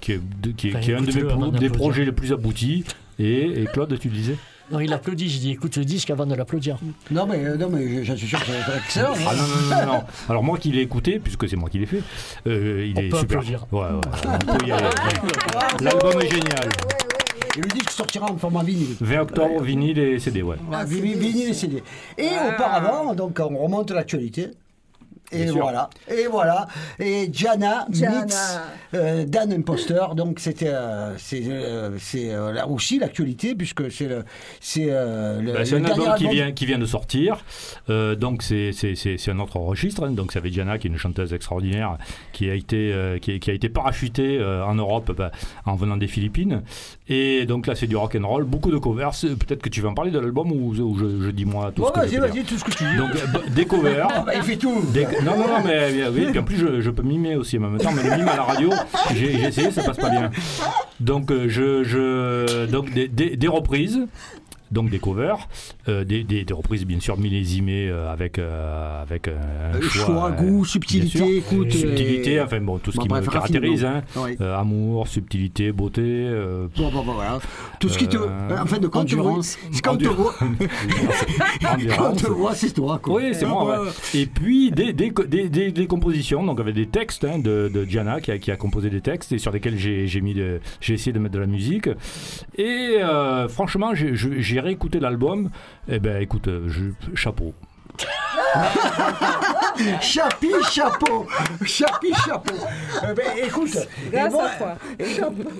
qui 0.00 0.12
est, 0.12 0.20
qui 0.56 0.68
est, 0.68 0.70
Enfin, 0.70 0.80
qui 0.80 0.90
est 0.90 0.94
un 0.94 1.02
de 1.02 1.52
mes 1.52 1.58
des 1.58 1.70
projets 1.70 2.04
les 2.04 2.12
plus 2.12 2.32
aboutis. 2.32 2.84
Et, 3.18 3.62
et 3.62 3.64
Claude, 3.72 3.96
tu 3.98 4.08
le 4.08 4.14
disais? 4.14 4.36
Non, 4.70 4.80
il 4.80 4.92
applaudit, 4.92 5.28
j'ai 5.28 5.38
dit 5.38 5.50
écoute 5.52 5.76
le 5.76 5.84
disque 5.84 6.10
avant 6.10 6.26
de 6.26 6.34
l'applaudir. 6.34 6.76
Non, 7.12 7.24
mais, 7.26 7.44
euh, 7.44 7.56
non, 7.56 7.68
mais 7.70 8.02
j'en 8.04 8.16
suis 8.16 8.26
sûr 8.26 8.40
que 8.40 8.46
ça 8.46 8.52
va 8.52 8.58
être 8.58 8.76
excellent. 8.84 9.12
Ah 9.26 9.34
non, 9.34 9.42
non, 9.46 9.86
non, 9.86 9.92
non. 9.98 10.02
Alors 10.28 10.42
moi 10.42 10.58
qui 10.58 10.72
l'ai 10.72 10.80
écouté, 10.82 11.20
puisque 11.20 11.48
c'est 11.48 11.54
moi 11.56 11.70
qui 11.70 11.78
l'ai 11.78 11.86
fait, 11.86 12.02
euh, 12.48 12.84
il 12.84 12.96
On 12.98 13.00
est 13.00 13.08
peut 13.08 13.18
super. 13.18 13.38
applaudir. 13.38 13.66
Ouais, 13.70 13.80
ouais, 13.82 14.00
on 14.26 14.56
peut 14.58 14.66
y 14.66 14.72
aller. 14.72 14.88
L'album 15.82 16.20
est 16.20 16.28
génial. 16.30 16.68
Et 17.56 17.60
le 17.60 17.68
disque 17.68 17.90
sortira 17.90 18.30
en 18.30 18.36
format 18.36 18.64
vinyle. 18.64 18.96
20 19.00 19.20
octobre, 19.20 19.62
vinyle 19.62 19.98
et 19.98 20.18
CD, 20.18 20.42
ouais. 20.42 20.56
Ah, 20.72 20.84
vinyle, 20.84 21.16
vinyle 21.16 21.48
et 21.50 21.54
CD. 21.54 21.82
Et 22.18 22.28
auparavant, 22.52 23.14
donc 23.14 23.38
on 23.40 23.56
remonte 23.56 23.92
l'actualité. 23.92 24.48
Et 25.32 25.46
voilà, 25.46 25.90
et 26.08 26.26
voilà, 26.28 26.66
et 27.00 27.28
Jana, 27.32 27.86
Jana. 27.90 28.20
Mix, 28.22 28.60
euh, 28.94 29.24
Dan 29.26 29.52
Imposter, 29.52 30.04
donc 30.14 30.38
c'était, 30.38 30.68
euh, 30.68 31.14
c'est, 31.18 31.42
euh, 31.46 31.98
c'est 31.98 32.30
euh, 32.32 32.52
là 32.52 32.68
aussi 32.68 32.98
l'actualité 32.98 33.54
puisque 33.54 33.90
c'est 33.90 34.06
le, 34.06 34.24
c'est 34.60 34.86
euh, 34.88 35.40
le, 35.40 35.52
Bah, 35.52 35.64
c'est 35.64 35.78
le 35.78 35.84
un 35.84 35.90
album 35.90 36.14
qui 36.16 36.28
vient, 36.28 36.52
qui 36.52 36.64
vient 36.66 36.78
de 36.78 36.86
sortir. 36.86 37.38
Euh, 37.90 38.14
donc, 38.14 38.42
c'est 38.42 38.70
c'est- 38.72 38.94
c'est- 38.94 39.16
c'est 39.18 39.30
un 39.32 39.40
autre 39.40 39.56
registre. 39.58 40.04
hein. 40.04 40.12
Donc, 40.12 40.32
ça 40.32 40.38
avait 40.38 40.50
Diana, 40.50 40.78
qui 40.78 40.86
est 40.86 40.90
une 40.90 40.96
chanteuse 40.98 41.32
extraordinaire, 41.32 41.98
qui 42.32 42.48
a 42.48 42.54
été, 42.54 42.92
euh, 42.92 43.18
qui, 43.18 43.38
qui 43.40 43.50
a 43.50 43.54
été 43.54 43.68
parachutée 43.68 44.38
euh, 44.38 44.64
en 44.64 44.74
Europe 44.76 45.12
bah, 45.16 45.30
en 45.64 45.74
venant 45.74 45.96
des 45.96 46.06
Philippines. 46.08 46.62
Et 47.08 47.46
donc, 47.46 47.68
là, 47.68 47.74
c'est 47.76 47.86
du 47.86 47.96
rock 47.96 48.16
and 48.20 48.26
roll. 48.26 48.44
Beaucoup 48.44 48.70
de 48.72 48.78
covers. 48.78 49.10
Peut-être 49.20 49.62
que 49.62 49.68
tu 49.68 49.80
vas 49.80 49.90
en 49.90 49.94
parler 49.94 50.10
de 50.10 50.18
l'album 50.18 50.50
ou, 50.50 50.70
ou 50.74 50.98
je, 50.98 51.04
je 51.24 51.30
dis 51.30 51.44
moi 51.44 51.70
tout 51.74 51.82
Bon, 51.82 51.88
ce 51.88 51.92
que 51.92 51.98
vas-y, 52.00 52.16
vas-y, 52.16 52.42
tout 52.42 52.58
ce 52.58 52.64
que 52.64 52.72
tu 52.72 52.82
dis. 52.84 52.96
Donc, 52.96 53.10
euh, 53.14 53.26
bah, 53.32 53.40
des 53.54 53.64
covers. 53.64 54.08
Ah, 54.10 54.24
bah, 54.26 54.32
il 54.34 54.42
fait 54.42 54.56
tout. 54.56 54.80
Des- 54.92 55.04
Non, 55.24 55.36
non, 55.38 55.46
non, 55.46 55.62
mais 55.64 55.90
oui, 56.12 56.26
puis 56.30 56.38
en 56.40 56.42
plus, 56.42 56.56
je, 56.56 56.80
je 56.80 56.90
peux 56.90 57.02
mimer 57.04 57.36
aussi 57.36 57.58
en 57.58 57.60
même 57.60 57.78
temps, 57.78 57.92
mais 57.92 58.02
le 58.02 58.16
mime 58.16 58.28
à 58.28 58.36
la 58.36 58.42
radio, 58.42 58.70
j'ai 59.14 59.34
essayé, 59.40 59.70
ça 59.70 59.82
passe 59.84 59.98
pas 59.98 60.10
bien. 60.10 60.30
Donc, 60.98 61.30
euh, 61.30 61.46
je, 61.48 61.84
je, 61.84 62.66
donc 62.66 62.92
des, 62.92 63.06
des- 63.08 63.36
des 63.36 63.48
reprises. 63.48 64.00
Donc 64.70 64.90
des 64.90 64.98
covers, 64.98 65.48
euh, 65.88 66.04
des, 66.04 66.24
des- 66.24 66.44
des 66.44 66.54
reprises 66.54 66.84
bien 66.84 66.98
sûr 67.00 67.16
millésimées 67.16 67.88
euh, 67.88 68.12
avec, 68.12 68.38
euh, 68.38 69.02
avec 69.02 69.28
un 69.28 69.80
choix, 69.80 70.04
choix, 70.06 70.30
goût, 70.32 70.64
subtilité, 70.64 71.36
écoute, 71.38 71.70
subtilité, 71.72 72.32
et- 72.34 72.40
enfin 72.40 72.60
bon, 72.60 72.78
tout 72.78 72.90
ce 72.90 72.96
Bon, 72.96 73.02
qui 73.04 73.08
bref, 73.08 73.26
me 73.26 73.30
caractérise, 73.32 73.84
hein. 73.84 74.02
amour, 74.40 75.06
subtilité, 75.08 75.70
beauté. 75.72 76.28
Bon, 76.76 76.90
bon, 76.90 77.04
bon, 77.04 77.12
voilà. 77.12 77.38
Tout 77.78 77.88
ce 77.88 77.96
qui 77.98 78.08
te. 78.08 78.16
En 78.16 78.66
fin 78.66 78.78
de 78.78 78.88
compte, 78.88 79.02
endurance. 79.02 79.56
oui, 79.72 79.78
quand 79.82 79.96
te 79.96 80.04
voit, 80.08 80.34
quand 81.96 82.12
te 82.16 82.26
voit, 82.26 82.54
c'est 82.54 82.72
toi, 82.72 82.98
quoi. 83.02 83.16
Oui, 83.16 83.30
c'est 83.34 83.46
moi. 83.46 83.82
ouais. 83.82 83.90
Et 84.14 84.26
puis 84.26 84.70
des, 84.70 84.92
des, 84.92 85.86
compositions, 85.86 86.42
donc 86.44 86.58
avec 86.60 86.74
des 86.74 86.86
textes 86.86 87.24
hein, 87.24 87.38
de, 87.38 87.70
de 87.72 87.84
Gianna 87.84 88.20
qui 88.20 88.30
a, 88.32 88.38
qui 88.38 88.50
a 88.50 88.56
composé 88.56 88.90
des 88.90 89.00
textes 89.00 89.32
et 89.32 89.38
sur 89.38 89.52
lesquels 89.52 89.76
j'ai 89.78 90.04
essayé 90.04 91.12
de 91.12 91.18
mettre 91.18 91.34
de 91.34 91.38
la 91.38 91.46
musique. 91.46 91.88
Et 92.58 92.96
franchement, 93.48 93.94
j'ai- 93.94 94.14
j'ai 94.56 94.60
réécouté 94.60 95.00
l'album. 95.00 95.50
Et 95.86 95.98
ben 95.98 96.22
écoute, 96.22 96.48
euh, 96.48 96.66
je, 96.68 97.14
chapeau. 97.14 97.52
Chapi 100.00 100.48
chapeau 100.70 101.26
Chapi 101.64 102.12
chapeau 102.24 102.54
Eh 103.02 103.14
ben, 103.14 103.24
écoute 103.46 103.76
Grâce 104.12 104.32
moi, 104.32 104.44
à 104.46 104.56
toi. 104.56 104.74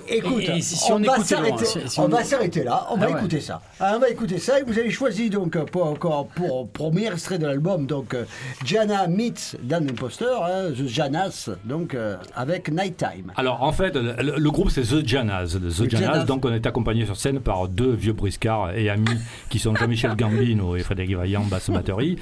Écoute, 0.07 0.43
Et- 0.47 0.57
et 0.57 0.61
si 0.61 0.91
on, 0.91 0.95
on 0.95 0.99
va 1.01 1.23
s'arrêter, 1.23 1.65
si- 1.65 1.79
si 1.87 1.99
on 1.99 2.05
on- 2.05 2.07
va 2.09 2.23
s'arrêter 2.23 2.63
là, 2.63 2.87
on 2.91 2.97
va 2.97 3.07
Ah 3.07 3.11
ouais. 3.11 3.19
écouter 3.19 3.39
ça. 3.41 3.61
Ah, 3.79 3.93
on 3.95 3.99
va 3.99 4.09
écouter 4.09 4.39
ça 4.39 4.59
et 4.59 4.63
vous 4.63 4.77
avez 4.77 4.89
choisi 4.89 5.29
donc 5.29 5.57
pour 5.65 5.85
encore 5.85 6.27
pour 6.29 6.67
premier 6.69 7.07
extrait 7.11 7.37
de 7.37 7.45
l'album 7.45 7.85
donc 7.85 8.13
euh, 8.13 8.23
Jana 8.65 9.07
meets 9.07 9.55
Dan 9.61 9.87
Imposter, 9.89 10.25
hein, 10.43 10.71
The 10.75 10.87
Janas 10.87 11.49
donc 11.63 11.93
euh, 11.93 12.15
avec 12.35 12.69
Nighttime. 12.71 13.31
Alors 13.35 13.61
en 13.63 13.71
fait, 13.71 13.95
le, 13.95 14.13
le- 14.21 14.37
le 14.37 14.51
groupe 14.51 14.69
c'est 14.71 14.81
The 14.81 15.05
Janas. 15.07 15.47
The 15.59 15.59
The 15.85 15.89
Janas, 15.91 16.05
Janas. 16.13 16.25
donc 16.25 16.43
on 16.45 16.53
est 16.53 16.65
accompagné 16.65 17.05
sur 17.05 17.17
scène 17.17 17.39
par 17.39 17.67
deux 17.67 17.91
vieux 17.93 18.13
briscards 18.13 18.71
et 18.75 18.89
amis 18.89 19.05
qui 19.49 19.59
sont 19.59 19.75
Jean-Michel 19.75 20.15
Gambino 20.15 20.75
et 20.75 20.81
Frédéric 20.81 21.15
Vaillant, 21.15 21.43
basse 21.43 21.69
batterie. 21.69 22.17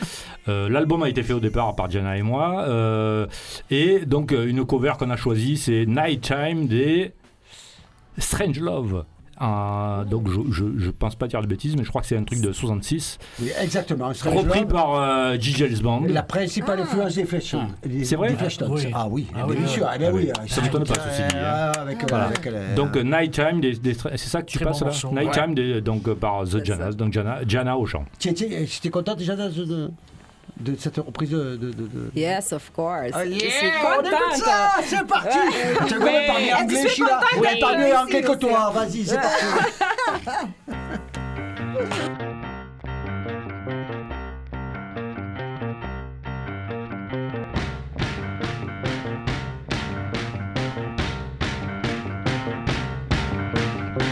Euh, 0.47 0.64
L'album 0.69 1.03
a 1.03 1.09
été 1.09 1.23
fait 1.23 1.33
au 1.33 1.39
départ 1.39 1.75
par 1.75 1.87
Diana 1.87 2.17
et 2.17 2.21
moi. 2.21 2.65
euh, 2.67 3.25
et 3.71 4.05
donc 4.05 4.31
euh, 4.31 4.47
une 4.47 4.65
cover 4.65 4.93
qu'on 4.99 5.09
a 5.09 5.15
choisie, 5.17 5.57
c'est 5.57 5.85
Nighttime 5.85 6.67
des 6.67 7.13
Strange 8.17 8.59
Love. 8.59 9.05
Euh, 9.41 10.05
donc 10.05 10.29
je, 10.29 10.39
je, 10.49 10.63
je 10.77 10.89
pense 10.91 11.15
pas 11.17 11.27
dire 11.27 11.41
de 11.41 11.45
bêtises, 11.47 11.75
mais 11.75 11.83
je 11.83 11.89
crois 11.89 11.99
que 12.01 12.07
c'est 12.07 12.15
un 12.15 12.23
truc 12.23 12.39
de 12.39 12.53
66, 12.53 13.17
Oui, 13.41 13.49
exactement. 13.61 14.07
Repris 14.07 14.61
Love, 14.61 14.67
par 14.69 14.95
euh, 14.95 15.37
Bond. 15.83 16.05
la 16.07 16.23
principale 16.23 16.79
influence 16.79 17.15
des 17.15 17.25
Fleshtones. 17.25 17.67
des- 17.85 18.05
C'est 18.05 18.15
vrai 18.15 18.29
des. 18.29 18.37
Ah, 18.39 18.65
oui. 18.69 18.87
Ah 18.95 19.07
oui, 19.09 19.27
Ah 19.35 19.39
eh 19.43 19.51
bien 19.51 19.61
oui, 19.61 19.67
sûr. 19.67 19.85
bien 19.99 20.07
ah 20.09 20.13
oui, 20.13 20.29
oui. 20.41 20.49
Ça 20.49 20.61
m'étonne 20.61 20.85
pas, 20.85 20.93
ceci 20.93 21.21
dit, 21.27 21.35
hein. 21.35 21.43
euh, 21.43 21.71
avec, 21.81 22.01
euh, 22.01 22.05
Voilà. 22.07 22.25
avec, 22.27 22.47
euh, 22.47 22.75
Donc 22.75 22.95
euh, 22.95 23.03
Nighttime, 23.03 23.59
des, 23.59 23.73
des- 23.73 23.93
c'est 23.93 24.17
ça 24.19 24.41
que 24.41 24.45
tu 24.47 24.57
Très 24.57 24.63
passes 24.67 24.79
bon 25.03 25.13
là. 25.13 25.23
Nighttime, 25.23 25.53
des- 25.53 25.81
donc 25.81 26.07
euh, 26.07 26.15
par 26.15 26.45
The 26.45 26.63
Janas, 26.63 26.93
donc 26.93 27.11
Jana, 27.11 27.39
Jana 27.45 27.75
au 27.77 27.85
chant. 27.85 28.05
Tu 28.17 28.29
étais, 28.29 28.47
tu 28.47 28.77
étais 28.77 28.89
content 28.89 29.15
déjà 29.15 29.35
de, 29.35 29.91
de, 30.57 30.75
cette 30.77 30.97
reprise 30.97 31.29
de. 31.29 31.55
de, 31.57 31.71
de- 31.71 31.87
de- 31.87 32.11
Yes, 32.15 32.53
of 32.53 32.71
course. 32.73 33.11
Je 33.13 33.29
yeah, 33.29 33.49
suis 33.51 33.67
on 33.67 33.99
écoute 34.01 34.09
contente. 34.11 34.37
ça, 34.43 34.71
c'est 34.85 35.05
parti. 35.07 35.37
Tu 35.87 35.93
veux 35.95 35.99
parler 35.99 36.53
anglais, 36.53 36.79
suis 36.79 36.89
Sheila 36.89 37.07
contente, 37.19 37.29
Oui, 37.41 37.47
oui, 37.53 37.59
parle 37.59 37.77
mieux 37.77 37.85
oui, 37.85 37.93
anglais 37.97 38.21
que 38.21 38.35
toi. 38.35 38.71
Vas-y, 38.73 39.05
c'est 39.05 39.15
parti. 39.21 39.45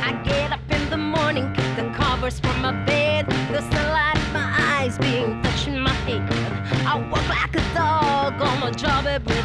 I 0.01 0.19
get 0.25 0.51
up 0.51 0.59
in 0.69 0.89
the 0.89 0.97
morning, 0.97 1.53
kick 1.53 1.75
the 1.75 1.89
covers 1.95 2.39
from 2.39 2.61
my 2.61 2.71
bed. 2.85 3.25
The 3.51 3.61
sunlight 3.71 4.17
in 4.17 4.33
my 4.33 4.49
eyes 4.77 4.97
being 4.97 5.41
like 7.53 7.65
a 7.65 7.73
dog 7.73 8.41
on 8.41 8.59
my 8.59 8.71
job 8.71 9.05
every 9.05 9.41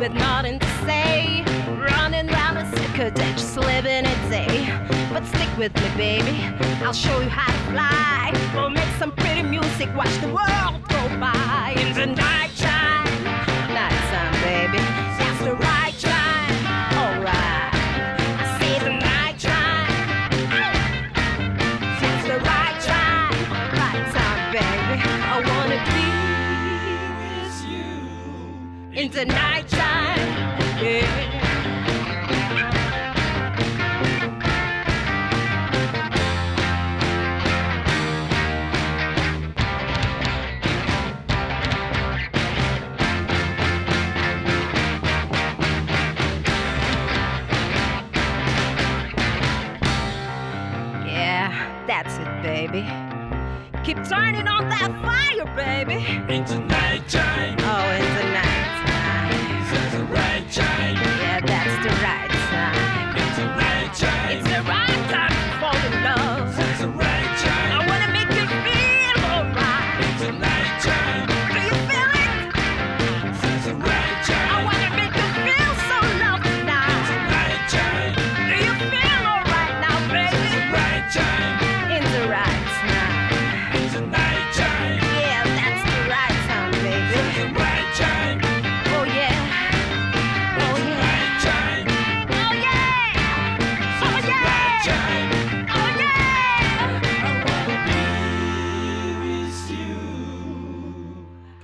with 0.00 0.14
nothing 0.14 0.58
to 0.58 0.66
say, 0.86 1.44
running 1.76 2.26
round 2.28 2.56
a 2.56 2.64
circuit, 2.74 3.14
just 3.36 3.54
living 3.58 4.06
it 4.06 4.30
day. 4.30 4.66
But 5.12 5.26
stick 5.26 5.48
with 5.58 5.74
me, 5.74 5.88
baby. 5.94 6.42
I'll 6.82 6.94
show 6.94 7.20
you 7.20 7.28
how 7.28 7.52
to 7.52 7.58
fly. 7.70 8.32
We'll 8.54 8.70
make 8.70 8.88
some 8.98 9.12
pretty 9.12 9.42
music, 9.42 9.94
watch 9.94 10.16
the 10.22 10.28
world 10.28 10.80
go 10.88 11.08
by 11.20 11.74
in 11.76 11.92
the 11.92 12.06
nighttime. 12.06 13.04
Nighttime, 13.76 14.32
baby. 14.40 14.78
That's 15.18 15.44
the 15.44 15.54
right 15.56 15.94
time. 15.98 16.54
Alright. 16.96 17.74
Right 22.30 22.80
time. 22.80 23.34
Right 23.80 24.06
time, 24.16 24.40
baby. 24.52 24.96
I 25.04 25.36
wanna 25.50 25.78
be 28.92 28.98
in 28.98 29.10
the 29.10 29.24
nighttime. 29.26 29.59
Baby. 55.56 56.06
In 56.28 56.44
the 56.44 56.58
nighttime, 56.58 57.59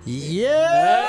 Yeah 0.09 1.07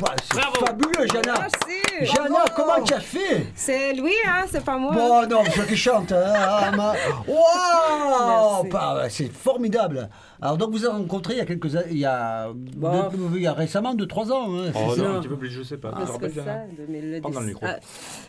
Bah, 0.00 0.14
C'est 0.32 0.40
fabuleux, 0.66 1.06
Jana. 1.12 1.34
Merci. 1.40 1.67
Jana, 2.04 2.44
comment 2.56 2.82
tu 2.84 2.94
as 2.94 3.00
fait? 3.00 3.46
C'est 3.54 3.92
lui, 3.94 4.12
hein, 4.26 4.44
c'est 4.50 4.64
pas 4.64 4.76
moi. 4.78 4.92
Bon, 4.92 5.26
non, 5.26 5.42
c'est 5.46 5.52
toi 5.52 5.64
qui 5.64 5.76
chante. 5.76 6.12
Hein, 6.12 6.32
ah, 6.34 6.70
Merci. 7.28 8.68
Bah, 8.70 9.04
C'est 9.08 9.32
formidable. 9.32 10.08
Alors, 10.40 10.56
donc, 10.56 10.70
vous 10.70 10.84
avez 10.84 10.94
rencontré 10.96 11.34
il 11.34 11.38
y 11.38 11.40
a 11.40 11.44
quelques 11.44 11.74
années, 11.74 11.86
il 11.90 11.98
y 11.98 12.04
a, 12.04 12.48
Bon. 12.54 13.08
de- 13.08 13.36
il 13.36 13.42
y 13.42 13.46
a 13.46 13.52
récemment, 13.52 13.94
2-3 13.94 14.30
ans. 14.32 14.46
hein, 14.48 14.70
Oh 14.74 14.92
c'est 14.94 15.00
non, 15.02 15.04
ça 15.04 15.10
un 15.10 15.20
petit 15.20 15.28
peu 15.28 15.36
plus, 15.36 15.50
je 15.50 15.62
sais 15.64 15.76
pas. 15.78 15.90
Parce 15.90 16.16
que 16.16 16.28
ça, 16.30 16.42
2017. 16.76 17.22
Parle 17.22 17.34
dans 17.34 17.40
le 17.40 17.46
micro. 17.46 17.66
Ah, 17.66 17.76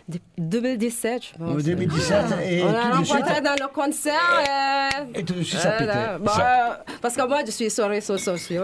de- 0.07 0.19
2017, 0.39 1.23
je 1.23 1.37
pense. 1.37 1.49
En 1.51 1.55
2017, 1.55 2.25
et 2.49 2.63
On 2.63 2.67
a 2.69 2.91
tout 2.93 2.99
de 3.01 3.05
suite, 3.05 3.17
rencontré 3.17 3.41
dans 3.41 3.55
le 3.61 3.67
concert. 3.73 4.13
euh, 4.39 5.05
et 5.13 5.23
tout 5.23 5.33
de 5.35 5.43
suite, 5.43 5.59
ça 5.59 5.71
pétait. 5.71 6.17
Bon, 6.19 6.31
Ça- 6.31 6.71
euh, 6.71 6.93
parce 7.01 7.15
que 7.15 7.27
moi, 7.27 7.39
je 7.45 7.51
suis 7.51 7.69
sur 7.69 7.87
les 7.87 7.95
réseaux 7.95 8.17
sociaux. 8.17 8.63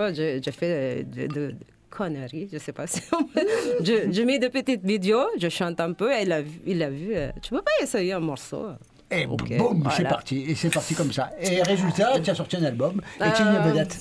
Fais 0.58 1.03
de, 1.03 1.28
de- 1.28 1.51
de 1.51 1.56
conneries, 2.00 2.48
je 2.54 2.58
sais 2.66 2.74
pas 2.80 2.88
si 2.93 3.02
on 3.18 3.24
peut- 3.24 3.48
je, 3.88 4.12
je 4.12 4.22
mets 4.24 4.39
des 4.39 4.50
petites 4.50 4.84
vidéos, 4.86 5.26
je 5.39 5.50
chante 5.50 5.80
un 5.80 5.93
peu. 5.93 6.12
Et 6.14 6.24
il 6.24 6.32
a 6.32 6.41
vu, 6.41 6.60
il 6.66 6.84
a 6.84 6.89
vu 6.89 7.10
euh, 7.16 7.32
tu 7.41 7.50
peux 7.52 7.62
pas 7.62 7.76
essayer 7.84 8.14
un 8.14 8.20
morceau 8.32 8.64
Et 9.12 9.26
Ok, 9.26 9.58
boum, 9.58 9.88
c'est 9.96 10.04
parti. 10.18 10.38
Et 10.50 10.56
c'est 10.56 10.74
parti 10.74 10.93
comme 10.96 11.12
ça. 11.14 11.30
Et 11.39 11.62
résultat, 11.64 12.20
tu 12.24 12.30
as 12.32 12.36
sorti 12.36 12.58
un 12.58 12.64
album. 12.66 13.02
Et 13.20 13.32
tu 13.36 13.41
es 13.41 13.46
une 13.46 13.56
Euh, 13.56 13.70
vedette. 13.72 13.98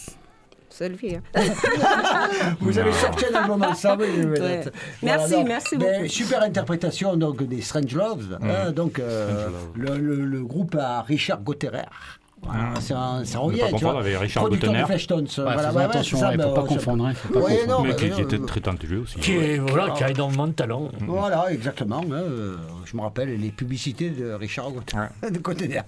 C'est 0.76 0.88
lui. 0.88 1.14
hein. 1.14 1.22
Vous 2.60 2.76
avez 2.78 2.92
sorti 2.92 3.24
un 3.32 3.36
album 3.42 3.62
ensemble, 3.62 4.06
une 4.06 4.30
vedette. 4.30 4.66
Ouais. 4.66 4.72
Merci, 5.04 5.32
donc, 5.34 5.46
merci 5.46 5.76
ben, 5.76 5.96
beaucoup. 5.98 6.08
Super 6.08 6.42
interprétation 6.42 7.16
donc, 7.16 7.42
des 7.44 7.60
Strange 7.60 7.94
Loves. 7.94 8.38
hein, 8.42 8.72
donc, 8.72 8.98
euh, 8.98 9.50
le, 9.76 9.96
le- 9.98 10.24
le 10.24 10.42
groupe 10.44 10.74
à 10.74 11.02
Richard 11.02 11.42
Gotterer. 11.42 11.82
Voilà, 12.44 12.80
c'est 12.80 12.94
un, 12.94 13.24
ça 13.24 13.38
Ne 13.38 13.44
revient, 13.44 13.60
pas 13.60 13.66
tu 13.66 13.72
confondre 13.72 13.92
vois. 13.92 14.00
avec 14.02 14.16
Richard 14.18 14.42
Producteur 14.44 14.70
voilà, 14.72 15.70
ouais, 15.70 15.76
ouais, 15.76 15.82
attention, 15.84 16.18
il 16.18 16.20
faut 16.32 16.36
ben, 16.38 16.54
pas 16.54 16.60
on- 16.60 16.66
confondre, 16.66 17.06
hein, 17.06 17.10
il 17.10 17.14
faut 17.16 17.32
pas 17.32 17.40
Ouais, 17.40 17.56
confondre. 17.56 17.78
non, 17.78 17.84
Mais 17.84 17.96
qui, 17.96 18.10
qui 18.10 18.20
euh, 18.20 18.24
était 18.24 18.38
très 18.38 18.60
talentueux 18.60 18.98
aussi. 19.00 19.18
Qui, 19.18 19.32
est- 19.36 19.58
voilà, 19.58 19.90
qui 19.90 20.04
a 20.04 20.10
énormément 20.10 20.46
de 20.46 20.52
talent. 20.52 20.88
Voilà, 21.00 21.46
exactement. 21.50 22.00
hein, 22.02 22.14
euh, 22.14 22.56
je 22.84 22.96
me 22.96 23.02
rappelle 23.02 23.38
les 23.40 23.50
publicités 23.50 24.10
de 24.10 24.32
Richard 24.32 24.70
de 25.30 25.38
Gottener. 25.38 25.80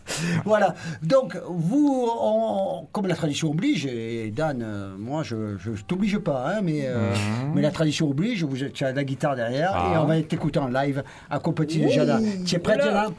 Voilà. 0.44 0.74
Donc, 1.02 1.36
vous, 1.48 2.08
on- 2.20 2.86
comme 2.92 3.06
la 3.06 3.14
tradition 3.14 3.50
oblige, 3.50 3.86
et 3.86 4.30
Dan, 4.34 4.62
euh, 4.62 4.94
moi, 4.98 5.22
je 5.22 5.34
ne 5.36 5.76
t'oblige 5.86 6.18
pas, 6.18 6.44
hein, 6.48 6.60
mais, 6.62 6.82
euh, 6.86 7.12
mais 7.54 7.62
la 7.62 7.70
tradition 7.70 8.08
oblige, 8.10 8.44
vous 8.44 8.62
êtes- 8.64 8.72
tu 8.72 8.84
as 8.84 8.92
la 8.92 9.04
guitare 9.04 9.36
derrière, 9.36 9.72
Ah. 9.74 9.92
et 9.94 9.98
on 9.98 10.04
va 10.04 10.20
t'écouter 10.22 10.58
en 10.58 10.68
live, 10.68 11.02
accompagné 11.30 11.84
de 11.86 11.90
Jana. 11.90 12.18
Tu 12.44 12.54
es 12.56 12.62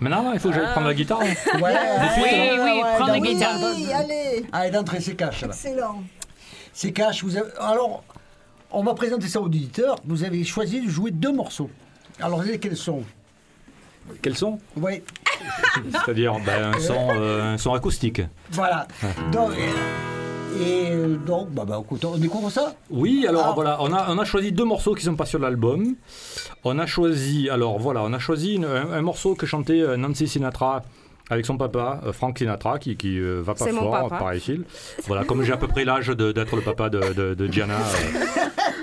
Mais 0.01 0.09
non, 0.09 0.23
non, 0.23 0.33
il 0.33 0.39
faut 0.39 0.49
que 0.49 0.55
j'aille 0.55 0.71
prendre 0.71 0.87
la 0.87 0.93
guitare. 0.93 1.19
hein. 1.21 1.57
Ouais, 1.61 1.73
Oui, 2.17 2.23
oui, 2.63 2.81
prends 2.97 3.07
la 3.07 3.19
guitare. 3.19 3.26
Oui, 3.35 3.91
allez. 3.93 4.45
Allez, 4.51 4.71
d'entrée, 4.71 5.01
c'est 5.01 5.15
cash. 5.15 5.41
là. 5.41 5.47
Excellent. 5.47 6.03
C'est 6.73 6.91
cash. 6.91 7.23
Vous 7.23 7.35
avez... 7.37 7.49
Alors, 7.59 8.03
on 8.71 8.83
va 8.83 8.93
présenter 8.93 9.27
ça 9.27 9.41
aux 9.41 9.45
auditeurs. 9.45 9.95
Vous 10.05 10.23
avez 10.23 10.43
choisi 10.43 10.81
de 10.81 10.89
jouer 10.89 11.11
deux 11.11 11.31
morceaux. 11.31 11.69
Alors, 12.21 12.43
quels 12.61 12.77
sont 12.77 13.03
Quels 14.21 14.35
sont 14.37 14.59
Oui, 14.75 15.03
C'est-à-dire 15.91 16.35
ben, 16.45 16.73
un, 16.75 16.79
son, 16.79 17.07
euh, 17.11 17.53
un 17.53 17.57
son 17.57 17.73
acoustique. 17.73 18.21
voilà. 18.51 18.87
Donc, 19.31 19.51
et, 20.59 20.63
et, 20.63 20.91
euh, 20.91 21.17
donc, 21.17 21.49
bah, 21.51 21.63
bah, 21.67 21.79
écoute, 21.83 22.03
on 22.05 22.17
découvre 22.17 22.49
ça 22.49 22.73
Oui, 22.89 23.25
alors 23.27 23.47
Ah. 23.49 23.51
voilà, 23.53 23.77
on 23.81 23.93
a, 23.93 24.07
on 24.11 24.17
a 24.17 24.25
choisi 24.25 24.51
deux 24.51 24.63
morceaux 24.63 24.95
qui 24.95 25.03
sont 25.03 25.15
pas 25.15 25.25
sur 25.25 25.37
l'album. 25.39 25.95
On 26.63 26.79
a 26.79 26.85
choisi, 26.87 27.49
alors 27.49 27.77
voilà, 27.77 28.01
on 28.03 28.13
a 28.13 28.19
choisi 28.19 28.55
une- 28.55 28.65
un, 28.65 28.91
un 28.91 29.01
morceau 29.01 29.35
que 29.35 29.45
chantait 29.45 29.79
euh, 29.81 29.95
Nancy 29.97 30.27
Sinatra 30.27 30.83
avec 31.29 31.45
son 31.45 31.57
papa, 31.57 32.01
euh, 32.05 32.13
Frank 32.13 32.37
Sinatra, 32.37 32.79
qui, 32.79 32.95
qui 32.95 33.19
euh, 33.19 33.41
va 33.41 33.53
pas 33.53 33.65
fort, 33.81 33.91
paraît-il. 34.19 34.63
Voilà, 35.07 35.23
comme 35.25 35.43
j'ai 35.43 35.51
à 35.53 35.57
peu 35.57 35.67
près 35.67 35.83
l'âge 35.85 36.07
d'être 36.07 36.55
le 36.55 36.61
papa 36.61 36.89
de, 36.89 37.13
de, 37.13 37.33
de 37.33 37.51
Gianna, 37.51 37.75
euh, 37.75 38.19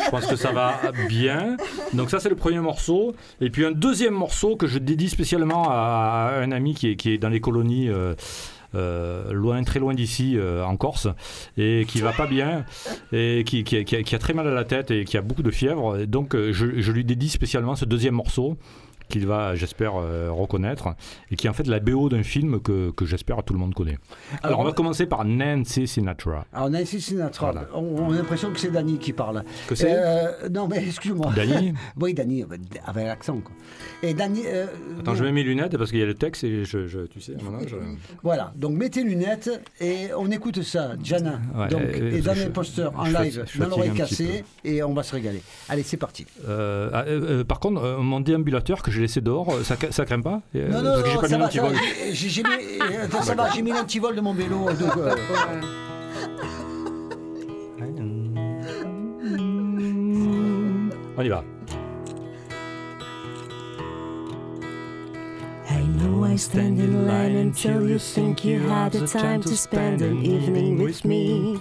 je 0.05 0.11
pense 0.11 0.27
que 0.27 0.37
ça 0.37 0.53
va 0.53 0.81
bien. 1.09 1.57
Donc 1.95 2.11
ça, 2.11 2.21
c'est 2.21 2.29
le 2.29 2.37
premier 2.37 2.61
morceau. 2.61 3.15
Et 3.41 3.49
puis 3.51 3.65
un 3.65 3.73
deuxième 3.73 4.15
morceau 4.15 4.57
que 4.57 4.67
je 4.67 4.79
dédie 4.79 5.09
spécialement 5.09 5.69
à, 5.71 6.33
un 6.41 6.53
ami 6.53 6.75
qui 6.75 6.91
est, 6.91 6.97
qui 6.97 7.13
est 7.13 7.19
dans 7.19 7.31
les 7.31 7.41
colonies. 7.41 7.89
euh, 7.89 8.15
euh, 8.77 9.33
loin, 9.33 9.63
très 9.63 9.79
loin 9.79 9.95
d'ici, 9.95 10.35
euh, 10.37 10.65
en 10.65 10.77
Corse, 10.77 11.07
et 11.57 11.85
qui 11.87 12.01
va 12.01 12.11
pas 12.13 12.27
bien, 12.27 12.65
et 13.13 13.45
qui, 13.47 13.63
qui- 13.63 13.85
qui 13.85 13.95
a, 13.95 14.03
qui 14.03 14.15
a 14.17 14.19
très 14.19 14.33
mal 14.35 14.49
à 14.49 14.51
la 14.51 14.65
tête 14.65 14.91
et 14.91 15.05
qui 15.05 15.17
a 15.17 15.23
beaucoup 15.23 15.45
de 15.45 15.53
fièvre. 15.53 15.97
Et 16.01 16.09
donc, 16.09 16.35
je, 16.35 16.51
je 16.81 16.91
lui 16.93 17.05
dédie 17.05 17.29
spécialement 17.29 17.77
ce 17.77 17.85
deuxième 17.85 18.15
morceau 18.15 18.57
qu'il 19.09 19.27
va, 19.27 19.55
j'espère, 19.55 19.93
euh, 19.97 20.31
reconnaître, 20.31 20.89
et 21.31 21.37
qui 21.37 21.47
est 21.47 21.51
en 21.51 21.53
fait 21.53 21.67
la 21.67 21.81
BO 21.81 22.09
d'un 22.09 22.23
film 22.23 22.61
que, 22.61 22.91
que 22.91 23.05
j'espère 23.05 23.43
tout 23.45 23.53
le 23.55 23.59
monde 23.61 23.75
connaît. 23.75 23.99
Alors, 24.43 24.45
Alors, 24.45 24.61
on 24.61 24.65
va 24.65 24.73
commencer 24.73 25.07
par 25.07 25.25
Nancy 25.25 25.87
Sinatra. 25.87 26.47
Alors 26.53 26.71
Nancy 26.71 27.01
Sinatra, 27.01 27.53
Voilà. 27.53 27.69
on, 27.75 27.81
on 28.09 28.13
a 28.13 28.17
l'impression 28.17 28.51
que 28.51 28.59
c'est 28.59 28.71
Danny 28.71 28.99
qui 28.99 29.13
parle. 29.13 29.43
Que 29.69 29.75
c'est 29.75 29.93
Euh, 29.95 30.49
Non 30.51 30.69
mais 30.69 30.79
excuse-moi. 30.87 31.33
Danny 31.35 31.75
Oui, 32.01 32.15
Danny, 32.15 32.43
euh, 32.43 32.47
avec 32.87 33.07
l'accent. 33.07 33.39
quoi. 33.39 33.53
Et 34.03 34.15
Danny... 34.15 34.43
euh, 34.47 34.67
Attends, 35.01 35.15
je 35.15 35.25
mets 35.25 35.33
mes 35.33 35.43
lunettes 35.43 35.77
parce 35.77 35.91
qu'il 35.91 36.01
y 36.01 36.03
a 36.03 36.07
le 36.07 36.15
texte 36.15 36.45
et 36.45 36.65
je, 36.65 36.87
je- 36.87 37.01
tu 37.07 37.21
sais, 37.21 37.35
à 37.39 37.43
mon 37.43 37.57
âge. 37.59 37.73
euh, 37.75 37.95
Voilà, 38.23 38.53
donc 38.57 38.73
mets 38.77 38.91
tes 38.91 39.03
lunettes 39.03 39.51
et 39.81 40.09
on 40.17 40.31
écoute 40.31 40.63
ça, 40.63 40.93
Jana, 41.03 41.41
Ouais, 41.55 41.69
donc, 41.69 41.83
et 41.83 42.23
je- 42.23 42.49
Poster 42.49 42.89
en 42.95 43.05
live 43.05 43.45
dans 43.59 43.69
l'oreille 43.69 43.93
cassée 43.93 44.45
et 44.65 44.83
on 44.83 44.93
va 44.95 45.03
se 45.03 45.13
régaler. 45.15 45.43
Allez, 45.69 45.83
c'est 45.83 45.97
parti. 45.97 46.27
ah, 46.49 47.05
par 47.47 47.61
contre, 47.61 47.99
mon 47.99 48.21
déambulateur 48.21 48.83
que 48.83 48.91
j'ai 48.91 49.04
laissé 49.05 49.21
dehors, 49.21 49.53
euh, 49.53 49.63
ça, 49.63 49.77
ça 49.91 50.05
craint 50.05 50.21
pas 50.21 50.41
Euh, 50.57 50.69
non, 50.69 51.21
pas 51.21 51.29
ça 51.29 51.37
mis 51.39 51.45
va. 51.45 51.69
J'ai 52.13 52.43
mis, 52.43 52.49
attends, 53.03 53.23
ça 53.23 53.35
va, 53.35 53.51
j'ai 53.51 53.63
mis 53.63 53.71
l'antivol 53.71 54.17
de 54.17 54.21
mon 54.21 54.33
vélo. 54.35 54.67
donc, 54.79 54.97
euh, 54.97 55.15
On 61.17 61.23
y 61.23 61.29
va. 61.29 61.45
I 65.71 65.83
know 65.99 66.25
I 66.25 66.37
stand 66.37 66.81
in 66.81 67.07
line 67.07 67.37
until 67.37 67.89
you 67.89 67.99
think 67.99 68.45
you 68.45 68.61
had 68.69 68.93
the 68.93 69.07
time 69.07 69.41
to 69.43 69.57
spend 69.57 70.03
an 70.03 70.23
evening 70.25 70.83
with 70.83 71.05
me. 71.05 71.61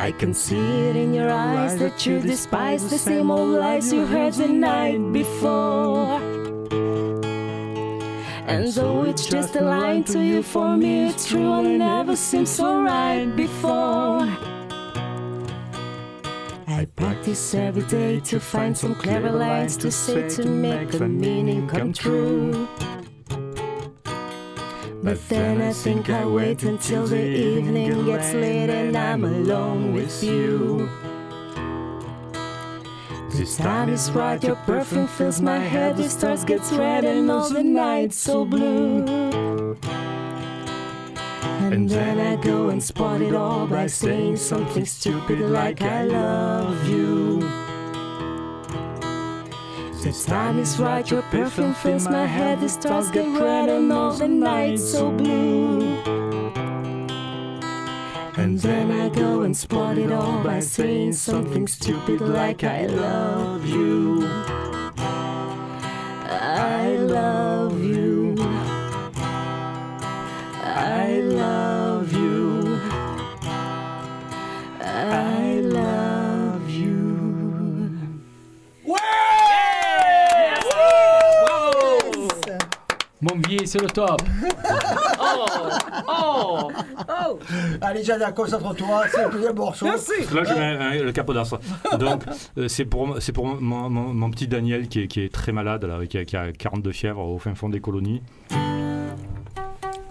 I 0.00 0.12
can 0.12 0.32
see 0.32 0.56
it 0.56 0.94
in 0.94 1.12
your 1.12 1.28
eyes 1.28 1.76
that 1.78 2.06
you 2.06 2.20
despise 2.20 2.88
the 2.88 2.96
same 2.96 3.32
old 3.32 3.48
lies 3.48 3.92
you 3.92 4.06
heard 4.06 4.32
the 4.34 4.46
night 4.46 5.12
before. 5.12 6.20
And 8.46 8.72
though 8.72 9.02
it's 9.02 9.26
just 9.26 9.56
a 9.56 9.60
line 9.60 10.04
to 10.04 10.22
you, 10.22 10.44
for 10.44 10.76
me 10.76 11.08
it's 11.08 11.26
true, 11.26 11.52
and 11.54 11.66
it 11.66 11.78
never 11.78 12.14
seemed 12.14 12.48
so 12.48 12.80
right 12.80 13.26
before. 13.34 14.22
I 16.68 16.86
practice 16.94 17.54
every 17.56 17.82
day 17.82 18.20
to 18.20 18.38
find 18.38 18.78
some 18.78 18.94
clever 18.94 19.32
lines 19.32 19.76
to 19.78 19.90
say 19.90 20.28
to 20.28 20.44
make 20.46 20.92
the 20.92 21.08
meaning 21.08 21.66
come 21.66 21.92
true. 21.92 22.68
But 25.08 25.26
then 25.30 25.62
I 25.62 25.72
think 25.72 26.10
I 26.10 26.26
wait 26.26 26.64
until 26.64 27.06
the 27.06 27.18
evening 27.18 28.04
gets 28.04 28.34
late 28.34 28.68
and 28.68 28.94
I'm 28.94 29.24
alone 29.24 29.94
with 29.94 30.22
you. 30.22 30.86
This 33.30 33.56
time 33.56 33.88
is 33.88 34.10
right, 34.10 34.44
your 34.44 34.56
perfume 34.66 35.06
fills 35.06 35.40
my 35.40 35.60
head, 35.60 35.96
the 35.96 36.10
stars 36.10 36.44
get 36.44 36.60
red 36.72 37.06
and 37.06 37.30
all 37.30 37.48
the 37.48 37.62
nights 37.62 38.18
so 38.18 38.44
blue. 38.44 39.78
And 41.72 41.88
then 41.88 42.20
I 42.20 42.36
go 42.36 42.68
and 42.68 42.82
spot 42.82 43.22
it 43.22 43.34
all 43.34 43.66
by 43.66 43.86
saying 43.86 44.36
something 44.36 44.84
stupid 44.84 45.40
like 45.40 45.80
I 45.80 46.02
love 46.02 46.86
you. 46.86 47.37
This 50.02 50.24
time 50.24 50.60
is 50.60 50.78
right, 50.78 51.10
your 51.10 51.22
perfume 51.22 51.74
fills 51.74 52.08
my 52.08 52.24
head, 52.24 52.60
the 52.60 52.68
stars 52.68 53.10
get 53.10 53.26
red 53.38 53.68
and 53.68 53.92
all 53.92 54.12
the 54.12 54.28
nights 54.28 54.92
so 54.92 55.10
blue. 55.10 55.98
And 58.36 58.58
then 58.60 58.92
I 58.92 59.08
go 59.08 59.42
and 59.42 59.56
spot 59.56 59.98
it 59.98 60.12
all 60.12 60.42
by 60.44 60.60
saying 60.60 61.14
something 61.14 61.66
stupid 61.66 62.20
like 62.20 62.62
I 62.62 62.86
love 62.86 63.66
you. 63.66 64.24
I 66.30 66.96
love 66.96 67.57
Mon 83.20 83.34
vieil, 83.48 83.66
c'est 83.66 83.80
le 83.80 83.88
top. 83.88 84.22
Oh, 85.20 85.44
oh, 86.08 86.70
oh. 87.08 87.38
Allez, 87.80 88.04
Jana, 88.04 88.30
concentre-toi, 88.32 89.04
c'est 89.10 89.24
le 89.26 89.32
deuxième 89.32 89.56
morceau. 89.56 89.86
Là, 89.86 90.44
je 90.44 90.54
mets 90.54 91.00
un- 91.00 91.02
le 91.02 91.10
capot 91.12 91.34
d'astre. 91.34 91.58
Donc, 91.98 92.22
euh, 92.58 92.68
c'est 92.68 92.84
pour, 92.84 93.16
c'est 93.20 93.32
pour 93.32 93.46
mon, 93.46 93.90
mon- 93.90 94.14
mon 94.14 94.30
petit 94.30 94.46
Daniel 94.46 94.88
qui 94.88 95.00
est, 95.02 95.08
qui 95.08 95.20
est 95.20 95.32
très 95.32 95.50
malade, 95.52 95.84
là, 95.84 96.06
qui, 96.06 96.16
a, 96.18 96.24
qui 96.24 96.36
a 96.36 96.52
42 96.52 96.92
fièvres 96.92 97.20
au 97.26 97.38
fin 97.38 97.54
fond 97.56 97.68
des 97.68 97.80
colonies. 97.80 98.22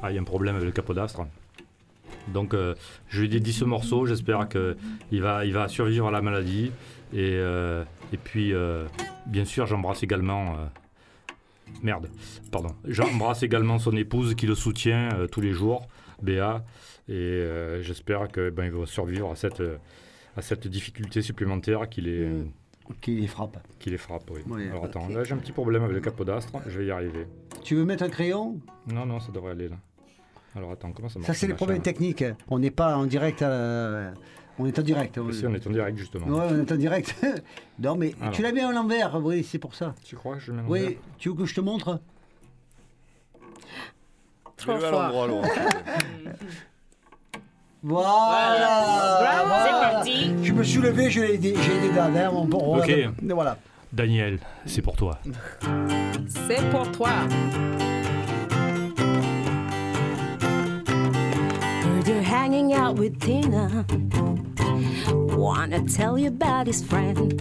Ah, 0.03 0.11
il 0.11 0.15
y 0.15 0.17
a 0.17 0.21
un 0.21 0.25
problème 0.25 0.55
avec 0.55 0.65
le 0.65 0.71
capot 0.73 0.93
d'astre. 0.93 1.21
Donc, 2.27 2.53
euh, 2.53 2.75
je 3.07 3.21
lui 3.21 3.33
ai 3.35 3.39
dit 3.39 3.53
ce 3.53 3.63
morceau. 3.63 4.05
J'espère 4.05 4.47
qu'il 4.49 5.21
va, 5.21 5.45
il 5.45 5.53
va 5.53 5.69
survivre 5.69 6.07
à 6.09 6.11
la 6.11 6.21
maladie. 6.21 6.71
Et, 7.13 7.35
euh, 7.35 7.83
et 8.11 8.17
puis, 8.17 8.53
euh, 8.53 8.83
bien 9.27 9.45
sûr, 9.45 9.65
j'embrasse 9.65 10.03
également. 10.03 10.55
Merde, 11.83 12.09
pardon. 12.51 12.69
J'embrasse 12.85 13.43
également 13.43 13.79
son 13.79 13.95
épouse 13.95 14.35
qui 14.35 14.47
le 14.47 14.55
soutient 14.55 15.09
euh, 15.13 15.27
tous 15.27 15.41
les 15.41 15.53
jours, 15.53 15.87
Béa, 16.21 16.63
et 17.07 17.13
euh, 17.13 17.81
j'espère 17.83 18.27
que 18.29 18.49
ben, 18.49 18.65
il 18.65 18.71
va 18.71 18.85
survivre 18.85 19.31
à 19.31 19.35
cette, 19.35 19.61
euh, 19.61 19.77
à 20.35 20.41
cette 20.41 20.67
difficulté 20.67 21.21
supplémentaire 21.21 21.87
qui 21.89 22.01
les, 22.01 22.29
Qui 23.01 23.15
les 23.21 23.27
frappe. 23.27 23.57
qui 23.79 23.89
les 23.91 23.97
frappe. 23.97 24.29
Oui. 24.47 24.67
Alors 24.69 24.85
attends, 24.85 25.07
là 25.09 25.23
j'ai 25.23 25.33
un 25.33 25.37
petit 25.37 25.51
problème 25.51 25.83
avec 25.83 25.95
le 25.95 26.01
capot 26.01 26.23
d'astre, 26.25 26.53
je 26.67 26.79
vais 26.79 26.85
y 26.87 26.91
arriver. 26.91 27.27
Tu 27.63 27.75
veux 27.75 27.85
mettre 27.85 28.03
un 28.03 28.09
crayon? 28.09 28.59
Non, 28.87 29.05
non, 29.05 29.19
ça 29.19 29.31
devrait 29.31 29.51
aller 29.51 29.69
là. 29.69 29.75
Alors 30.55 30.71
attends, 30.71 30.91
comment 30.91 31.09
ça 31.09 31.19
marche 31.19 31.27
Ça, 31.27 31.33
c'est 31.35 31.45
le 31.47 31.51
les 31.53 31.57
problèmes 31.57 31.81
techniques. 31.83 32.23
On 32.49 32.57
n'est 32.57 32.71
pas 32.71 32.97
en 32.97 33.05
direct. 33.05 33.41
à 33.43 33.49
la- 33.49 34.13
On 34.59 34.65
est 34.65 34.79
en 34.79 34.81
direct. 34.81 35.19
Si, 35.31 35.45
on 35.45 35.53
est 35.53 35.67
en 35.67 35.69
direct 35.69 35.97
justement. 35.97 36.25
Ouais, 36.27 36.45
on 36.51 36.59
est 36.59 36.71
en 36.71 36.75
direct. 36.77 37.15
non, 37.79 37.95
mais 37.95 38.15
Alors. 38.19 38.33
tu 38.33 38.41
l'as 38.41 38.51
mis 38.51 38.61
à 38.61 38.71
l'envers, 38.71 39.15
oui, 39.23 39.43
c'est 39.43 39.59
pour 39.59 39.75
ça. 39.75 39.93
Tu 40.03 40.15
crois 40.15 40.35
que 40.35 40.41
je 40.41 40.51
le 40.51 40.57
mets 40.57 40.63
à 40.63 40.65
Oui, 40.69 40.79
l'envers 40.81 40.97
tu 41.19 41.29
veux 41.29 41.35
que 41.35 41.45
je 41.45 41.53
te 41.55 41.61
montre 41.61 41.99
Trois 44.57 44.79
fois. 44.79 45.11
Voilà, 47.83 48.09
Bravo, 49.21 49.47
voilà. 49.47 49.63
c'est 49.63 49.93
parti. 49.93 50.33
Je 50.43 50.51
me 50.51 50.63
suis 50.63 50.81
levé, 50.81 51.09
j'ai 51.11 51.35
aidé, 51.35 51.53
j'ai 51.55 51.75
aidé 51.77 51.89
Dan, 51.93 52.17
hein, 52.17 52.31
on- 52.33 52.49
on- 52.51 52.79
Ok. 52.79 52.91
Voilà. 53.23 53.57
Daniel, 53.93 54.39
c'est 54.65 54.81
pour 54.81 54.95
toi. 54.95 55.19
C'est 56.27 56.69
pour 56.71 56.91
toi. 56.91 57.09
You're 62.07 62.21
hanging 62.21 62.73
out 62.73 62.95
with 62.95 63.19
Tina. 63.19 63.85
Wanna 65.11 65.83
tell 65.83 66.17
you 66.17 66.29
about 66.29 66.67
his 66.67 66.81
friend. 66.81 67.33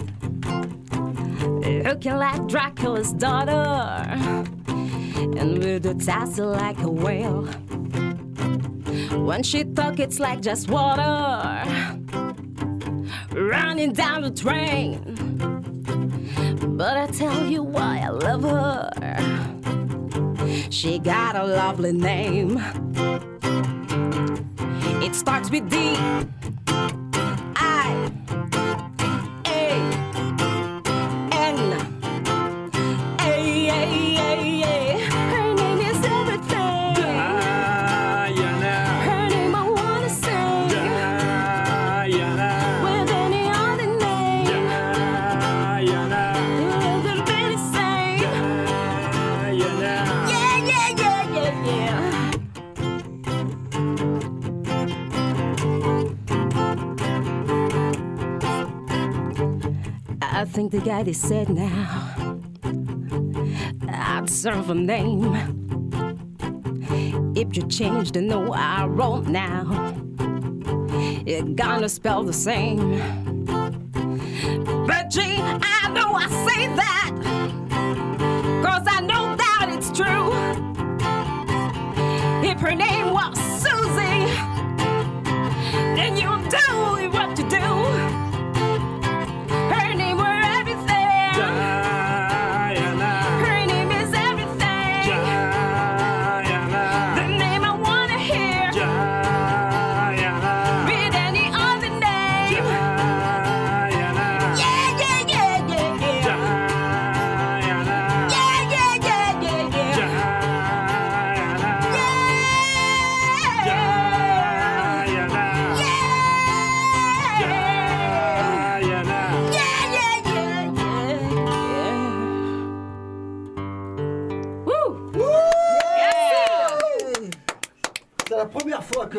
Looking 1.85 2.17
like 2.17 2.47
Dracula's 2.49 3.13
daughter. 3.13 3.53
And 4.69 5.59
with 5.59 5.87
a 5.87 5.95
tassel 5.95 6.51
like 6.51 6.81
a 6.83 6.91
whale. 6.91 7.45
When 9.25 9.45
she 9.45 9.63
talk, 9.63 10.01
it's 10.01 10.19
like 10.19 10.41
just 10.41 10.69
water. 10.69 11.63
Running 13.33 13.93
down 13.93 14.23
the 14.23 14.33
train. 14.33 15.15
But 16.77 16.97
I 16.97 17.07
tell 17.07 17.47
you 17.47 17.63
why 17.63 18.01
I 18.05 18.09
love 18.09 18.43
her. 18.43 18.91
She 20.71 20.99
got 20.99 21.37
a 21.37 21.45
lovely 21.45 21.93
name. 21.93 22.61
It 25.07 25.15
starts 25.15 25.51
with 25.53 25.71
D. 25.71 27.06
I 60.37 60.45
think 60.45 60.71
the 60.71 60.81
guy 60.81 61.03
they 61.03 61.15
said 61.15 61.49
now. 61.49 62.39
I'd 63.89 64.29
serve 64.29 64.69
a 64.69 64.75
name. 64.75 65.35
If 67.35 67.57
you 67.57 67.67
change 67.69 68.13
the 68.13 68.21
no, 68.21 68.53
I 68.53 68.85
wrote 68.85 69.29
now. 69.29 69.95
It 71.25 71.57
gonna 71.57 71.89
spell 71.89 72.23
the 72.23 72.35
same. 72.35 72.99
But 74.87 75.09
gee, 75.09 75.39
I 75.41 75.91
know 75.95 76.13
I 76.15 76.29
say 76.47 76.67
that. 76.83 77.13
Cause 78.63 78.87
I 78.87 79.01
know 79.01 79.37
that 79.37 79.69
it's 79.71 79.91
true. 79.91 80.35
If 82.47 82.61
her 82.61 82.75
name 82.75 83.11
was 83.11 83.39
Susie, 83.63 84.27
then 85.97 86.15
you 86.19 86.29
do 86.51 87.09
what 87.09 87.26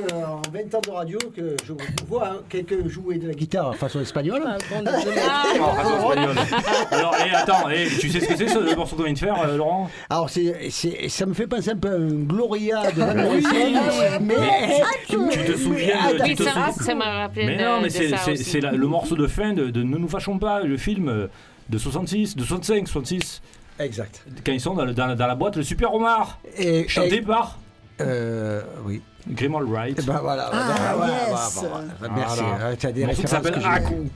que, 0.01 0.13
en 0.13 0.41
20 0.51 0.75
ans 0.75 0.81
de 0.85 0.89
radio 0.91 1.19
que 1.35 1.55
je 1.65 1.73
vois 2.07 2.27
hein, 2.27 2.37
quelqu'un 2.49 2.75
jouer 2.87 3.17
de 3.17 3.27
la 3.27 3.33
guitare 3.33 3.75
façon 3.75 3.99
espagnole. 4.01 4.43
En 4.45 5.73
façon 5.75 5.95
espagnole. 6.11 6.35
Alors, 6.91 7.15
et 7.25 7.35
attends, 7.35 7.69
et 7.69 7.87
tu 7.99 8.09
sais 8.09 8.19
ce 8.19 8.27
que 8.27 8.35
c'est 8.35 8.47
ce 8.47 8.59
le 8.59 8.75
morceau 8.75 8.95
qu'on 8.95 9.03
vient 9.03 9.13
de 9.13 9.19
faire, 9.19 9.41
euh, 9.41 9.57
Laurent? 9.57 9.89
Alors, 10.09 10.29
c'est, 10.29 10.69
c'est- 10.69 11.09
ça 11.09 11.25
me 11.25 11.33
fait 11.33 11.47
penser 11.47 11.71
un 11.71 11.77
peu 11.77 11.89
à 11.91 11.95
un 11.95 12.07
Gloria 12.09 12.91
de 12.91 12.99
Van 13.01 13.07
Oui, 13.15 13.21
Morrison, 13.23 13.49
oui, 13.53 14.17
mais, 14.21 14.35
mais 14.37 14.81
tu- 15.07 15.17
tu 15.29 15.45
te 15.53 15.57
souviens 15.57 16.13
de- 16.13 16.23
tu 16.23 16.35
te 16.35 16.43
ça, 16.43 16.49
souviens- 16.51 16.71
ça 16.85 16.95
m'a 16.95 17.19
rappelé 17.21 17.45
Mais 17.45 17.57
de, 17.57 17.63
non, 17.63 17.77
mais 17.81 17.87
de 17.87 17.93
c'est 17.93 18.09
ça 18.09 18.17
c'est- 18.17 18.31
aussi. 18.31 18.43
c'est 18.43 18.61
la- 18.61 18.71
le 18.71 18.87
morceau 18.87 19.15
de 19.15 19.27
fin 19.27 19.53
de, 19.53 19.67
de 19.69 19.83
Ne 19.83 19.97
nous 19.97 20.07
fâchons 20.07 20.37
pas, 20.39 20.61
le 20.61 20.77
film 20.77 21.09
euh, 21.09 21.27
de 21.69 21.77
66, 21.77 22.35
de 22.35 22.43
65, 22.43 22.87
66. 22.87 23.41
Exact. 23.79 24.23
Quand 24.45 24.51
ils 24.51 24.59
sont 24.61 24.73
dans, 24.73 24.85
le- 24.85 24.93
dans 24.93 25.05
la- 25.05 25.15
dans 25.15 25.27
la 25.27 25.35
boîte, 25.35 25.55
le 25.57 25.63
super 25.63 25.93
Omar, 25.93 26.39
Et, 26.57 26.87
chanté 26.87 27.17
et- 27.17 27.21
par 27.21 27.59
euh, 28.01 28.61
oui. 28.85 29.01
Grim 29.29 29.53
Wright. 29.55 29.99
Eh 30.01 30.05
ben 30.05 30.19
voilà. 30.21 30.49
Ah, 30.53 30.95
yes. 31.07 31.65
Merci. 32.15 32.41
Voilà. 32.41 32.75
tu 32.77 32.85
as 32.87 32.91
des 32.91 33.05
références 33.05 33.31
s'appelle 33.31 33.61
Aku. 33.65 34.09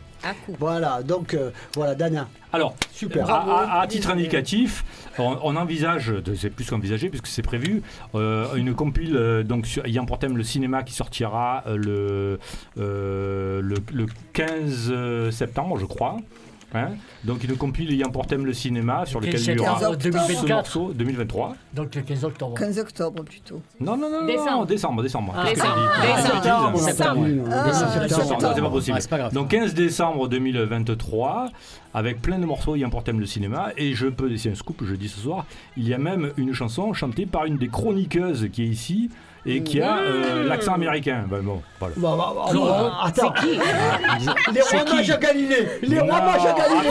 Voilà, 0.60 1.02
donc 1.02 1.34
euh, 1.34 1.50
voilà, 1.76 1.96
Dana. 1.96 2.28
Alors, 2.54 2.76
Super. 2.92 3.28
à, 3.28 3.80
à- 3.80 3.82
à 3.82 3.88
titre 3.88 4.12
indicatif, 4.12 4.86
on, 5.18 5.36
on 5.42 5.56
envisage, 5.56 6.14
c'est 6.38 6.52
plus 6.52 6.70
qu'envisagé 6.70 7.10
puisque 7.10 7.26
c'est 7.26 7.42
prévu, 7.42 7.82
euh, 8.14 8.54
une 8.54 8.76
compile 8.76 9.16
euh, 9.16 9.42
donc 9.42 9.66
sur, 9.66 9.84
ayant 9.86 10.06
pour 10.06 10.20
thème 10.20 10.38
le 10.38 10.44
cinéma 10.44 10.84
qui 10.84 10.94
sortira 10.94 11.64
euh, 11.66 11.76
le, 11.76 12.40
euh, 12.78 13.62
le, 13.64 13.78
le 13.92 14.06
15 14.34 15.32
septembre, 15.32 15.80
je 15.80 15.86
crois. 15.86 16.18
Hein 16.74 16.92
donc 17.26 17.44
une 17.44 17.58
compile 17.58 17.92
ayant 17.92 18.10
pour 18.10 18.26
thème 18.28 18.46
le 18.46 18.54
cinéma 18.54 19.06
sur 19.06 19.20
Le 19.20 19.28
lequel 19.28 19.42
15 19.44 19.48
il 19.48 19.58
y 19.58 19.60
aura 19.60 19.80
ce 19.92 19.96
2024. 19.98 20.48
morceau 20.50 20.94
2023. 20.94 21.56
Donc 21.74 21.94
le 21.96 22.02
15 22.02 22.24
octobre. 22.24 22.54
15 22.58 22.80
octobre 22.80 23.24
plutôt. 23.24 23.62
Non, 23.80 23.98
non, 23.98 24.10
non, 24.10 24.22
non, 24.22 24.26
Décembre. 24.28 24.52
non, 24.52 24.66
décembre, 24.66 25.04
décembre. 25.04 25.34
Ah, 25.36 25.50
décembre. 25.50 25.76
j'ai 26.02 26.08
dit 26.08 26.14
Décembre. 26.86 27.48
Ah. 27.52 27.64
Ah, 27.66 27.68
Décembre, 28.08 28.54
c'est 28.56 28.62
pas 28.62 28.70
possible. 28.70 29.00
Pas 29.10 29.18
grave. 29.18 29.34
Donc 29.34 29.50
15 29.50 29.74
décembre 29.74 30.28
2023, 30.30 31.50
avec 31.94 32.22
plein 32.22 32.40
de 32.40 32.46
morceaux 32.46 32.76
ayant 32.76 32.90
pour 32.90 33.04
thème 33.04 33.20
le 33.20 33.26
cinéma, 33.26 33.70
et 33.78 33.94
je 33.94 34.08
peux, 34.08 34.36
c'est 34.38 34.52
un 34.52 34.56
scoop, 34.56 34.82
je 34.86 34.96
dis 34.96 35.10
ce 35.10 35.20
soir, 35.20 35.46
il 35.78 35.88
y 35.88 35.94
a 35.94 35.98
même 35.98 36.32
une 36.38 36.54
chanson 36.54 36.94
chantée 36.94 37.26
par 37.26 37.46
une 37.46 37.58
des 37.58 37.68
chroniqueuses 37.68 38.48
qui 38.52 38.64
est 38.64 38.68
ici 38.68 39.10
et 39.46 39.64
qui 39.64 39.82
a 39.82 39.98
euh, 39.98 40.48
l'accent 40.48 40.74
américain. 40.74 41.26
Ben 41.28 41.42
bon, 41.42 41.62
voilà. 41.80 41.96
Bah, 41.98 42.14
bah, 42.18 42.34
bah, 42.36 42.46
alors, 42.50 43.04
attends. 43.06 43.34
C'est 43.40 43.48
qui 43.48 43.60
Les 44.54 44.62
rois 44.62 44.84
mages 44.96 45.10
à 45.12 45.18
Galilée 45.18 45.68
Les 45.82 46.00
rois 46.00 46.22
mages 46.22 46.46
à 46.46 46.54
Galilée. 46.54 46.90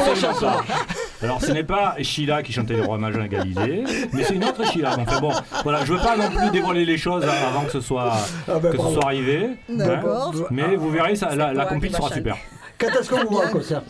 Alors 1.23 1.41
ce 1.41 1.53
n'est 1.53 1.65
pas 1.65 1.95
Sheila 2.01 2.43
qui 2.43 2.53
chantait 2.53 2.75
les 2.75 2.83
rois 2.83 2.99
mages 2.99 3.17
à 3.19 3.29
Galilée, 3.29 3.85
mais 4.13 4.25
c'est 4.25 4.35
une 4.35 4.45
autre 4.45 4.65
Sheila. 4.67 4.97
Donc 4.97 5.21
bon, 5.21 5.33
voilà, 5.63 5.85
je 5.85 5.93
veux 5.93 5.99
pas 6.01 6.17
non 6.17 6.31
plus 6.31 6.51
dévoiler 6.51 6.85
les 6.85 6.97
choses 6.97 7.25
avant 7.25 7.65
que 7.65 7.73
ce 7.73 7.81
soit, 7.81 8.13
Ah 8.49 8.59
ben, 8.59 8.71
que 8.71 8.73
ce 8.73 8.77
bravo. 8.77 8.95
soit 8.95 9.05
arrivé. 9.05 9.51
D'accord. 9.69 10.33
hein. 10.37 10.45
Mais 10.51 10.77
vous 10.77 10.91
verrez, 10.91 11.15
ça, 11.17 11.35
la, 11.37 11.53
la 11.53 11.67
compil 11.67 11.91
qui 11.91 11.97
sera 11.97 12.11
super. 12.11 12.37
Quand 12.79 12.89
est-ce 12.99 13.11
qu'on 13.11 13.21
vous 13.25 13.29
voit 13.37 13.45
au 13.47 13.51
concert? 13.51 13.83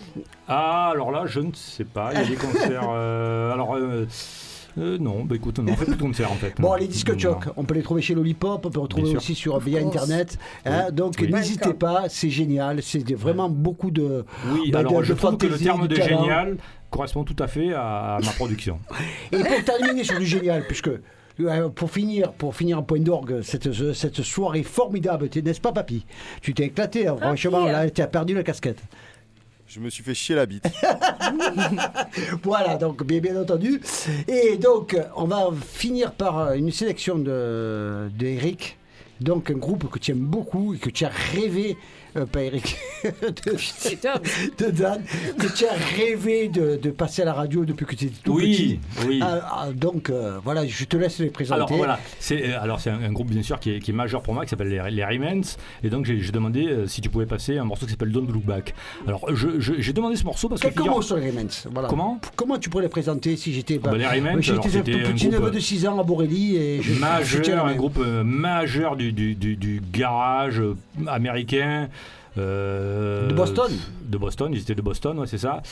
Ah, 0.49 0.89
alors 0.91 1.13
là, 1.13 1.23
je 1.27 1.39
ne 1.39 1.53
sais 1.55 1.85
pas. 1.85 2.11
Il 2.13 2.19
y 2.21 2.23
a 2.25 2.27
des 2.27 2.35
concerts. 2.35 2.91
euh, 2.93 3.53
alors, 3.53 3.77
euh, 3.77 4.05
euh, 4.79 4.99
non, 4.99 5.25
bah 5.25 5.37
écoute, 5.37 5.59
non, 5.59 5.73
on 5.73 5.77
fait 5.77 5.85
plus 5.87 5.97
de 5.97 6.01
concerts 6.03 6.31
en 6.33 6.37
fait. 6.37 6.55
Bon, 6.59 6.75
les 6.75 6.87
disques 6.87 7.18
choc, 7.18 7.45
on 7.57 7.64
peut 7.64 7.75
les 7.75 7.83
trouver 7.83 8.03
chez 8.03 8.14
Lollipop, 8.14 8.64
on 8.66 8.71
peut 8.71 8.79
les 8.79 8.83
retrouver 8.83 9.16
aussi 9.16 9.35
sur 9.35 9.59
via 9.59 9.81
internet. 9.81 10.39
hein, 10.64 10.91
donc 10.93 11.14
Oui. 11.21 11.33
n'hésitez 11.33 11.75
pas, 11.75 12.05
c'est 12.09 12.31
génial, 12.31 12.83
c'est 12.83 13.12
vraiment 13.14 13.49
beaucoup 13.49 13.91
de. 13.91 14.25
Oui, 14.53 14.71
bah, 14.71 14.81
alors 14.81 14.99
de- 15.01 15.05
je 15.05 15.12
de 15.12 15.18
trouve 15.18 15.37
que 15.37 15.47
le 15.47 15.59
terme 15.59 15.89
de 15.89 15.97
talent. 15.97 16.23
génial 16.23 16.57
correspond 16.91 17.25
tout 17.25 17.37
à 17.39 17.47
fait 17.47 17.73
à, 17.73 18.18
ma 18.25 18.31
production. 18.33 18.79
Et 19.33 19.39
pour 19.39 19.64
terminer 19.64 20.05
sur 20.05 20.18
du 20.18 20.27
génial, 20.27 20.66
puisque 20.66 20.91
euh, 21.41 21.68
pour 21.68 21.91
finir, 21.91 22.33
pour 22.33 22.55
finir 22.55 22.79
en 22.79 22.83
point 22.83 23.01
d'orgue, 23.01 23.41
cette, 23.43 23.73
cette 23.95 24.23
soirée 24.23 24.62
formidable, 24.62 25.29
n'est-ce 25.43 25.61
pas, 25.61 25.73
papy? 25.73 26.05
Tu 26.43 26.53
t'es 26.53 26.64
éclaté, 26.64 27.07
hein, 27.07 27.16
franchement, 27.18 27.64
là, 27.66 27.89
tu 27.91 28.03
as 28.03 28.07
perdu 28.07 28.35
la 28.35 28.43
casquette. 28.43 28.83
Je 29.73 29.79
me 29.79 29.89
suis 29.89 30.03
fait 30.03 30.14
chier 30.14 30.35
la 30.35 30.47
bite. 30.47 30.66
Voilà, 32.43 32.75
donc 32.77 33.05
bien, 33.05 33.41
entendu. 33.41 33.81
Et 34.27 34.57
donc, 34.57 34.97
on 35.14 35.27
va 35.27 35.49
finir 35.64 36.12
par 36.12 36.39
euh, 36.39 36.55
une 36.55 36.73
sélection 36.73 37.21
de, 37.21 38.11
de. 38.12 38.75
Donc, 39.21 39.49
un 39.49 39.55
groupe 39.55 39.89
que 39.89 40.01
tu 40.01 40.11
aimes 40.11 40.18
beaucoup 40.18 40.75
et 40.75 40.79
que 40.79 40.91
tu 40.91 41.05
as 41.05 41.11
rêvé, 41.11 41.77
euh, 42.17 42.27
pas 42.27 42.43
Eric, 42.43 42.77
de, 43.05 44.71
Dan, 44.71 45.03
que 45.39 45.47
tu 45.57 45.65
as 45.67 45.73
rêvé 45.97 46.49
de, 46.49 46.77
de 46.77 46.91
passer 46.91 47.23
à 47.23 47.25
la 47.25 47.33
radio 47.35 47.65
depuis 47.65 47.87
que 47.87 47.95
tu 47.95 48.07
étais 48.07 48.15
tout 48.23 48.35
Oui, 48.35 48.53
petit. 48.53 49.07
oui. 49.09 49.21
Ah, 49.23 49.41
ah, 49.65 49.69
donc, 49.73 50.11
euh, 50.11 50.39
voilà, 50.45 50.67
je 50.67 50.85
te 50.85 50.97
laisse 50.97 51.19
les 51.19 51.31
présenter. 51.31 51.57
Alors 51.63 51.73
voilà, 51.77 51.99
c'est 52.19 52.51
euh, 52.51 52.61
alors 52.63 52.81
c'est 52.81 52.91
un, 52.91 53.03
un 53.03 53.13
groupe 53.13 53.29
bien 53.31 53.43
sûr 53.43 53.59
qui 53.61 53.73
est, 53.73 53.79
qui 53.81 53.91
est 53.91 53.95
majeur 53.95 54.23
pour 54.23 54.35
moi, 54.35 54.45
qui 54.45 54.51
s'appelle 54.51 54.69
les, 54.69 54.81
les 54.91 55.01
et 55.83 55.91
donc 55.91 56.05
j'ai 56.07 56.21
j'ai 56.21 56.33
demandé 56.33 56.67
euh, 56.67 56.87
si 56.87 57.01
tu 57.01 57.09
pouvais 57.09 57.27
passer 57.27 57.59
un 57.59 57.65
morceau 57.65 57.85
qui 57.85 57.91
s'appelle 57.93 58.13
Don't 58.13 58.27
Look 58.33 58.45
Back. 58.45 58.75
Alors 59.07 59.27
je- 59.35 59.59
je- 59.61 59.75
j'ai 59.79 59.93
demandé 59.93 60.17
ce 60.17 60.25
morceau 60.25 60.49
parce 60.49 60.61
que 60.61 60.67
Quelques 60.69 60.79
figure- 60.79 60.95
mots 60.95 61.03
sur 61.03 61.17
les 61.17 61.31
Rymans. 61.31 61.49
Voilà. 61.73 61.89
Comment? 61.89 62.21
Comment 62.37 62.59
tu 62.59 62.71
pourrais 62.71 62.85
les 62.85 62.89
présenter 62.89 63.37
si 63.37 63.53
j'étais 63.53 63.79
bah, 63.79 63.91
les 63.97 64.05
alors, 64.05 64.41
J'étais 64.41 64.95
un 65.05 65.13
petit 65.13 65.29
neveu 65.29 65.51
de 65.51 65.59
6 65.59 65.87
ans 65.87 65.99
à 65.99 66.03
Borelli 66.05 66.57
et 66.57 66.83
je 66.83 66.93
majeur, 66.95 67.67
un 67.67 67.75
groupe 67.75 67.99
euh, 67.99 68.23
majeur 68.25 68.97
du, 68.97 69.13
du, 69.13 69.35
du- 69.35 69.57
du 69.57 69.81
garage 69.93 70.61
euh, 70.61 70.75
américain. 71.07 71.89
Euh, 72.39 73.28
De 73.28 73.35
Boston 73.35 73.72
De 74.03 74.18
Boston, 74.18 74.53
ils 74.53 74.61
étaient 74.61 74.74
de 74.74 74.83
Boston, 74.83 75.18
ouais, 75.18 75.26
c'est 75.26 75.39
ça. 75.39 75.62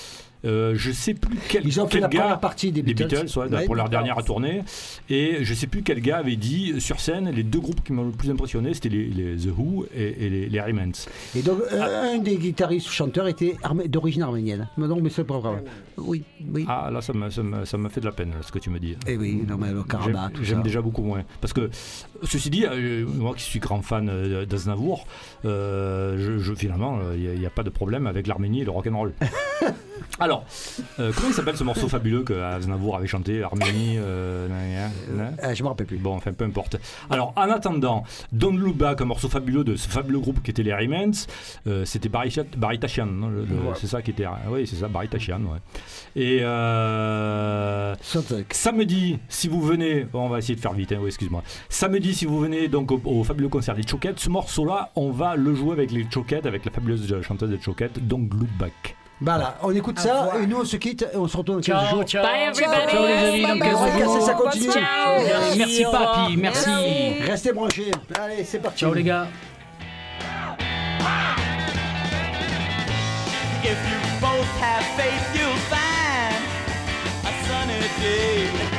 Euh, 0.45 0.75
je 0.77 0.93
sais 0.93 1.15
plus 1.15 1.37
quel, 1.49 1.67
Ils 1.67 1.81
ont 1.81 1.87
fait 1.87 1.95
quel 1.95 2.01
la 2.03 2.09
gars, 2.09 2.21
première 2.21 2.41
partie 2.41 2.71
des 2.71 2.83
les 2.83 2.95
Beatles. 2.95 3.09
Beatles, 3.25 3.39
ouais, 3.39 3.49
Ouais, 3.49 3.65
pour 3.67 3.75
leur 3.75 3.89
dernière 3.89 4.23
tournée. 4.25 4.63
Et 5.11 5.39
je 5.43 5.55
sais 5.55 5.67
plus 5.67 5.83
quel 5.83 6.01
gars 6.01 6.19
avait 6.19 6.37
dit 6.37 6.81
sur 6.81 7.01
scène, 7.01 7.31
les 7.31 7.43
deux 7.43 7.59
groupes 7.61 7.83
qui 7.83 7.93
m'ont 7.93 8.05
le 8.05 8.13
plus 8.13 8.31
impressionné, 8.31 8.73
c'était 8.75 8.89
les, 8.89 9.07
les 9.07 9.37
The 9.37 9.49
Who 9.57 9.87
et, 9.95 10.27
et 10.27 10.31
les, 10.31 10.49
les. 10.49 10.59
Et 11.37 11.43
donc, 11.43 11.61
euh, 11.73 11.81
Ah. 11.83 12.11
un 12.15 12.19
des 12.19 12.37
guitaristes 12.37 12.89
ou 12.89 12.93
chanteurs 12.93 13.27
était 13.29 13.57
armé- 13.63 13.89
d'origine 13.89 14.23
arménienne. 14.23 14.69
Mais 14.77 14.87
non, 14.87 15.01
mais 15.01 15.11
c'est 15.11 15.25
pas 15.25 15.39
grave. 15.39 15.63
Oui, 15.97 16.23
oui. 16.53 16.65
Ah 16.69 16.91
là, 16.93 17.01
ça 17.01 17.13
me, 17.13 17.31
ça, 17.31 17.43
me, 17.43 17.65
ça 17.65 17.77
me 17.79 17.89
fait 17.89 18.01
de 18.01 18.07
la 18.07 18.13
peine, 18.13 18.31
là, 18.31 18.37
ce 18.43 18.53
que 18.53 18.59
tu 18.59 18.71
me 18.71 18.79
dis. 18.79 18.97
Eh 19.07 19.17
oui, 19.17 19.43
non, 19.49 19.57
mais 19.59 19.73
le 19.73 19.83
Karabakh, 19.83 20.13
J'aime- 20.15 20.33
tout 20.35 20.45
J'aime 20.45 20.59
ça. 20.59 20.63
déjà 20.63 20.81
beaucoup 20.83 21.03
moins. 21.03 21.25
Parce 21.41 21.53
que, 21.53 21.69
ceci 22.23 22.51
dit, 22.51 22.65
euh, 22.67 23.05
moi 23.07 23.35
qui 23.35 23.43
suis 23.43 23.59
grand 23.59 23.83
fan 23.83 24.09
euh, 24.09 24.45
d'Aznavour, 24.47 25.07
euh, 25.45 26.17
je, 26.19 26.39
je- 26.39 26.55
finalement, 26.55 26.99
il 27.17 27.39
n'y 27.41 27.47
a, 27.47 27.51
pas 27.51 27.63
de 27.63 27.71
problème 27.71 28.07
avec 28.07 28.27
l'Arménie 28.27 28.61
et 28.61 28.65
le 28.65 28.71
rock'n'roll. 28.71 29.13
Alors, 30.21 30.45
euh, 30.99 31.13
comment 31.15 31.29
il 31.29 31.35
s'appelle 31.35 31.57
ce 31.57 31.65
morceau 31.65 31.89
fabuleux 31.89 32.23
que 32.23 32.33
Aznavour 32.33 32.97
avait 32.97 33.07
chanté 33.07 33.43
Arménie 33.43 33.97
euh, 33.99 34.49
nan 35.17 35.37
Euh, 35.43 35.55
je 35.55 35.63
me 35.63 35.69
rappelle 35.69 35.87
plus. 35.87 35.99
Bon, 35.99 36.15
enfin, 36.15 36.33
peu 36.33 36.45
importe. 36.45 36.77
Alors, 37.11 37.33
en 37.37 37.51
attendant, 37.51 38.05
Don't 38.33 38.57
Look 38.59 38.77
Back, 38.77 39.01
un 39.01 39.05
morceau 39.05 39.29
fabuleux 39.29 39.65
de 39.65 39.77
ce 39.77 39.89
fabuleux 39.89 40.19
groupe 40.21 40.43
qui 40.43 40.51
était 40.51 40.63
les 40.63 40.75
Rymans, 40.75 41.27
euh, 41.67 41.85
c'était 41.85 42.09
Barry, 42.09 42.35
Barry 42.57 42.79
Ouais. 42.79 43.75
c'est 43.77 43.87
ça 43.87 44.03
qui 44.03 44.11
était. 44.13 44.27
Oui, 44.49 44.67
c'est 44.67 44.77
ça, 44.77 44.89
Barry 44.89 45.09
Tachian, 45.09 45.41
ouais. 45.41 45.59
Et 46.17 46.39
euh, 46.43 47.95
samedi, 48.51 49.19
si 49.29 49.49
vous 49.49 49.61
venez, 49.61 50.05
bon, 50.05 50.27
on 50.27 50.29
va 50.29 50.39
essayer 50.39 50.55
de 50.57 50.61
faire 50.61 50.73
vite, 50.73 50.93
hein, 50.93 50.99
oui, 51.01 51.09
excuse-moi. 51.09 51.43
Samedi, 51.69 52.15
si 52.15 52.25
vous 52.27 52.39
venez 52.41 52.69
donc 52.69 52.91
au, 52.93 53.01
au 53.05 53.25
fabuleux 53.25 53.49
concert 53.49 53.75
des 53.75 53.87
Choquettes, 53.87 54.19
ce 54.21 54.31
morceau-là, 54.31 54.91
on 54.97 55.11
va 55.11 55.37
le 55.37 55.55
jouer 55.55 55.73
avec 55.73 55.91
les 55.91 56.07
Choquettes, 56.11 56.47
avec 56.47 56.65
la 56.65 56.71
fabuleuse 56.71 57.21
chanteuse 57.23 57.51
des 57.51 57.61
Choquettes, 57.61 58.07
donc 58.07 58.33
Look 58.35 58.49
Back. 58.59 58.97
Voilà, 59.21 59.57
on 59.63 59.75
écoute 59.75 59.99
ça 59.99 60.31
et 60.41 60.47
nous 60.47 60.59
on 60.61 60.65
se 60.65 60.77
quitte 60.77 61.03
et 61.13 61.17
on 61.17 61.27
se 61.27 61.37
retrouve 61.37 61.57
dans 61.57 61.61
15 61.63 61.65
Ciao, 61.65 61.91
jours. 61.97 62.05
ciao. 62.05 62.23
Bye 62.23 62.43
everybody. 62.51 62.93
Ciao 62.93 63.07
les 63.07 63.29
amis, 63.29 63.43
dans 63.43 63.49
Bye, 63.49 63.59
15 63.59 63.81
bye. 63.81 64.03
jours. 64.05 64.15
Casser, 64.15 64.27
ça 64.27 64.35
continue. 64.35 64.71
Ciao. 64.71 65.57
Merci, 65.57 65.85
papy, 65.91 66.37
merci. 66.37 66.71
Restez 67.27 67.53
branchés. 67.53 67.91
Allez, 68.21 68.45
c'est 68.45 68.59
parti. 68.61 68.79
Ciao 68.79 68.95
les 68.95 69.03
gars. 69.03 69.27
If 73.65 73.77
you 73.91 74.21
both 74.21 74.47
have 74.63 74.85
faith, 74.97 75.35
you'll 75.35 75.51
find 75.69 76.37
a 77.25 77.33
sunny 77.47 77.81
day. 78.01 78.78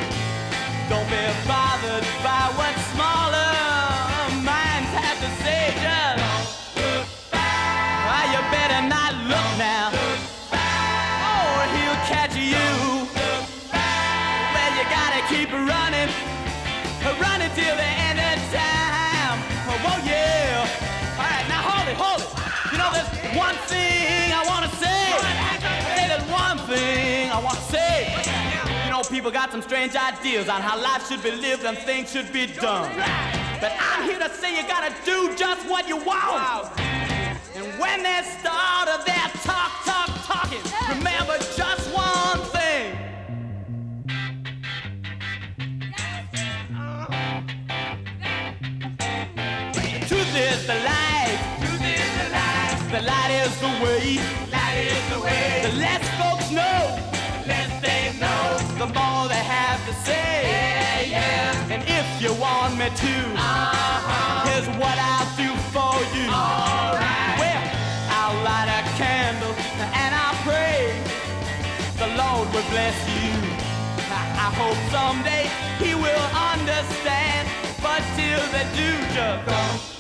People 29.20 29.32
got 29.32 29.52
some 29.52 29.62
strange 29.62 29.98
ideas 29.98 30.48
on 30.48 30.62
how 30.62 30.82
life 30.82 31.06
should 31.06 31.22
be 31.22 31.30
lived 31.30 31.66
and 31.66 31.78
things 31.80 32.10
should 32.10 32.32
be 32.32 32.46
done. 32.46 32.90
But 33.60 33.74
I'm 33.78 34.04
here 34.08 34.18
to 34.18 34.30
say 34.30 34.56
you 34.56 34.66
gotta 34.66 34.96
do 35.04 35.36
just 35.36 35.70
what 35.70 35.90
you 35.90 35.98
want. 35.98 36.72
And 37.54 37.66
when 37.78 38.02
they 38.02 38.22
start 38.40 38.88
of 38.88 39.04
their 39.04 39.28
talk, 39.44 39.74
talk, 39.84 40.10
talking, 40.24 40.62
remember 40.88 41.38
just 41.58 41.94
one 41.94 42.40
thing. 42.56 42.96
The. 49.74 50.08
Truth 50.08 50.34
is 50.38 50.66
the 50.66 50.76
light. 50.76 51.40
The 52.90 53.02
light 53.02 53.32
is 53.32 53.60
the 53.60 53.68
way. 53.84 54.29
tattoo. 62.90 63.34
Uh-huh. 63.36 64.48
Here's 64.50 64.68
what 64.78 64.98
I'll 64.98 65.30
do 65.38 65.52
for 65.74 65.96
you. 66.16 66.28
All 66.30 66.94
right. 66.96 67.36
Well, 67.40 67.64
I'll 68.10 68.38
light 68.44 68.70
a 68.70 68.82
candle 68.98 69.54
and 69.94 70.16
I'll 70.16 70.40
pray 70.46 70.94
the 71.98 72.08
Lord 72.18 72.48
will 72.54 72.68
bless 72.70 72.98
you. 73.10 73.34
I, 74.10 74.22
I 74.36 74.50
hope 74.58 74.80
someday 74.90 75.50
He 75.78 75.94
will 75.96 76.28
understand, 76.34 77.48
but 77.82 78.02
till 78.16 78.42
they 78.54 78.66
do, 78.76 78.92
just 79.14 79.46
don't. 79.46 79.99